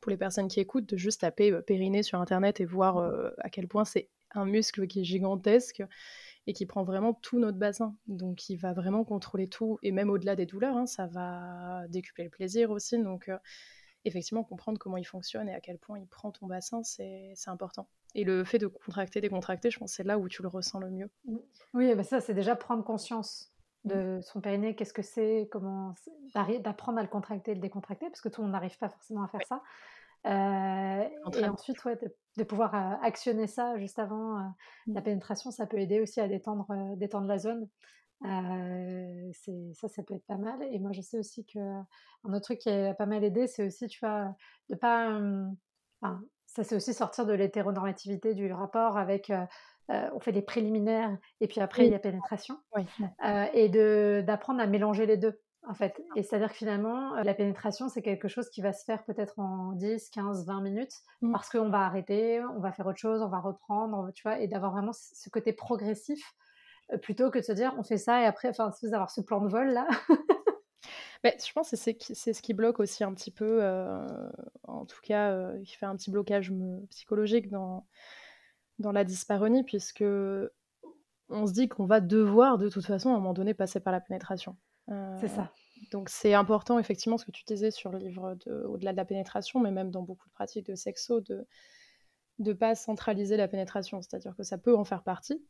pour 0.00 0.10
les 0.10 0.16
personnes 0.16 0.48
qui 0.48 0.60
écoutent 0.60 0.88
de 0.88 0.96
juste 0.96 1.22
taper 1.22 1.50
euh, 1.52 1.62
périnée 1.62 2.02
sur 2.02 2.20
Internet 2.20 2.60
et 2.60 2.64
voir 2.64 2.98
à 3.38 3.50
quel 3.50 3.68
point 3.68 3.84
c'est 3.84 4.10
un 4.32 4.44
muscle 4.44 4.86
qui 4.86 5.00
est 5.00 5.04
gigantesque 5.04 5.82
et 6.46 6.52
qui 6.52 6.66
prend 6.66 6.84
vraiment 6.84 7.14
tout 7.14 7.38
notre 7.38 7.58
bassin. 7.58 7.96
Donc, 8.06 8.50
il 8.50 8.56
va 8.56 8.72
vraiment 8.72 9.04
contrôler 9.04 9.48
tout. 9.48 9.78
Et 9.82 9.92
même 9.92 10.10
au-delà 10.10 10.36
des 10.36 10.46
douleurs, 10.46 10.76
hein, 10.76 10.86
ça 10.86 11.06
va 11.06 11.86
décupler 11.88 12.24
le 12.24 12.30
plaisir 12.30 12.70
aussi. 12.70 13.02
Donc, 13.02 13.30
effectivement, 14.04 14.44
comprendre 14.44 14.78
comment 14.78 14.98
il 14.98 15.06
fonctionne 15.06 15.48
et 15.48 15.54
à 15.54 15.60
quel 15.60 15.78
point 15.78 15.98
il 15.98 16.06
prend 16.06 16.32
ton 16.32 16.46
bassin, 16.46 16.82
c'est 16.82 17.34
important. 17.46 17.88
Et 18.14 18.24
le 18.24 18.44
fait 18.44 18.58
de 18.58 18.66
contracter, 18.66 19.20
décontracter, 19.20 19.70
je 19.70 19.78
pense 19.78 19.90
que 19.90 19.96
c'est 19.96 20.04
là 20.04 20.18
où 20.18 20.28
tu 20.28 20.42
le 20.42 20.48
ressens 20.48 20.78
le 20.78 20.90
mieux. 20.90 21.10
Mmh. 21.24 21.36
Oui, 21.74 21.94
bah 21.94 22.04
ça, 22.04 22.20
c'est 22.20 22.34
déjà 22.34 22.54
prendre 22.54 22.84
conscience 22.84 23.52
de 23.84 24.18
mmh. 24.18 24.22
son 24.22 24.40
périnée, 24.40 24.74
qu'est-ce 24.76 24.92
que 24.92 25.02
c'est, 25.02 25.48
comment 25.50 25.94
d'apprendre 26.60 26.98
à 26.98 27.02
le 27.02 27.08
contracter 27.08 27.52
et 27.52 27.54
le 27.54 27.60
décontracter, 27.60 28.06
parce 28.06 28.20
que 28.20 28.28
tout 28.28 28.40
le 28.40 28.46
monde 28.46 28.52
n'arrive 28.52 28.78
pas 28.78 28.88
forcément 28.88 29.22
à 29.24 29.28
faire 29.28 29.46
ça. 29.46 29.62
Euh, 30.26 31.08
et 31.38 31.48
ensuite, 31.48 31.84
ouais, 31.84 31.98
de, 32.36 32.44
pouvoir 32.44 32.74
euh, 32.74 32.96
actionner 33.02 33.46
ça 33.46 33.76
juste 33.78 33.98
avant 33.98 34.38
euh, 34.38 34.42
la 34.86 35.00
mmh. 35.00 35.04
pénétration, 35.04 35.50
ça 35.50 35.66
peut 35.66 35.78
aider 35.78 36.00
aussi 36.00 36.20
à 36.20 36.28
détendre, 36.28 36.66
détendre 36.96 37.26
la 37.26 37.38
zone. 37.38 37.68
ça, 38.22 39.88
ça 39.88 40.02
peut 40.02 40.14
être 40.14 40.26
pas 40.26 40.38
mal. 40.38 40.62
Et 40.72 40.78
moi, 40.78 40.92
je 40.92 41.02
sais 41.02 41.18
aussi 41.18 41.44
que 41.44 41.58
un 41.58 42.32
autre 42.32 42.44
truc 42.44 42.60
qui 42.60 42.70
a 42.70 42.94
pas 42.94 43.06
mal 43.06 43.22
aidé, 43.22 43.46
c'est 43.46 43.66
aussi, 43.66 43.86
tu 43.86 44.00
vois, 44.00 44.34
de 44.70 44.76
pas. 44.76 45.20
Ça, 46.54 46.64
c'est 46.64 46.76
aussi 46.76 46.94
sortir 46.94 47.26
de 47.26 47.32
l'hétéronormativité 47.32 48.34
du 48.34 48.52
rapport 48.52 48.96
avec. 48.96 49.32
on 49.88 50.20
fait 50.20 50.32
des 50.32 50.42
préliminaires 50.42 51.16
et 51.40 51.48
puis 51.48 51.60
après 51.60 51.86
il 51.86 51.92
y 51.92 51.94
a 51.94 51.98
pénétration. 51.98 52.58
et 53.52 53.68
d'apprendre 54.22 54.60
à 54.60 54.66
mélanger 54.66 55.06
les 55.06 55.16
deux 55.16 55.40
en 55.66 55.74
fait. 55.74 56.00
Et 56.16 56.22
c'est-à-dire 56.22 56.50
que 56.50 56.56
finalement, 56.56 57.14
la 57.14 57.34
pénétration, 57.34 57.88
c'est 57.88 58.02
quelque 58.02 58.28
chose 58.28 58.48
qui 58.50 58.60
va 58.60 58.72
se 58.72 58.84
faire 58.84 59.02
peut-être 59.04 59.38
en 59.38 59.72
10, 59.72 60.10
15, 60.10 60.46
20 60.46 60.60
minutes, 60.60 60.92
mmh. 61.22 61.32
parce 61.32 61.48
qu'on 61.48 61.70
va 61.70 61.80
arrêter, 61.80 62.42
on 62.44 62.60
va 62.60 62.72
faire 62.72 62.86
autre 62.86 62.98
chose, 62.98 63.22
on 63.22 63.28
va 63.28 63.40
reprendre, 63.40 64.10
tu 64.14 64.22
vois, 64.22 64.38
et 64.40 64.48
d'avoir 64.48 64.72
vraiment 64.72 64.92
ce 64.92 65.30
côté 65.30 65.52
progressif, 65.52 66.34
plutôt 67.02 67.30
que 67.30 67.38
de 67.38 67.44
se 67.44 67.52
dire, 67.52 67.74
on 67.78 67.82
fait 67.82 67.98
ça, 67.98 68.20
et 68.20 68.26
après, 68.26 68.48
enfin, 68.48 68.70
vous 68.82 68.94
avoir 68.94 69.10
ce 69.10 69.20
plan 69.20 69.40
de 69.40 69.48
vol, 69.48 69.70
là. 69.70 69.86
Mais 71.22 71.36
je 71.44 71.52
pense 71.52 71.70
que 71.70 71.76
c'est 71.76 72.32
ce 72.32 72.42
qui 72.42 72.54
bloque 72.54 72.80
aussi 72.80 73.04
un 73.04 73.14
petit 73.14 73.30
peu, 73.30 73.62
en 74.64 74.84
tout 74.86 75.00
cas, 75.02 75.52
qui 75.64 75.76
fait 75.76 75.86
un 75.86 75.96
petit 75.96 76.10
blocage 76.10 76.52
psychologique 76.90 77.50
dans, 77.50 77.86
dans 78.78 78.92
la 78.92 79.04
dysparonie, 79.04 79.64
puisque 79.64 80.04
on 81.30 81.46
se 81.46 81.52
dit 81.52 81.68
qu'on 81.68 81.86
va 81.86 82.00
devoir 82.00 82.58
de 82.58 82.68
toute 82.68 82.84
façon 82.84 83.10
à 83.10 83.12
un 83.14 83.16
moment 83.16 83.32
donné 83.32 83.54
passer 83.54 83.80
par 83.80 83.92
la 83.92 84.00
pénétration 84.00 84.56
c'est 85.20 85.28
ça. 85.28 85.50
Donc 85.90 86.08
c'est 86.08 86.34
important 86.34 86.78
effectivement 86.78 87.18
ce 87.18 87.24
que 87.24 87.30
tu 87.30 87.44
disais 87.44 87.70
sur 87.70 87.90
le 87.90 87.98
livre 87.98 88.36
au-delà 88.66 88.92
de 88.92 88.96
la 88.96 89.04
pénétration, 89.04 89.60
mais 89.60 89.70
même 89.70 89.90
dans 89.90 90.02
beaucoup 90.02 90.28
de 90.28 90.32
pratiques 90.32 90.66
de 90.66 90.74
sexo, 90.74 91.20
de 91.20 91.46
ne 92.38 92.52
pas 92.52 92.74
centraliser 92.74 93.36
la 93.36 93.48
pénétration. 93.48 94.00
C'est-à-dire 94.02 94.34
que 94.36 94.42
ça 94.42 94.58
peut 94.58 94.76
en 94.76 94.84
faire 94.84 95.02
partie 95.02 95.42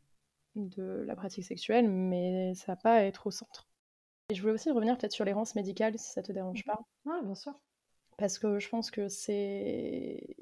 de 0.55 1.03
la 1.05 1.15
pratique 1.15 1.43
sexuelle, 1.43 1.89
mais 1.89 2.53
ça 2.55 2.73
va 2.73 2.75
pas 2.77 3.03
être 3.03 3.27
au 3.27 3.31
centre. 3.31 3.67
Et 4.29 4.35
je 4.35 4.41
voulais 4.41 4.53
aussi 4.53 4.71
revenir 4.71 4.97
peut-être 4.97 5.11
sur 5.11 5.25
l'errance 5.25 5.55
médicale, 5.55 5.97
si 5.97 6.11
ça 6.11 6.21
te 6.21 6.31
dérange 6.31 6.63
pas. 6.65 6.79
Oui, 7.05 7.15
bien 7.23 7.35
sûr. 7.35 7.53
Parce 8.17 8.39
que 8.39 8.59
je 8.59 8.69
pense 8.69 8.91
que 8.91 9.07
c'est 9.07 10.35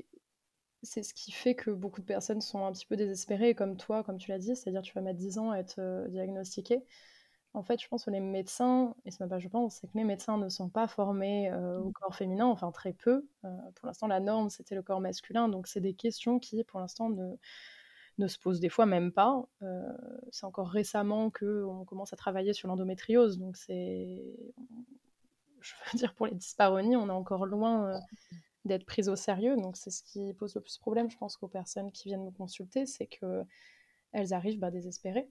c'est 0.84 1.02
ce 1.02 1.14
qui 1.14 1.32
fait 1.32 1.56
que 1.56 1.72
beaucoup 1.72 2.02
de 2.02 2.06
personnes 2.06 2.42
sont 2.42 2.66
un 2.66 2.72
petit 2.74 2.86
peu 2.86 2.98
désespérées, 2.98 3.56
comme 3.56 3.78
toi, 3.78 4.04
comme 4.04 4.18
tu 4.18 4.32
l'as 4.32 4.38
dit, 4.38 4.54
c'est-à-dire 4.56 4.82
tu 4.82 4.94
vas 4.94 5.02
mettre 5.02 5.18
10 5.18 5.38
ans 5.38 5.52
à 5.52 5.58
être 5.58 5.80
euh, 5.80 6.08
diagnostiqué 6.10 6.84
en 7.54 7.62
fait, 7.62 7.80
je 7.82 7.88
pense 7.88 8.06
que 8.06 8.10
les 8.10 8.20
médecins, 8.20 8.96
et 9.06 9.12
ce 9.12 9.22
n'est 9.22 9.30
pas 9.30 9.40
je 9.40 9.48
pense, 9.48 9.76
c'est 9.76 9.88
que 9.88 9.98
les 9.98 10.04
médecins 10.04 10.38
ne 10.38 10.50
sont 10.50 10.70
pas 10.70 10.88
formés 10.88 11.52
euh, 11.52 11.80
au 11.80 11.90
mmh. 11.90 11.94
corps 11.94 12.16
féminin, 12.16 12.48
enfin 12.48 12.72
très 12.72 12.94
peu. 12.94 13.28
Euh, 13.46 13.58
pour 13.76 13.86
l'instant, 13.86 14.08
la 14.08 14.20
norme, 14.20 14.50
c'était 14.50 14.76
le 14.76 14.82
corps 14.82 15.02
masculin. 15.02 15.50
Donc, 15.50 15.68
c'est 15.68 15.80
des 15.80 15.94
questions 15.94 16.40
qui, 16.40 16.64
pour 16.64 16.80
l'instant, 16.80 17.10
ne, 17.10 17.36
ne 18.18 18.28
se 18.28 18.38
posent 18.38 18.60
des 18.60 18.70
fois 18.70 18.86
même 18.86 19.12
pas. 19.12 19.46
Euh, 19.62 19.82
c'est 20.32 20.46
encore 20.46 20.70
récemment 20.70 21.32
qu'on 21.32 21.86
commence 21.86 22.14
à 22.14 22.16
travailler 22.16 22.54
sur 22.54 22.68
l'endométriose. 22.68 23.40
Donc, 23.40 23.58
c'est. 23.58 24.24
Je 25.62 25.74
veux 25.92 25.98
dire, 25.98 26.14
pour 26.14 26.28
les 26.28 26.36
dysparonies, 26.36 26.96
on 26.96 27.08
est 27.08 27.12
encore 27.12 27.46
loin 27.46 28.00
d'être 28.66 28.86
pris 28.86 29.08
au 29.08 29.16
sérieux. 29.16 29.56
Donc, 29.56 29.78
c'est 29.78 29.92
ce 29.92 30.04
qui 30.04 30.34
pose 30.34 30.56
le 30.56 30.62
plus 30.62 30.76
de 30.76 30.82
problème, 30.82 31.10
je 31.10 31.18
pense, 31.18 31.38
aux 31.42 31.48
personnes 31.48 31.92
qui 31.92 32.10
viennent 32.10 32.26
me 32.26 32.32
consulter, 32.32 32.86
c'est 32.86 33.08
qu'elles 33.08 34.34
arrivent 34.34 34.60
bah, 34.60 34.72
désespérées 34.72 35.30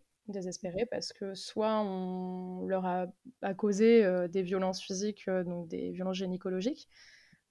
parce 0.90 1.12
que 1.12 1.34
soit 1.34 1.80
on 1.80 2.66
leur 2.66 2.86
a, 2.86 3.06
causé 3.54 4.04
euh, 4.04 4.28
des 4.28 4.42
violences 4.42 4.80
physiques, 4.80 5.26
euh, 5.28 5.44
donc 5.44 5.68
des 5.68 5.90
violences 5.90 6.18
gynécologiques. 6.18 6.88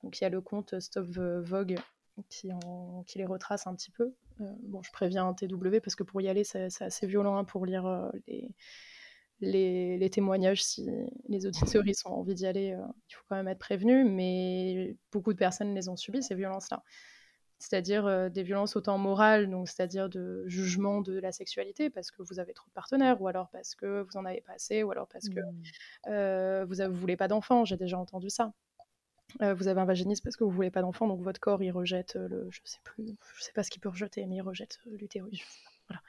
Donc 0.04 0.20
il 0.20 0.24
y 0.24 0.28
a 0.28 0.30
le 0.30 0.42
compte 0.42 0.80
Stop 0.80 1.08
Vogue 1.08 1.78
qui, 2.30 2.50
qui 3.08 3.18
les 3.18 3.26
retrace 3.26 3.68
un 3.68 3.76
petit 3.76 3.92
peu. 3.92 4.14
Euh, 4.42 4.46
bon, 4.64 4.82
je 4.82 4.92
préviens 4.92 5.34
TW 5.34 5.80
parce 5.84 5.96
que 5.96 6.04
pour 6.04 6.22
y 6.22 6.30
aller, 6.30 6.44
c'est 6.44 6.82
assez 6.82 7.08
violent 7.08 7.38
hein, 7.38 7.44
pour 7.44 7.66
lire 7.66 8.12
les, 8.28 9.98
les, 9.98 10.10
témoignages. 10.10 10.64
Si 10.64 10.90
les 11.28 11.46
auditeurs 11.46 11.84
ont 12.06 12.10
envie 12.10 12.36
d'y 12.36 12.46
aller, 12.46 12.78
il 13.10 13.14
faut 13.14 13.24
quand 13.30 13.36
même 13.36 13.48
être 13.48 13.60
prévenu. 13.60 14.04
Mais 14.04 14.96
beaucoup 15.12 15.34
de 15.34 15.38
personnes 15.38 15.74
les 15.74 15.90
ont 15.90 15.98
subies, 15.98 16.24
ces 16.24 16.36
violences-là 16.36 16.84
c'est-à-dire 17.62 18.08
euh, 18.08 18.30
des 18.30 18.42
violences 18.42 18.76
autant 18.76 18.98
morales, 18.98 19.50
donc 19.50 19.70
c'est-à-dire 19.70 20.10
de 20.10 20.44
jugement 20.48 21.02
de 21.02 21.20
la 21.20 21.32
sexualité 21.32 21.90
parce 21.90 22.10
que 22.10 22.24
vous 22.24 22.40
avez 22.40 22.54
trop 22.54 22.68
de 22.68 22.74
partenaires, 22.74 23.22
ou 23.22 23.28
alors 23.28 23.50
parce 23.50 23.76
que 23.76 24.02
vous 24.02 24.18
en 24.18 24.26
avez 24.26 24.42
pas 24.42 24.54
assez, 24.54 24.82
ou 24.82 24.92
alors 24.92 25.08
parce 25.08 25.30
que 25.30 25.40
mmh. 25.40 25.64
euh, 26.08 26.66
vous 26.68 26.78
ne 26.78 26.88
voulez 26.88 27.16
pas 27.16 27.28
d'enfants. 27.28 27.64
J'ai 27.64 27.78
déjà 27.78 28.00
entendu 28.00 28.30
ça. 28.30 28.52
Euh, 29.42 29.54
vous 29.54 29.68
avez 29.68 29.80
un 29.82 29.86
vaginisme 29.86 30.24
parce 30.24 30.36
que 30.36 30.44
vous 30.44 30.50
voulez 30.50 30.72
pas 30.72 30.82
d'enfant, 30.82 31.08
donc 31.08 31.22
votre 31.22 31.40
corps 31.40 31.62
il 31.64 31.72
rejette 31.72 32.16
le, 32.16 32.48
je 32.50 32.60
sais 32.64 32.80
plus, 32.84 33.16
je 33.36 33.44
sais 33.44 33.54
pas 33.54 33.64
ce 33.64 33.70
qu'il 33.70 33.82
peut 33.82 33.90
rejeter, 33.90 34.26
mais 34.26 34.38
il 34.38 34.42
rejette 34.42 34.80
l'utérus. 34.86 35.46
Voilà 35.88 36.02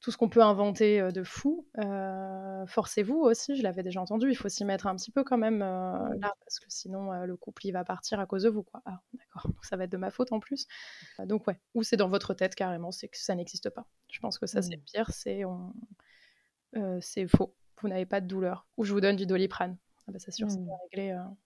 tout 0.00 0.10
ce 0.10 0.16
qu'on 0.16 0.28
peut 0.28 0.42
inventer 0.42 1.00
euh, 1.00 1.10
de 1.10 1.22
fou. 1.24 1.66
Euh, 1.78 2.66
forcez-vous 2.66 3.16
aussi, 3.16 3.56
je 3.56 3.62
l'avais 3.62 3.82
déjà 3.82 4.00
entendu, 4.00 4.30
il 4.30 4.36
faut 4.36 4.48
s'y 4.48 4.64
mettre 4.64 4.86
un 4.86 4.96
petit 4.96 5.10
peu 5.10 5.24
quand 5.24 5.38
même 5.38 5.62
euh, 5.62 6.14
là, 6.20 6.34
parce 6.40 6.60
que 6.60 6.66
sinon 6.68 7.12
le 7.24 7.36
couple 7.36 7.66
il 7.66 7.72
va 7.72 7.84
partir 7.84 8.20
à 8.20 8.26
cause 8.26 8.44
de 8.44 8.48
vous. 8.48 8.62
Quoi. 8.62 8.82
Ah, 8.84 9.00
d'accord, 9.14 9.50
donc 9.50 9.64
ça 9.64 9.76
va 9.76 9.84
être 9.84 9.90
de 9.90 9.96
ma 9.96 10.10
faute 10.10 10.32
en 10.32 10.40
plus. 10.40 10.66
donc 11.24 11.46
ouais, 11.46 11.58
ou 11.74 11.82
c'est 11.82 11.96
dans 11.96 12.08
votre 12.08 12.34
tête 12.34 12.54
carrément, 12.54 12.92
c'est 12.92 13.08
que 13.08 13.18
ça 13.18 13.34
n'existe 13.34 13.70
pas. 13.70 13.86
Je 14.10 14.20
pense 14.20 14.38
que 14.38 14.46
ça 14.46 14.62
c'est 14.62 14.76
mmh. 14.76 14.84
pire, 14.92 15.10
c'est 15.10 15.44
on... 15.44 15.72
c'est 17.00 17.26
faux, 17.26 17.54
vous 17.80 17.88
n'avez 17.88 18.06
pas 18.06 18.20
de 18.20 18.26
douleur. 18.26 18.66
Ou 18.76 18.84
je 18.84 18.92
vous 18.92 19.00
donne 19.00 19.16
du 19.16 19.26
doliprane. 19.26 19.76
Ah 20.08 20.12
bah, 20.12 20.18
c'est 20.20 20.30
sûr, 20.30 20.50
ça, 20.50 20.58
va 20.58 20.62
mmh. 20.62 21.36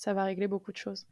Ça 0.00 0.14
va 0.14 0.24
régler 0.24 0.48
beaucoup 0.48 0.72
de 0.72 0.78
choses. 0.78 1.06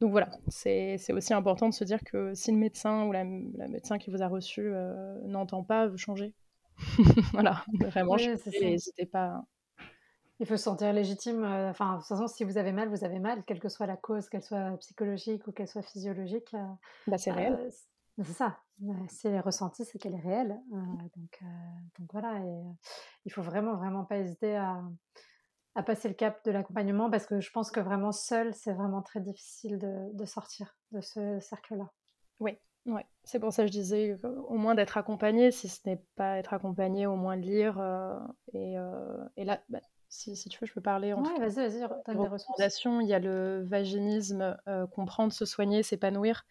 Donc 0.00 0.12
voilà, 0.12 0.30
c'est 0.48 0.98
aussi 1.12 1.34
important 1.34 1.68
de 1.68 1.74
se 1.74 1.84
dire 1.84 2.02
que 2.04 2.32
si 2.34 2.52
le 2.52 2.58
médecin 2.58 3.04
ou 3.04 3.12
la, 3.12 3.24
médecin 3.24 3.98
qui 3.98 4.10
vous 4.10 4.22
a 4.22 4.28
reçu 4.28 4.62
euh, 4.64 5.18
n'entend 5.26 5.64
pas, 5.64 5.88
vous 5.88 5.98
changez. 5.98 6.34
voilà, 7.32 7.64
vraiment, 7.80 8.16
n'hésitez 8.16 9.06
pas. 9.06 9.44
Il 10.38 10.46
faut 10.46 10.56
se 10.56 10.64
sentir 10.64 10.92
légitime. 10.92 11.44
Euh, 11.44 11.70
enfin, 11.70 11.94
de 11.94 11.98
toute 11.98 12.08
façon, 12.08 12.26
si 12.26 12.44
vous 12.44 12.56
avez 12.56 12.72
mal, 12.72 12.88
vous 12.88 13.04
avez 13.04 13.18
mal, 13.18 13.44
quelle 13.44 13.60
que 13.60 13.68
soit 13.68 13.86
la 13.86 13.96
cause, 13.96 14.28
qu'elle 14.28 14.42
soit 14.42 14.76
psychologique 14.78 15.46
ou 15.46 15.52
qu'elle 15.52 15.68
soit 15.68 15.82
physiologique. 15.82 16.54
Euh, 16.54 16.66
bah, 17.06 17.18
c'est 17.18 17.32
réel. 17.32 17.68
c'est 18.16 18.32
ça. 18.32 18.58
Si 19.08 19.28
elle 19.28 19.34
est 19.34 19.40
ressentie, 19.40 19.84
c'est 19.84 19.98
qu'elle 19.98 20.14
est 20.14 20.20
réelle. 20.20 20.60
donc, 20.70 21.42
donc 21.98 22.12
voilà, 22.12 22.40
et, 22.44 22.62
il 23.24 23.32
faut 23.32 23.42
vraiment, 23.42 23.76
vraiment 23.76 24.04
pas 24.04 24.18
hésiter 24.18 24.56
à, 24.56 24.82
à 25.74 25.82
passer 25.82 26.08
le 26.08 26.14
cap 26.14 26.44
de 26.44 26.50
l'accompagnement 26.50 27.10
parce 27.10 27.26
que 27.26 27.40
je 27.40 27.50
pense 27.50 27.70
que 27.70 27.80
vraiment 27.80 28.12
seul, 28.12 28.52
c'est 28.54 28.72
vraiment 28.72 29.02
très 29.02 29.20
difficile 29.20 29.78
de, 29.78 30.24
sortir 30.24 30.76
de 30.92 31.00
ce 31.00 31.40
cercle-là. 31.40 31.90
Oui, 32.40 32.58
ouais. 32.86 33.06
c'est 33.24 33.38
pour 33.38 33.52
ça 33.52 33.62
que 33.62 33.68
je 33.68 33.72
disais 33.72 34.18
au 34.22 34.56
moins 34.56 34.74
d'être 34.74 34.98
accompagné, 34.98 35.50
si 35.50 35.68
ce 35.68 35.80
n'est 35.86 36.02
pas 36.16 36.38
être 36.38 36.52
accompagné, 36.52 37.06
au 37.06 37.16
moins 37.16 37.36
de 37.36 37.42
lire. 37.42 37.78
Euh, 37.80 38.18
et, 38.52 38.78
euh, 38.78 39.24
et, 39.36 39.44
là, 39.44 39.62
bah, 39.70 39.80
si, 40.08 40.36
si, 40.36 40.48
tu 40.50 40.58
veux, 40.60 40.66
je 40.66 40.74
peux 40.74 40.82
parler. 40.82 41.14
Oui, 41.14 41.28
vas-y, 41.38 41.54
vas-y, 41.54 41.80
donne 41.80 42.20
des 42.20 42.28
recommandations. 42.28 43.00
Il 43.00 43.08
y 43.08 43.14
a 43.14 43.18
le 43.18 43.62
vaginisme, 43.64 44.58
euh, 44.68 44.86
comprendre, 44.86 45.32
se 45.32 45.46
soigner, 45.46 45.82
s'épanouir, 45.82 46.44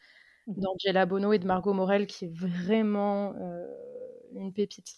mmh 0.47 0.53
d'Angela 0.57 1.05
Bono 1.05 1.33
et 1.33 1.39
de 1.39 1.45
Margot 1.45 1.73
Morel, 1.73 2.07
qui 2.07 2.25
est 2.25 2.33
vraiment 2.35 3.35
une 4.33 4.51
pépite 4.51 4.95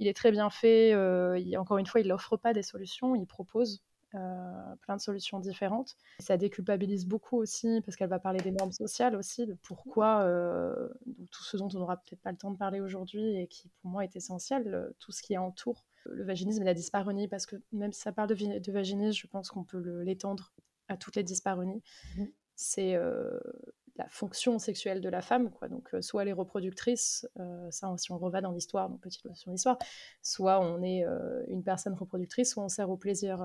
il 0.00 0.08
est 0.08 0.14
très 0.14 0.32
bien 0.32 0.50
fait. 0.50 0.92
Euh, 0.94 1.38
encore 1.56 1.78
une 1.78 1.86
fois, 1.86 2.00
il 2.00 2.08
n'offre 2.08 2.36
pas 2.36 2.52
des 2.52 2.62
solutions, 2.62 3.14
il 3.14 3.26
propose 3.26 3.82
euh, 4.14 4.76
plein 4.80 4.96
de 4.96 5.00
solutions 5.00 5.38
différentes. 5.38 5.96
Ça 6.18 6.36
déculpabilise 6.38 7.06
beaucoup 7.06 7.36
aussi 7.36 7.82
parce 7.84 7.96
qu'elle 7.96 8.08
va 8.08 8.18
parler 8.18 8.40
des 8.40 8.50
normes 8.50 8.72
sociales 8.72 9.14
aussi, 9.14 9.46
de 9.46 9.54
pourquoi 9.62 10.22
euh, 10.22 10.88
tout 11.30 11.44
ce 11.44 11.56
dont 11.58 11.68
on 11.74 11.78
n'aura 11.78 11.98
peut-être 11.98 12.22
pas 12.22 12.32
le 12.32 12.38
temps 12.38 12.50
de 12.50 12.56
parler 12.56 12.80
aujourd'hui 12.80 13.36
et 13.36 13.46
qui 13.46 13.68
pour 13.82 13.90
moi 13.90 14.02
est 14.02 14.16
essentiel, 14.16 14.90
tout 14.98 15.12
ce 15.12 15.22
qui 15.22 15.36
entoure 15.36 15.84
le 16.06 16.24
vaginisme 16.24 16.62
et 16.62 16.64
la 16.64 16.74
dyspareunie, 16.74 17.28
parce 17.28 17.44
que 17.44 17.56
même 17.72 17.92
si 17.92 18.00
ça 18.00 18.10
parle 18.10 18.34
de, 18.34 18.72
vaginisme, 18.72 19.12
je 19.12 19.26
pense 19.26 19.50
qu'on 19.50 19.64
peut 19.64 20.00
l'étendre 20.02 20.50
à 20.88 20.96
toutes 20.96 21.16
les 21.16 21.22
dyspareunies. 21.22 21.82
Mmh. 22.16 22.24
C'est 22.56 22.98
la 24.00 24.08
fonction 24.08 24.58
sexuelle 24.58 25.02
de 25.02 25.08
la 25.10 25.20
femme, 25.20 25.50
quoi. 25.50 25.68
Donc, 25.68 25.92
euh, 25.92 26.00
soit 26.00 26.22
elle 26.22 26.28
est 26.28 26.32
reproductrice, 26.32 27.28
euh, 27.38 27.70
ça, 27.70 27.94
si 27.98 28.10
on 28.12 28.18
reva 28.18 28.40
dans 28.40 28.50
l'histoire, 28.50 28.88
donc 28.88 29.00
petite 29.00 29.24
notion 29.26 29.52
d'histoire, 29.52 29.76
soit 30.22 30.58
on 30.60 30.82
est 30.82 31.04
euh, 31.04 31.44
une 31.48 31.62
personne 31.62 31.92
reproductrice, 31.92 32.50
soit 32.50 32.64
on 32.64 32.68
sert 32.68 32.88
au 32.88 32.96
plaisir 32.96 33.38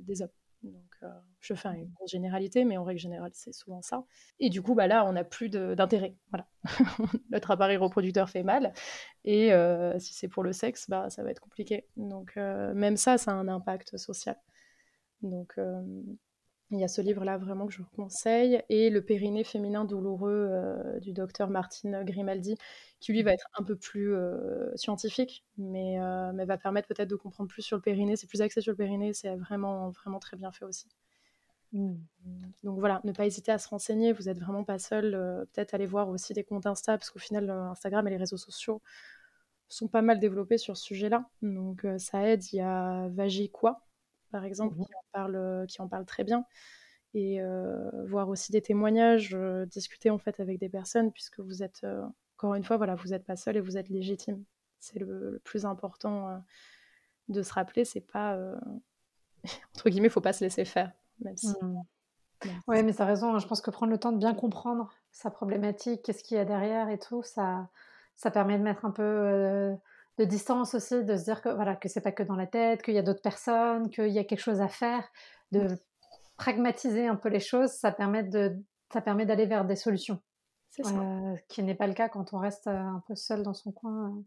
des 0.00 0.22
hommes. 0.22 0.30
Donc, 0.62 1.10
je 1.38 1.54
fais 1.54 1.68
une 1.68 1.90
grosse 1.90 2.10
généralité, 2.10 2.64
mais 2.64 2.76
en 2.78 2.82
règle 2.82 2.98
générale, 2.98 3.30
c'est 3.32 3.52
souvent 3.52 3.80
ça. 3.80 4.04
Et 4.40 4.48
du 4.48 4.60
coup, 4.60 4.74
bah 4.74 4.88
là, 4.88 5.04
on 5.06 5.12
n'a 5.12 5.22
plus 5.22 5.48
d'intérêt. 5.48 6.16
Voilà. 6.30 6.48
Notre 7.30 7.52
appareil 7.52 7.76
reproducteur 7.76 8.28
fait 8.28 8.42
mal. 8.42 8.72
Et 9.24 9.52
si 10.00 10.14
c'est 10.14 10.26
pour 10.26 10.42
le 10.42 10.52
sexe, 10.52 10.90
bah, 10.90 11.10
ça 11.10 11.22
va 11.22 11.30
être 11.30 11.40
compliqué. 11.40 11.86
Donc, 11.96 12.34
même 12.34 12.96
ça, 12.96 13.18
ça 13.18 13.30
a 13.30 13.34
un 13.34 13.46
impact 13.46 13.96
social. 13.98 14.36
Donc, 15.22 15.56
il 16.70 16.78
y 16.78 16.84
a 16.84 16.88
ce 16.88 17.00
livre-là 17.00 17.38
vraiment 17.38 17.66
que 17.66 17.72
je 17.72 17.78
vous 17.78 17.88
conseille, 17.96 18.62
et 18.68 18.90
Le 18.90 19.02
périnée 19.02 19.44
féminin 19.44 19.84
douloureux 19.84 20.48
euh, 20.50 21.00
du 21.00 21.12
docteur 21.12 21.48
Martine 21.48 22.02
Grimaldi, 22.04 22.58
qui 23.00 23.12
lui 23.12 23.22
va 23.22 23.32
être 23.32 23.48
un 23.58 23.62
peu 23.62 23.74
plus 23.76 24.14
euh, 24.14 24.74
scientifique, 24.76 25.44
mais, 25.56 25.98
euh, 25.98 26.32
mais, 26.34 26.44
va 26.44 26.58
permettre 26.58 26.88
peut-être 26.88 27.08
de 27.08 27.16
comprendre 27.16 27.48
plus 27.48 27.62
sur 27.62 27.76
le 27.76 27.82
périnée. 27.82 28.16
C'est 28.16 28.26
plus 28.26 28.42
axé 28.42 28.60
sur 28.60 28.72
le 28.72 28.76
périnée, 28.76 29.14
c'est 29.14 29.34
vraiment, 29.36 29.90
vraiment 29.90 30.18
très 30.18 30.36
bien 30.36 30.52
fait 30.52 30.66
aussi. 30.66 30.88
Mmh. 31.72 31.94
Donc 32.64 32.78
voilà, 32.78 33.00
ne 33.04 33.12
pas 33.12 33.26
hésiter 33.26 33.52
à 33.52 33.58
se 33.58 33.68
renseigner, 33.68 34.12
vous 34.12 34.24
n'êtes 34.24 34.38
vraiment 34.38 34.64
pas 34.64 34.78
seul. 34.78 35.12
peut-être 35.52 35.74
aller 35.74 35.86
voir 35.86 36.08
aussi 36.10 36.34
des 36.34 36.44
comptes 36.44 36.66
Insta, 36.66 36.98
parce 36.98 37.10
qu'au 37.10 37.18
final, 37.18 37.48
Instagram 37.48 38.06
et 38.08 38.10
les 38.10 38.16
réseaux 38.16 38.36
sociaux 38.36 38.82
sont 39.68 39.88
pas 39.88 40.02
mal 40.02 40.18
développés 40.18 40.58
sur 40.58 40.76
ce 40.76 40.84
sujet-là. 40.84 41.28
Donc 41.42 41.86
ça 41.98 42.26
aide. 42.26 42.44
Il 42.52 42.56
y 42.56 42.60
a 42.60 43.08
Vagi 43.08 43.50
quoi, 43.50 43.87
par 44.30 44.44
exemple, 44.44 44.76
mmh 44.76 44.84
qui, 44.84 44.94
en 44.94 45.04
parle, 45.12 45.66
qui 45.68 45.82
en 45.82 45.88
parle 45.88 46.04
très 46.04 46.24
bien. 46.24 46.44
Et 47.14 47.40
voir 48.06 48.28
aussi 48.28 48.52
des 48.52 48.62
témoignages, 48.62 49.36
discuter 49.70 50.10
en 50.10 50.18
fait 50.18 50.40
avec 50.40 50.58
des 50.58 50.68
personnes, 50.68 51.10
puisque 51.10 51.40
vous 51.40 51.62
êtes, 51.62 51.86
encore 52.36 52.54
une 52.54 52.64
fois, 52.64 52.76
voilà, 52.76 52.94
vous 52.94 53.08
n'êtes 53.08 53.24
pas 53.24 53.36
seul 53.36 53.56
et 53.56 53.60
vous 53.60 53.76
êtes 53.76 53.88
légitime. 53.88 54.44
C'est 54.78 54.98
le, 54.98 55.40
plus 55.42 55.64
important 55.64 56.42
de 57.28 57.42
se 57.42 57.52
rappeler, 57.52 57.84
c'est 57.84 58.02
pas, 58.02 58.38
entre 59.74 59.88
guillemets, 59.88 60.08
il 60.08 60.12
faut 60.12 60.20
pas 60.20 60.34
se 60.34 60.44
laisser 60.44 60.64
faire. 60.64 60.92
Même 61.20 61.36
si, 61.36 61.48
mmh. 61.48 61.82
Oui, 62.66 62.82
mais 62.82 63.00
as 63.00 63.04
raison. 63.04 63.34
Hein. 63.34 63.38
Je 63.38 63.46
pense 63.46 63.60
que 63.60 63.70
prendre 63.70 63.90
le 63.90 63.98
temps 63.98 64.12
de 64.12 64.18
bien 64.18 64.34
comprendre 64.34 64.92
sa 65.10 65.30
problématique, 65.30 66.02
qu'est-ce 66.02 66.22
qu'il 66.22 66.36
y 66.36 66.40
a 66.40 66.44
derrière 66.44 66.88
et 66.88 66.98
tout, 66.98 67.22
ça, 67.22 67.68
ça 68.16 68.30
permet 68.30 68.58
de 68.58 68.62
mettre 68.62 68.84
un 68.84 68.90
peu 68.90 69.76
de 70.18 70.24
distance 70.24 70.74
aussi, 70.74 71.04
de 71.04 71.16
se 71.16 71.24
dire 71.24 71.40
que 71.40 71.48
voilà 71.48 71.76
que 71.76 71.88
c'est 71.88 72.00
pas 72.00 72.12
que 72.12 72.22
dans 72.22 72.36
la 72.36 72.46
tête, 72.46 72.82
qu'il 72.82 72.94
y 72.94 72.98
a 72.98 73.02
d'autres 73.02 73.22
personnes, 73.22 73.90
qu'il 73.90 74.08
y 74.08 74.18
a 74.18 74.24
quelque 74.24 74.40
chose 74.40 74.60
à 74.60 74.68
faire, 74.68 75.08
de 75.52 75.68
pragmatiser 76.36 77.06
un 77.06 77.16
peu 77.16 77.28
les 77.28 77.40
choses. 77.40 77.70
Ça 77.70 77.92
permet 77.92 78.24
de, 78.24 78.56
ça 78.92 79.00
permet 79.00 79.26
d'aller 79.26 79.46
vers 79.46 79.64
des 79.64 79.76
solutions. 79.76 80.20
C'est 80.70 80.84
ça. 80.84 81.34
qui 81.48 81.62
n'est 81.62 81.74
pas 81.74 81.86
le 81.86 81.94
cas 81.94 82.08
quand 82.10 82.34
on 82.34 82.38
reste 82.38 82.66
un 82.66 83.02
peu 83.08 83.16
seul 83.16 83.42
dans 83.42 83.54
son 83.54 83.72
coin 83.72 84.22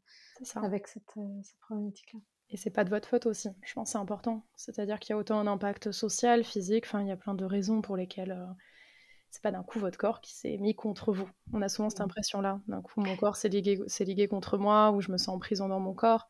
avec 0.56 0.88
cette, 0.88 1.14
cette 1.44 1.60
problématique-là. 1.60 2.20
Et 2.50 2.58
c'est 2.58 2.72
pas 2.72 2.84
de 2.84 2.90
votre 2.90 3.08
faute 3.08 3.28
aussi, 3.28 3.48
je 3.64 3.74
pense 3.74 3.90
que 3.90 3.92
c'est 3.94 3.98
important. 3.98 4.44
C'est-à-dire 4.56 5.00
qu'il 5.00 5.14
y 5.14 5.16
a 5.16 5.18
autant 5.18 5.40
un 5.40 5.48
impact 5.48 5.92
social, 5.92 6.44
physique, 6.44 6.86
enfin 6.86 7.02
il 7.02 7.08
y 7.08 7.12
a 7.12 7.16
plein 7.16 7.36
de 7.36 7.46
raisons 7.46 7.82
pour 7.82 7.96
lesquelles 7.96 8.32
euh, 8.32 8.54
c'est 9.32 9.42
pas 9.42 9.52
d'un 9.52 9.64
coup 9.64 9.80
votre 9.80 9.98
corps 9.98 10.22
qui 10.22 10.36
s'est 10.36 10.58
mis 10.58 10.76
contre 10.76 11.14
vous. 11.14 11.28
On 11.54 11.62
a 11.62 11.70
souvent 11.70 11.90
cette 11.90 12.00
mmh. 12.00 12.04
impression-là. 12.04 12.60
D'un 12.68 12.82
coup 12.82 13.02
mon 13.02 13.16
corps 13.16 13.38
s'est 13.38 13.50
ligué, 13.50 13.80
ligué, 14.02 14.28
contre 14.28 14.58
moi 14.58 14.92
ou 14.92 15.02
je 15.02 15.12
me 15.12 15.18
sens 15.18 15.30
en 15.30 15.40
prison 15.40 15.70
dans 15.70 15.80
mon 15.80 15.94
corps. 15.94 16.28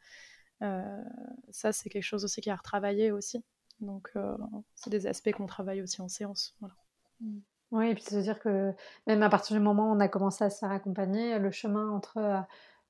Euh, 0.61 1.03
ça 1.49 1.71
c'est 1.71 1.89
quelque 1.89 2.03
chose 2.03 2.23
aussi 2.23 2.41
qui 2.41 2.49
a 2.49 2.53
à 2.53 2.57
retravailler 2.57 3.11
aussi. 3.11 3.43
Donc 3.79 4.11
euh, 4.15 4.37
c'est 4.75 4.91
des 4.91 5.07
aspects 5.07 5.31
qu'on 5.31 5.47
travaille 5.47 5.81
aussi 5.81 6.01
en 6.01 6.07
séance. 6.07 6.55
Voilà. 6.59 6.75
Mmh. 7.21 7.39
Oui, 7.71 7.89
et 7.89 7.95
puis 7.95 8.03
se 8.03 8.15
dire 8.17 8.39
que 8.39 8.73
même 9.07 9.23
à 9.23 9.29
partir 9.29 9.55
du 9.55 9.63
moment 9.63 9.91
où 9.91 9.95
on 9.95 9.99
a 9.99 10.07
commencé 10.07 10.43
à 10.43 10.49
se 10.49 10.59
faire 10.59 10.71
accompagner, 10.71 11.39
le 11.39 11.51
chemin 11.51 11.89
entre 11.89 12.45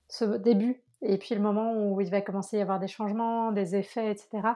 ce 0.10 0.26
début 0.26 0.84
et 1.02 1.18
puis 1.18 1.36
le 1.36 1.42
moment 1.42 1.74
où 1.74 2.02
il 2.02 2.10
va 2.10 2.22
commencer 2.22 2.58
à 2.58 2.60
y 2.60 2.62
avoir 2.62 2.80
des 2.80 2.88
changements, 2.88 3.52
des 3.52 3.76
effets, 3.76 4.12
etc., 4.12 4.50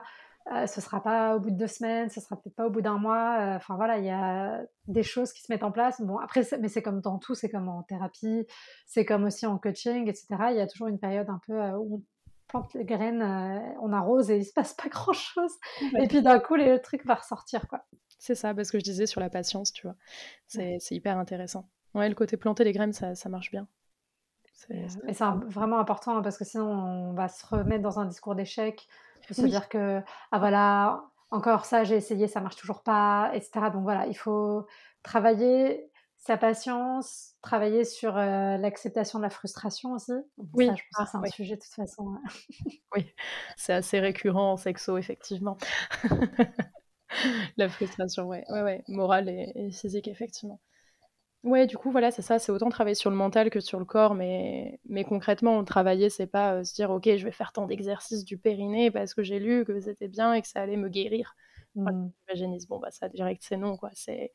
euh, 0.52 0.66
ce 0.66 0.78
ne 0.78 0.84
sera 0.84 1.02
pas 1.02 1.34
au 1.34 1.40
bout 1.40 1.50
de 1.50 1.56
deux 1.56 1.66
semaines, 1.66 2.08
ce 2.08 2.20
sera 2.20 2.36
peut-être 2.36 2.54
pas 2.54 2.66
au 2.66 2.70
bout 2.70 2.80
d'un 2.80 2.98
mois. 2.98 3.38
Euh, 3.40 3.56
enfin 3.56 3.74
voilà, 3.74 3.98
il 3.98 4.04
y 4.04 4.10
a 4.10 4.62
des 4.86 5.02
choses 5.02 5.32
qui 5.32 5.42
se 5.42 5.50
mettent 5.52 5.64
en 5.64 5.72
place. 5.72 6.00
Bon, 6.00 6.18
après, 6.18 6.42
mais 6.60 6.68
c'est 6.68 6.82
comme 6.82 7.00
dans 7.00 7.18
tout, 7.18 7.34
c'est 7.34 7.48
comme 7.48 7.68
en 7.68 7.82
thérapie, 7.82 8.46
c'est 8.86 9.04
comme 9.04 9.24
aussi 9.24 9.46
en 9.46 9.58
coaching, 9.58 10.08
etc. 10.08 10.26
Il 10.50 10.56
y 10.56 10.60
a 10.60 10.68
toujours 10.68 10.86
une 10.86 11.00
période 11.00 11.28
un 11.28 11.40
peu 11.46 11.60
euh, 11.60 11.76
où 11.76 11.96
on 11.96 12.02
plante 12.46 12.74
les 12.74 12.84
graines, 12.84 13.22
on 13.82 13.92
arrose 13.92 14.30
et 14.30 14.38
il 14.38 14.44
se 14.44 14.52
passe 14.52 14.74
pas 14.74 14.88
grand-chose. 14.88 15.52
Et 15.98 16.06
puis 16.06 16.22
d'un 16.22 16.38
coup, 16.38 16.54
le 16.54 16.78
truc 16.78 17.04
va 17.04 17.14
ressortir, 17.14 17.66
quoi. 17.66 17.84
C'est 18.18 18.36
ça, 18.36 18.54
parce 18.54 18.70
que 18.70 18.78
je 18.78 18.84
disais 18.84 19.06
sur 19.06 19.20
la 19.20 19.30
patience, 19.30 19.72
tu 19.72 19.86
vois. 19.86 19.96
C'est 20.46 20.78
hyper 20.92 21.18
intéressant. 21.18 21.68
Ouais, 21.94 22.08
le 22.08 22.14
côté 22.14 22.36
planter 22.36 22.62
les 22.62 22.72
graines, 22.72 22.92
ça, 22.92 23.16
ça 23.16 23.28
marche 23.28 23.50
bien. 23.50 23.66
Et 24.70 24.88
c'est 24.88 25.24
vraiment 25.48 25.78
important 25.78 26.16
hein, 26.16 26.22
parce 26.22 26.38
que 26.38 26.44
sinon 26.44 26.66
on 26.66 27.12
va 27.12 27.28
se 27.28 27.44
remettre 27.46 27.82
dans 27.82 27.98
un 27.98 28.06
discours 28.06 28.34
d'échec, 28.34 28.88
de 29.34 29.34
se 29.34 29.46
dire 29.46 29.68
que 29.68 30.00
ah 30.32 30.38
voilà 30.38 31.04
encore 31.30 31.64
ça 31.64 31.84
j'ai 31.84 31.96
essayé 31.96 32.28
ça 32.28 32.40
marche 32.40 32.56
toujours 32.56 32.82
pas, 32.82 33.30
etc. 33.34 33.70
Donc 33.72 33.82
voilà 33.82 34.06
il 34.06 34.16
faut 34.16 34.66
travailler 35.02 35.90
sa 36.16 36.36
patience, 36.36 37.34
travailler 37.40 37.84
sur 37.84 38.16
euh, 38.16 38.56
l'acceptation 38.56 39.20
de 39.20 39.24
la 39.24 39.30
frustration 39.30 39.92
aussi. 39.92 40.12
oui, 40.54 40.66
ça, 40.66 40.74
je 40.74 40.82
pense 40.90 41.04
que 41.04 41.10
c'est 41.12 41.28
un 41.28 41.30
sujet 41.30 41.56
de 41.56 41.60
toute 41.60 41.74
façon. 41.74 42.16
Oui, 42.94 43.06
c'est 43.56 43.72
assez 43.72 44.00
récurrent 44.00 44.52
en 44.52 44.56
sexo 44.56 44.98
effectivement. 44.98 45.56
la 47.56 47.68
frustration, 47.68 48.24
ouais, 48.24 48.44
ouais, 48.48 48.62
ouais, 48.62 48.82
morale 48.88 49.28
et 49.28 49.70
physique 49.70 50.08
effectivement. 50.08 50.60
Ouais, 51.46 51.68
du 51.68 51.78
coup, 51.78 51.92
voilà, 51.92 52.10
c'est 52.10 52.22
ça, 52.22 52.40
c'est 52.40 52.50
autant 52.50 52.70
travailler 52.70 52.96
sur 52.96 53.08
le 53.08 53.14
mental 53.14 53.50
que 53.50 53.60
sur 53.60 53.78
le 53.78 53.84
corps, 53.84 54.16
mais, 54.16 54.80
mais 54.88 55.04
concrètement, 55.04 55.62
travailler, 55.62 56.10
c'est 56.10 56.26
pas 56.26 56.54
euh, 56.54 56.64
se 56.64 56.74
dire, 56.74 56.90
ok, 56.90 57.04
je 57.16 57.24
vais 57.24 57.30
faire 57.30 57.52
tant 57.52 57.66
d'exercices 57.68 58.24
du 58.24 58.36
périnée 58.36 58.90
parce 58.90 59.14
que 59.14 59.22
j'ai 59.22 59.38
lu 59.38 59.64
que 59.64 59.80
c'était 59.80 60.08
bien 60.08 60.34
et 60.34 60.42
que 60.42 60.48
ça 60.48 60.60
allait 60.60 60.76
me 60.76 60.88
guérir. 60.88 61.36
Mmh. 61.76 62.08
bon, 62.68 62.80
bah, 62.80 62.90
ça, 62.90 63.08
direct, 63.08 63.44
c'est 63.46 63.56
non, 63.56 63.76
quoi. 63.76 63.90
C'est, 63.94 64.32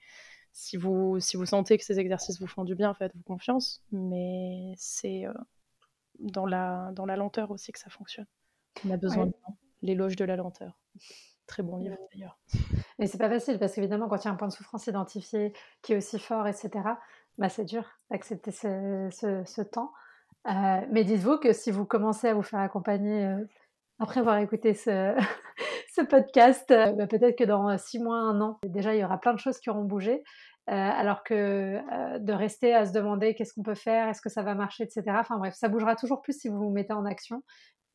si 0.53 0.77
vous, 0.77 1.19
si 1.19 1.35
vous 1.35 1.45
sentez 1.45 1.77
que 1.77 1.83
ces 1.83 1.99
exercices 1.99 2.39
vous 2.39 2.47
font 2.47 2.63
du 2.63 2.75
bien, 2.75 2.93
faites-vous 2.93 3.23
confiance, 3.23 3.83
mais 3.91 4.73
c'est 4.77 5.25
euh, 5.25 5.33
dans, 6.19 6.45
la, 6.45 6.91
dans 6.93 7.05
la 7.05 7.17
lenteur 7.17 7.51
aussi 7.51 7.73
que 7.73 7.79
ça 7.79 7.89
fonctionne. 7.89 8.27
On 8.85 8.89
a 8.89 8.95
besoin 8.95 9.25
de 9.25 9.33
l'éloge 9.81 10.15
de 10.15 10.23
la 10.23 10.37
lenteur. 10.37 10.79
Très 11.51 11.63
bon 11.63 11.75
livre 11.75 11.97
d'ailleurs. 12.13 12.39
Mais 12.97 13.07
c'est 13.07 13.17
pas 13.17 13.27
facile 13.27 13.59
parce 13.59 13.73
qu'évidemment, 13.73 14.07
quand 14.07 14.23
il 14.23 14.25
y 14.25 14.27
a 14.29 14.31
un 14.31 14.37
point 14.37 14.47
de 14.47 14.53
souffrance 14.53 14.87
identifié 14.87 15.51
qui 15.81 15.91
est 15.91 15.97
aussi 15.97 16.17
fort, 16.17 16.47
etc., 16.47 16.69
bah, 17.37 17.49
c'est 17.49 17.65
dur 17.65 17.83
d'accepter 18.09 18.51
ce, 18.51 19.61
temps. 19.63 19.91
Euh, 20.47 20.79
mais 20.91 21.03
dites-vous 21.03 21.39
que 21.39 21.51
si 21.51 21.69
vous 21.69 21.83
commencez 21.83 22.29
à 22.29 22.33
vous 22.33 22.41
faire 22.41 22.61
accompagner 22.61 23.25
euh, 23.25 23.43
après 23.99 24.21
avoir 24.21 24.37
écouté 24.37 24.73
ce, 24.73 25.13
ce 25.93 26.01
podcast, 26.01 26.71
euh, 26.71 26.93
bah, 26.93 27.05
peut-être 27.05 27.37
que 27.37 27.43
dans 27.43 27.77
six 27.77 27.99
mois, 27.99 28.15
un 28.15 28.39
an, 28.39 28.57
déjà, 28.63 28.95
il 28.95 29.01
y 29.01 29.03
aura 29.03 29.19
plein 29.19 29.33
de 29.33 29.39
choses 29.39 29.59
qui 29.59 29.69
auront 29.69 29.83
bougé. 29.83 30.23
alors 30.67 31.23
que 31.25 31.81
de 32.19 32.31
rester 32.31 32.73
à 32.73 32.85
se 32.85 32.93
demander 32.93 33.35
qu'est-ce 33.35 33.53
qu'on 33.53 33.63
peut 33.63 33.75
faire, 33.75 34.07
est-ce 34.07 34.21
que 34.21 34.29
ça 34.29 34.41
va 34.41 34.55
marcher, 34.55 34.85
etc. 34.85 35.03
Enfin 35.19 35.37
bref, 35.37 35.53
ça 35.53 35.67
bougera 35.67 35.97
toujours 35.97 36.21
plus 36.21 36.39
si 36.39 36.47
vous 36.47 36.59
vous 36.59 36.69
mettez 36.69 36.93
en 36.93 37.03
action 37.03 37.43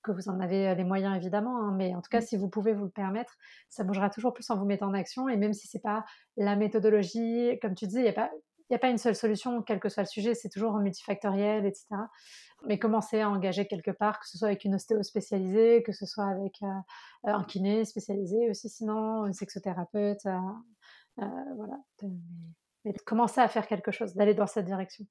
que 0.03 0.13
vous 0.13 0.29
en 0.29 0.41
avez 0.41 0.75
les 0.75 0.85
moyens 0.85 1.17
évidemment, 1.17 1.59
hein, 1.59 1.75
mais 1.77 1.95
en 1.95 2.01
tout 2.01 2.11
cas, 2.11 2.19
mmh. 2.19 2.27
si 2.27 2.37
vous 2.37 2.49
pouvez 2.49 2.73
vous 2.73 2.85
le 2.85 2.91
permettre, 2.91 3.37
ça 3.69 3.85
bougera 3.85 4.11
toujours 4.11 4.33
plus 4.33 4.49
en 4.51 4.57
vous 4.57 4.65
mettant 4.65 4.89
en 4.89 4.95
action. 4.95 5.29
Et 5.29 5.37
même 5.37 5.53
si 5.53 5.67
c'est 5.67 5.83
pas 5.83 6.05
la 6.37 6.57
méthodologie, 6.57 7.59
comme 7.61 7.75
tu 7.75 7.87
disais, 7.87 8.01
il 8.01 8.05
n'y 8.05 8.11
a 8.11 8.13
pas 8.13 8.31
il 8.69 8.75
a 8.75 8.79
pas 8.79 8.89
une 8.89 8.99
seule 8.99 9.15
solution, 9.15 9.63
quel 9.63 9.79
que 9.79 9.89
soit 9.89 10.03
le 10.03 10.09
sujet, 10.09 10.35
c'est 10.35 10.49
toujours 10.49 10.77
multifactoriel, 10.79 11.67
etc. 11.67 11.87
Mais 12.67 12.79
commencer 12.79 13.21
à 13.21 13.31
engager 13.31 13.67
quelque 13.67 13.93
part, 13.93 14.19
que 14.19 14.29
ce 14.29 14.39
soit 14.39 14.49
avec 14.49 14.65
une 14.65 14.75
ostéo 14.75 15.03
spécialisée, 15.03 15.83
que 15.85 15.93
ce 15.93 16.05
soit 16.05 16.27
avec 16.27 16.61
un 17.25 17.45
kiné 17.45 17.85
spécialisé 17.85 18.51
aussi, 18.51 18.69
sinon, 18.69 19.27
une 19.27 19.35
sexothérapeute, 19.35 20.25
voilà. 21.17 21.79
mais, 22.85 22.93
de 22.93 23.01
commencer 23.03 23.41
à 23.41 23.49
faire 23.49 23.69
quelque 23.69 23.93
chose, 23.93 24.15
d'aller 24.15 24.35
dans 24.35 24.49
cette 24.49 24.67
direction. 24.67 25.05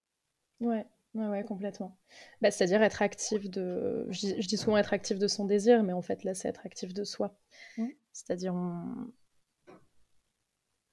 Ouais, 0.59 0.85
Ouais, 1.15 1.43
complètement. 1.45 1.97
Bah, 2.41 2.51
c'est-à-dire 2.51 2.83
être 2.83 3.01
actif 3.01 3.49
de. 3.49 4.05
Je, 4.09 4.47
dis 4.47 4.57
souvent 4.57 4.77
être 4.77 4.93
actif 4.93 5.17
de 5.17 5.27
son 5.27 5.45
désir, 5.45 5.81
mais 5.81 5.93
en 5.93 6.01
fait, 6.01 6.23
là, 6.25 6.33
c'est 6.33 6.49
être 6.49 6.65
actif 6.65 6.93
de 6.93 7.05
soi. 7.05 7.37
Mmh. 7.77 7.87
C'est-à-dire, 8.11 8.53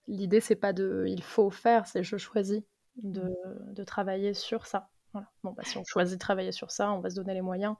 l'idée, 0.06 0.40
c'est 0.40 0.56
pas 0.56 0.72
de 0.72 1.06
il 1.08 1.22
faut 1.22 1.50
faire, 1.50 1.86
c'est 1.86 2.04
je 2.04 2.16
choisis 2.16 2.62
de, 2.96 3.34
de 3.72 3.84
travailler 3.84 4.32
sur 4.32 4.66
ça. 4.66 4.90
Voilà. 5.12 5.28
Bon, 5.42 5.52
bah, 5.52 5.64
si 5.64 5.76
on 5.76 5.84
choisit 5.84 6.14
de 6.14 6.20
travailler 6.20 6.52
sur 6.52 6.70
ça, 6.70 6.92
on 6.92 7.00
va 7.00 7.10
se 7.10 7.16
donner 7.16 7.34
les 7.34 7.42
moyens 7.42 7.74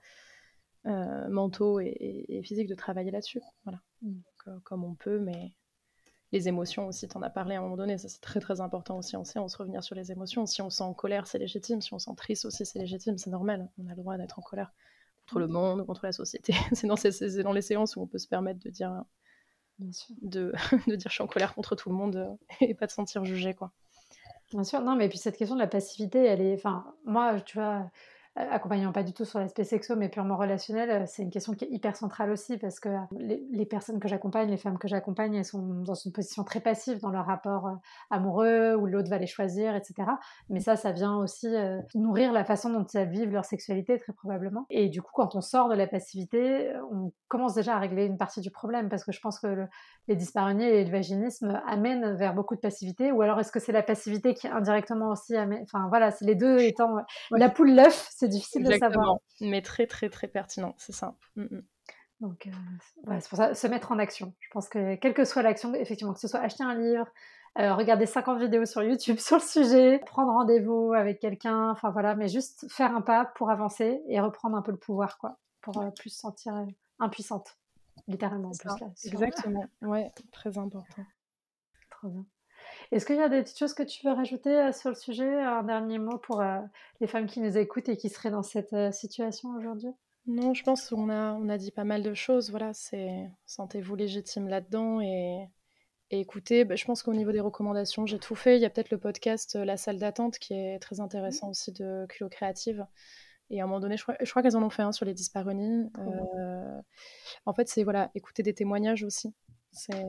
euh, 0.85 1.29
mentaux 1.29 1.79
et, 1.79 2.41
physiques 2.43 2.67
de 2.67 2.75
travailler 2.75 3.11
là-dessus. 3.11 3.41
Voilà. 3.63 3.79
Mmh. 4.01 4.19
Euh, 4.47 4.59
comme 4.65 4.83
on 4.83 4.95
peut, 4.95 5.19
mais 5.19 5.53
les 6.33 6.47
émotions 6.47 6.87
aussi, 6.87 7.07
tu 7.07 7.15
en 7.15 7.21
as 7.21 7.29
parlé 7.29 7.55
à 7.55 7.59
un 7.59 7.61
moment 7.61 7.77
donné, 7.77 7.99
ça 7.99 8.09
c'est 8.09 8.19
très 8.19 8.39
très 8.39 8.59
important 8.59 8.97
aussi 8.97 9.15
en 9.15 9.23
séance, 9.23 9.55
revenir 9.55 9.83
sur 9.83 9.93
les 9.93 10.11
émotions. 10.11 10.47
Si 10.47 10.63
on 10.63 10.71
sent 10.71 10.83
en 10.83 10.95
colère, 10.95 11.27
c'est 11.27 11.37
légitime, 11.37 11.79
si 11.79 11.93
on 11.93 11.99
sent 11.99 12.11
triste 12.17 12.45
aussi, 12.45 12.65
c'est 12.65 12.79
légitime, 12.79 13.19
c'est 13.19 13.29
normal, 13.29 13.69
on 13.77 13.85
a 13.85 13.91
le 13.91 13.95
droit 13.95 14.17
d'être 14.17 14.39
en 14.39 14.41
colère 14.41 14.73
contre 15.21 15.39
le 15.39 15.47
monde, 15.47 15.85
contre 15.85 16.03
la 16.03 16.11
société. 16.11 16.53
c'est 16.73 16.87
dans, 16.87 16.95
dans, 17.43 17.53
les 17.53 17.61
séances 17.61 17.95
où 17.95 18.01
on 18.01 18.07
peut 18.07 18.17
se 18.17 18.27
permettre 18.27 18.59
de 18.59 18.71
dire, 18.71 19.03
de, 19.77 20.51
de, 20.87 20.95
dire 20.95 21.07
je 21.07 21.13
suis 21.13 21.23
en 21.23 21.27
colère 21.27 21.53
contre 21.53 21.75
tout 21.75 21.89
le 21.89 21.95
monde 21.95 22.15
euh, 22.15 22.35
et 22.61 22.73
pas 22.73 22.87
de 22.87 22.91
sentir 22.91 23.23
jugé. 23.25 23.53
quoi. 23.53 23.71
Bien 24.51 24.63
sûr, 24.63 24.81
non, 24.81 24.95
mais 24.95 25.09
puis 25.09 25.19
cette 25.19 25.37
question 25.37 25.55
de 25.55 25.61
la 25.61 25.67
passivité, 25.67 26.25
elle 26.25 26.41
est. 26.41 26.55
Enfin, 26.55 26.95
moi, 27.05 27.39
tu 27.41 27.59
vois, 27.59 27.91
accompagnant 28.35 28.91
pas 28.91 29.03
du 29.03 29.13
tout 29.13 29.25
sur 29.25 29.39
l'aspect 29.39 29.63
sexo, 29.63 29.95
mais 29.95 30.09
purement 30.09 30.37
relationnel, 30.37 30.89
euh, 30.89 31.03
c'est 31.05 31.21
une 31.21 31.29
question 31.29 31.53
qui 31.53 31.65
est 31.65 31.69
hyper 31.69 31.95
centrale 31.95 32.31
aussi 32.31 32.57
parce 32.57 32.79
que 32.79 32.89
les, 33.11 33.65
personnes 33.65 33.99
que 33.99 34.07
j'accompagne, 34.07 34.49
les 34.49 34.57
femmes 34.57 34.77
que 34.77 34.87
j'accompagne, 34.87 35.35
elles 35.35 35.45
sont 35.45 35.61
dans 35.61 35.93
une 35.93 36.11
position 36.11 36.43
très 36.43 36.59
passive 36.59 36.99
dans 36.99 37.11
leur 37.11 37.25
rapport 37.25 37.67
euh, 37.67 37.75
amoureux 38.09 38.75
où 38.75 38.87
l'autre 38.87 39.09
va 39.09 39.17
les 39.19 39.27
choisir, 39.27 39.75
etc. 39.75 40.09
Mais 40.49 40.59
ça, 40.59 40.75
ça 40.75 40.91
vient 40.91 41.15
aussi 41.17 41.47
euh, 41.47 41.79
nourrir 41.93 42.33
la 42.33 42.43
façon 42.43 42.71
dont 42.71 42.85
elles 42.93 43.09
vivent 43.09 43.31
leur 43.31 43.45
sexualité, 43.45 43.99
très 43.99 44.13
probablement. 44.13 44.65
Et 44.69 44.89
du 44.89 45.01
coup, 45.01 45.11
quand 45.13 45.35
on 45.35 45.41
sort 45.41 45.69
de 45.69 45.75
la 45.75 45.87
passivité, 45.87 46.73
on 46.91 47.11
commence 47.27 47.53
déjà 47.53 47.75
à 47.75 47.79
régler 47.79 48.05
une 48.05 48.17
partie 48.17 48.41
du 48.41 48.51
problème 48.51 48.89
parce 48.89 49.03
que 49.03 49.11
je 49.11 49.19
pense 49.19 49.39
que 49.39 49.67
les 50.07 50.15
dyspareunies 50.15 50.65
et 50.65 50.83
le 50.83 50.91
vaginisme 50.91 51.61
amènent 51.67 52.15
vers 52.15 52.33
beaucoup 52.33 52.55
de 52.55 52.59
passivité 52.59 53.11
ou 53.11 53.21
alors 53.21 53.39
est-ce 53.39 53.51
que 53.51 53.59
c'est 53.59 53.71
la 53.71 53.83
passivité 53.83 54.33
qui 54.33 54.47
indirectement 54.47 55.09
aussi 55.09 55.35
amène... 55.35 55.63
Enfin 55.63 55.87
voilà, 55.89 56.11
c'est 56.11 56.25
les 56.25 56.35
deux 56.35 56.59
étant 56.59 56.97
la 57.31 57.49
poule 57.49 57.73
l'œuf, 57.75 58.07
c'est 58.23 58.29
difficile 58.29 58.63
de 58.63 58.73
savoir. 58.77 59.17
Mais 59.41 59.61
très, 59.61 59.85
très, 59.85 60.09
très 60.09 60.27
pertinent, 60.27 60.75
c'est 60.77 60.93
ça. 60.93 61.15
Mmh, 61.35 61.43
mmh. 61.43 61.63
Donc, 62.21 62.47
euh, 62.47 63.17
c'est 63.19 63.27
pour 63.27 63.37
ça, 63.37 63.53
se 63.53 63.67
mettre 63.67 63.91
en 63.91 63.99
action. 63.99 64.33
Je 64.39 64.49
pense 64.51 64.69
que 64.69 64.95
quelle 64.95 65.13
que 65.13 65.25
soit 65.25 65.41
l'action, 65.41 65.73
effectivement, 65.73 66.13
que 66.13 66.21
ce 66.21 66.29
soit 66.29 66.39
acheter 66.39 66.63
un 66.63 66.75
livre, 66.75 67.07
euh, 67.59 67.75
regarder 67.75 68.05
50 68.05 68.39
vidéos 68.39 68.65
sur 68.65 68.81
YouTube 68.81 69.17
sur 69.19 69.37
le 69.37 69.41
sujet, 69.41 69.99
prendre 70.05 70.31
rendez-vous 70.31 70.93
avec 70.93 71.19
quelqu'un, 71.19 71.69
enfin 71.71 71.91
voilà, 71.91 72.15
mais 72.15 72.29
juste 72.29 72.65
faire 72.71 72.95
un 72.95 73.01
pas 73.01 73.25
pour 73.35 73.49
avancer 73.49 74.01
et 74.07 74.21
reprendre 74.21 74.55
un 74.55 74.61
peu 74.61 74.71
le 74.71 74.77
pouvoir, 74.77 75.17
quoi, 75.17 75.37
pour 75.61 75.81
euh, 75.81 75.89
plus 75.91 76.11
se 76.11 76.19
sentir 76.19 76.53
impuissante, 76.99 77.57
littéralement 78.07 78.49
en 78.49 78.57
plus. 78.57 78.79
Là, 78.79 78.87
Exactement, 79.05 79.65
ouais, 79.81 80.13
très 80.31 80.57
important. 80.57 81.03
Trop 81.89 82.07
bien. 82.07 82.25
Est-ce 82.93 83.07
qu'il 83.07 83.15
y 83.15 83.21
a 83.21 83.29
des 83.29 83.41
petites 83.41 83.57
choses 83.57 83.73
que 83.73 83.81
tu 83.81 84.05
veux 84.05 84.13
rajouter 84.13 84.71
sur 84.71 84.89
le 84.89 84.95
sujet 84.95 85.41
Un 85.41 85.63
dernier 85.63 85.97
mot 85.97 86.19
pour 86.19 86.43
les 87.01 87.07
femmes 87.07 87.25
qui 87.25 87.41
nous 87.41 87.57
écoutent 87.57 87.89
et 87.89 87.97
qui 87.97 88.09
seraient 88.09 88.29
dans 88.29 88.43
cette 88.43 88.75
situation 88.93 89.49
aujourd'hui? 89.57 89.89
Non, 90.27 90.53
je 90.53 90.63
pense 90.63 90.87
qu'on 90.87 91.09
a, 91.09 91.33
on 91.33 91.49
a 91.49 91.57
dit 91.57 91.71
pas 91.71 91.83
mal 91.83 92.03
de 92.03 92.13
choses. 92.13 92.51
Voilà, 92.51 92.71
c'est 92.73 93.29
sentez-vous 93.45 93.95
légitime 93.95 94.47
là-dedans 94.47 95.01
et, 95.01 95.49
écoutez. 96.11 96.65
Bah, 96.65 96.75
je 96.75 96.85
pense 96.85 97.01
qu'au 97.01 97.13
niveau 97.13 97.31
des 97.31 97.39
recommandations, 97.39 98.05
j'ai 98.05 98.19
tout 98.19 98.35
fait. 98.35 98.57
Il 98.57 98.61
y 98.61 98.65
a 98.65 98.69
peut-être 98.69 98.91
le 98.91 98.99
podcast 98.99 99.55
La 99.55 99.75
salle 99.75 99.97
d'attente 99.97 100.37
qui 100.37 100.53
est 100.53 100.77
très 100.79 100.99
intéressant 100.99 101.49
aussi 101.49 101.71
de 101.71 102.05
Culo 102.07 102.29
Créative. 102.29 102.85
Et 103.49 103.59
à 103.59 103.63
un 103.63 103.67
moment 103.67 103.79
donné, 103.79 103.97
je 103.97 104.03
crois, 104.03 104.15
je 104.21 104.29
crois 104.29 104.43
qu'elles 104.43 104.55
en 104.55 104.63
ont 104.63 104.69
fait 104.69 104.83
un 104.83 104.91
sur 104.91 105.05
les 105.05 105.13
disparus. 105.13 105.87
Euh, 105.97 106.81
en 107.45 107.53
fait, 107.53 107.67
c'est 107.67 107.83
voilà, 107.83 108.11
écouter 108.15 108.43
des 108.43 108.53
témoignages 108.53 109.03
aussi. 109.03 109.33
C'est 109.71 110.05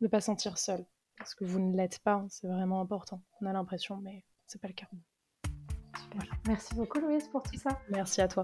ne 0.00 0.08
pas 0.08 0.20
sentir 0.20 0.58
seul. 0.58 0.84
Parce 1.22 1.36
que 1.36 1.44
vous 1.44 1.60
ne 1.60 1.76
l'êtes 1.76 2.00
pas, 2.00 2.24
c'est 2.28 2.48
vraiment 2.48 2.80
important. 2.80 3.22
On 3.40 3.46
a 3.46 3.52
l'impression, 3.52 3.96
mais 4.02 4.24
c'est 4.48 4.60
pas 4.60 4.66
le 4.66 4.74
cas. 4.74 4.88
Merci 6.48 6.74
beaucoup, 6.74 6.98
Louise, 6.98 7.28
pour 7.28 7.44
tout 7.44 7.56
ça. 7.56 7.78
Merci 7.90 8.22
à 8.22 8.26
toi. 8.26 8.42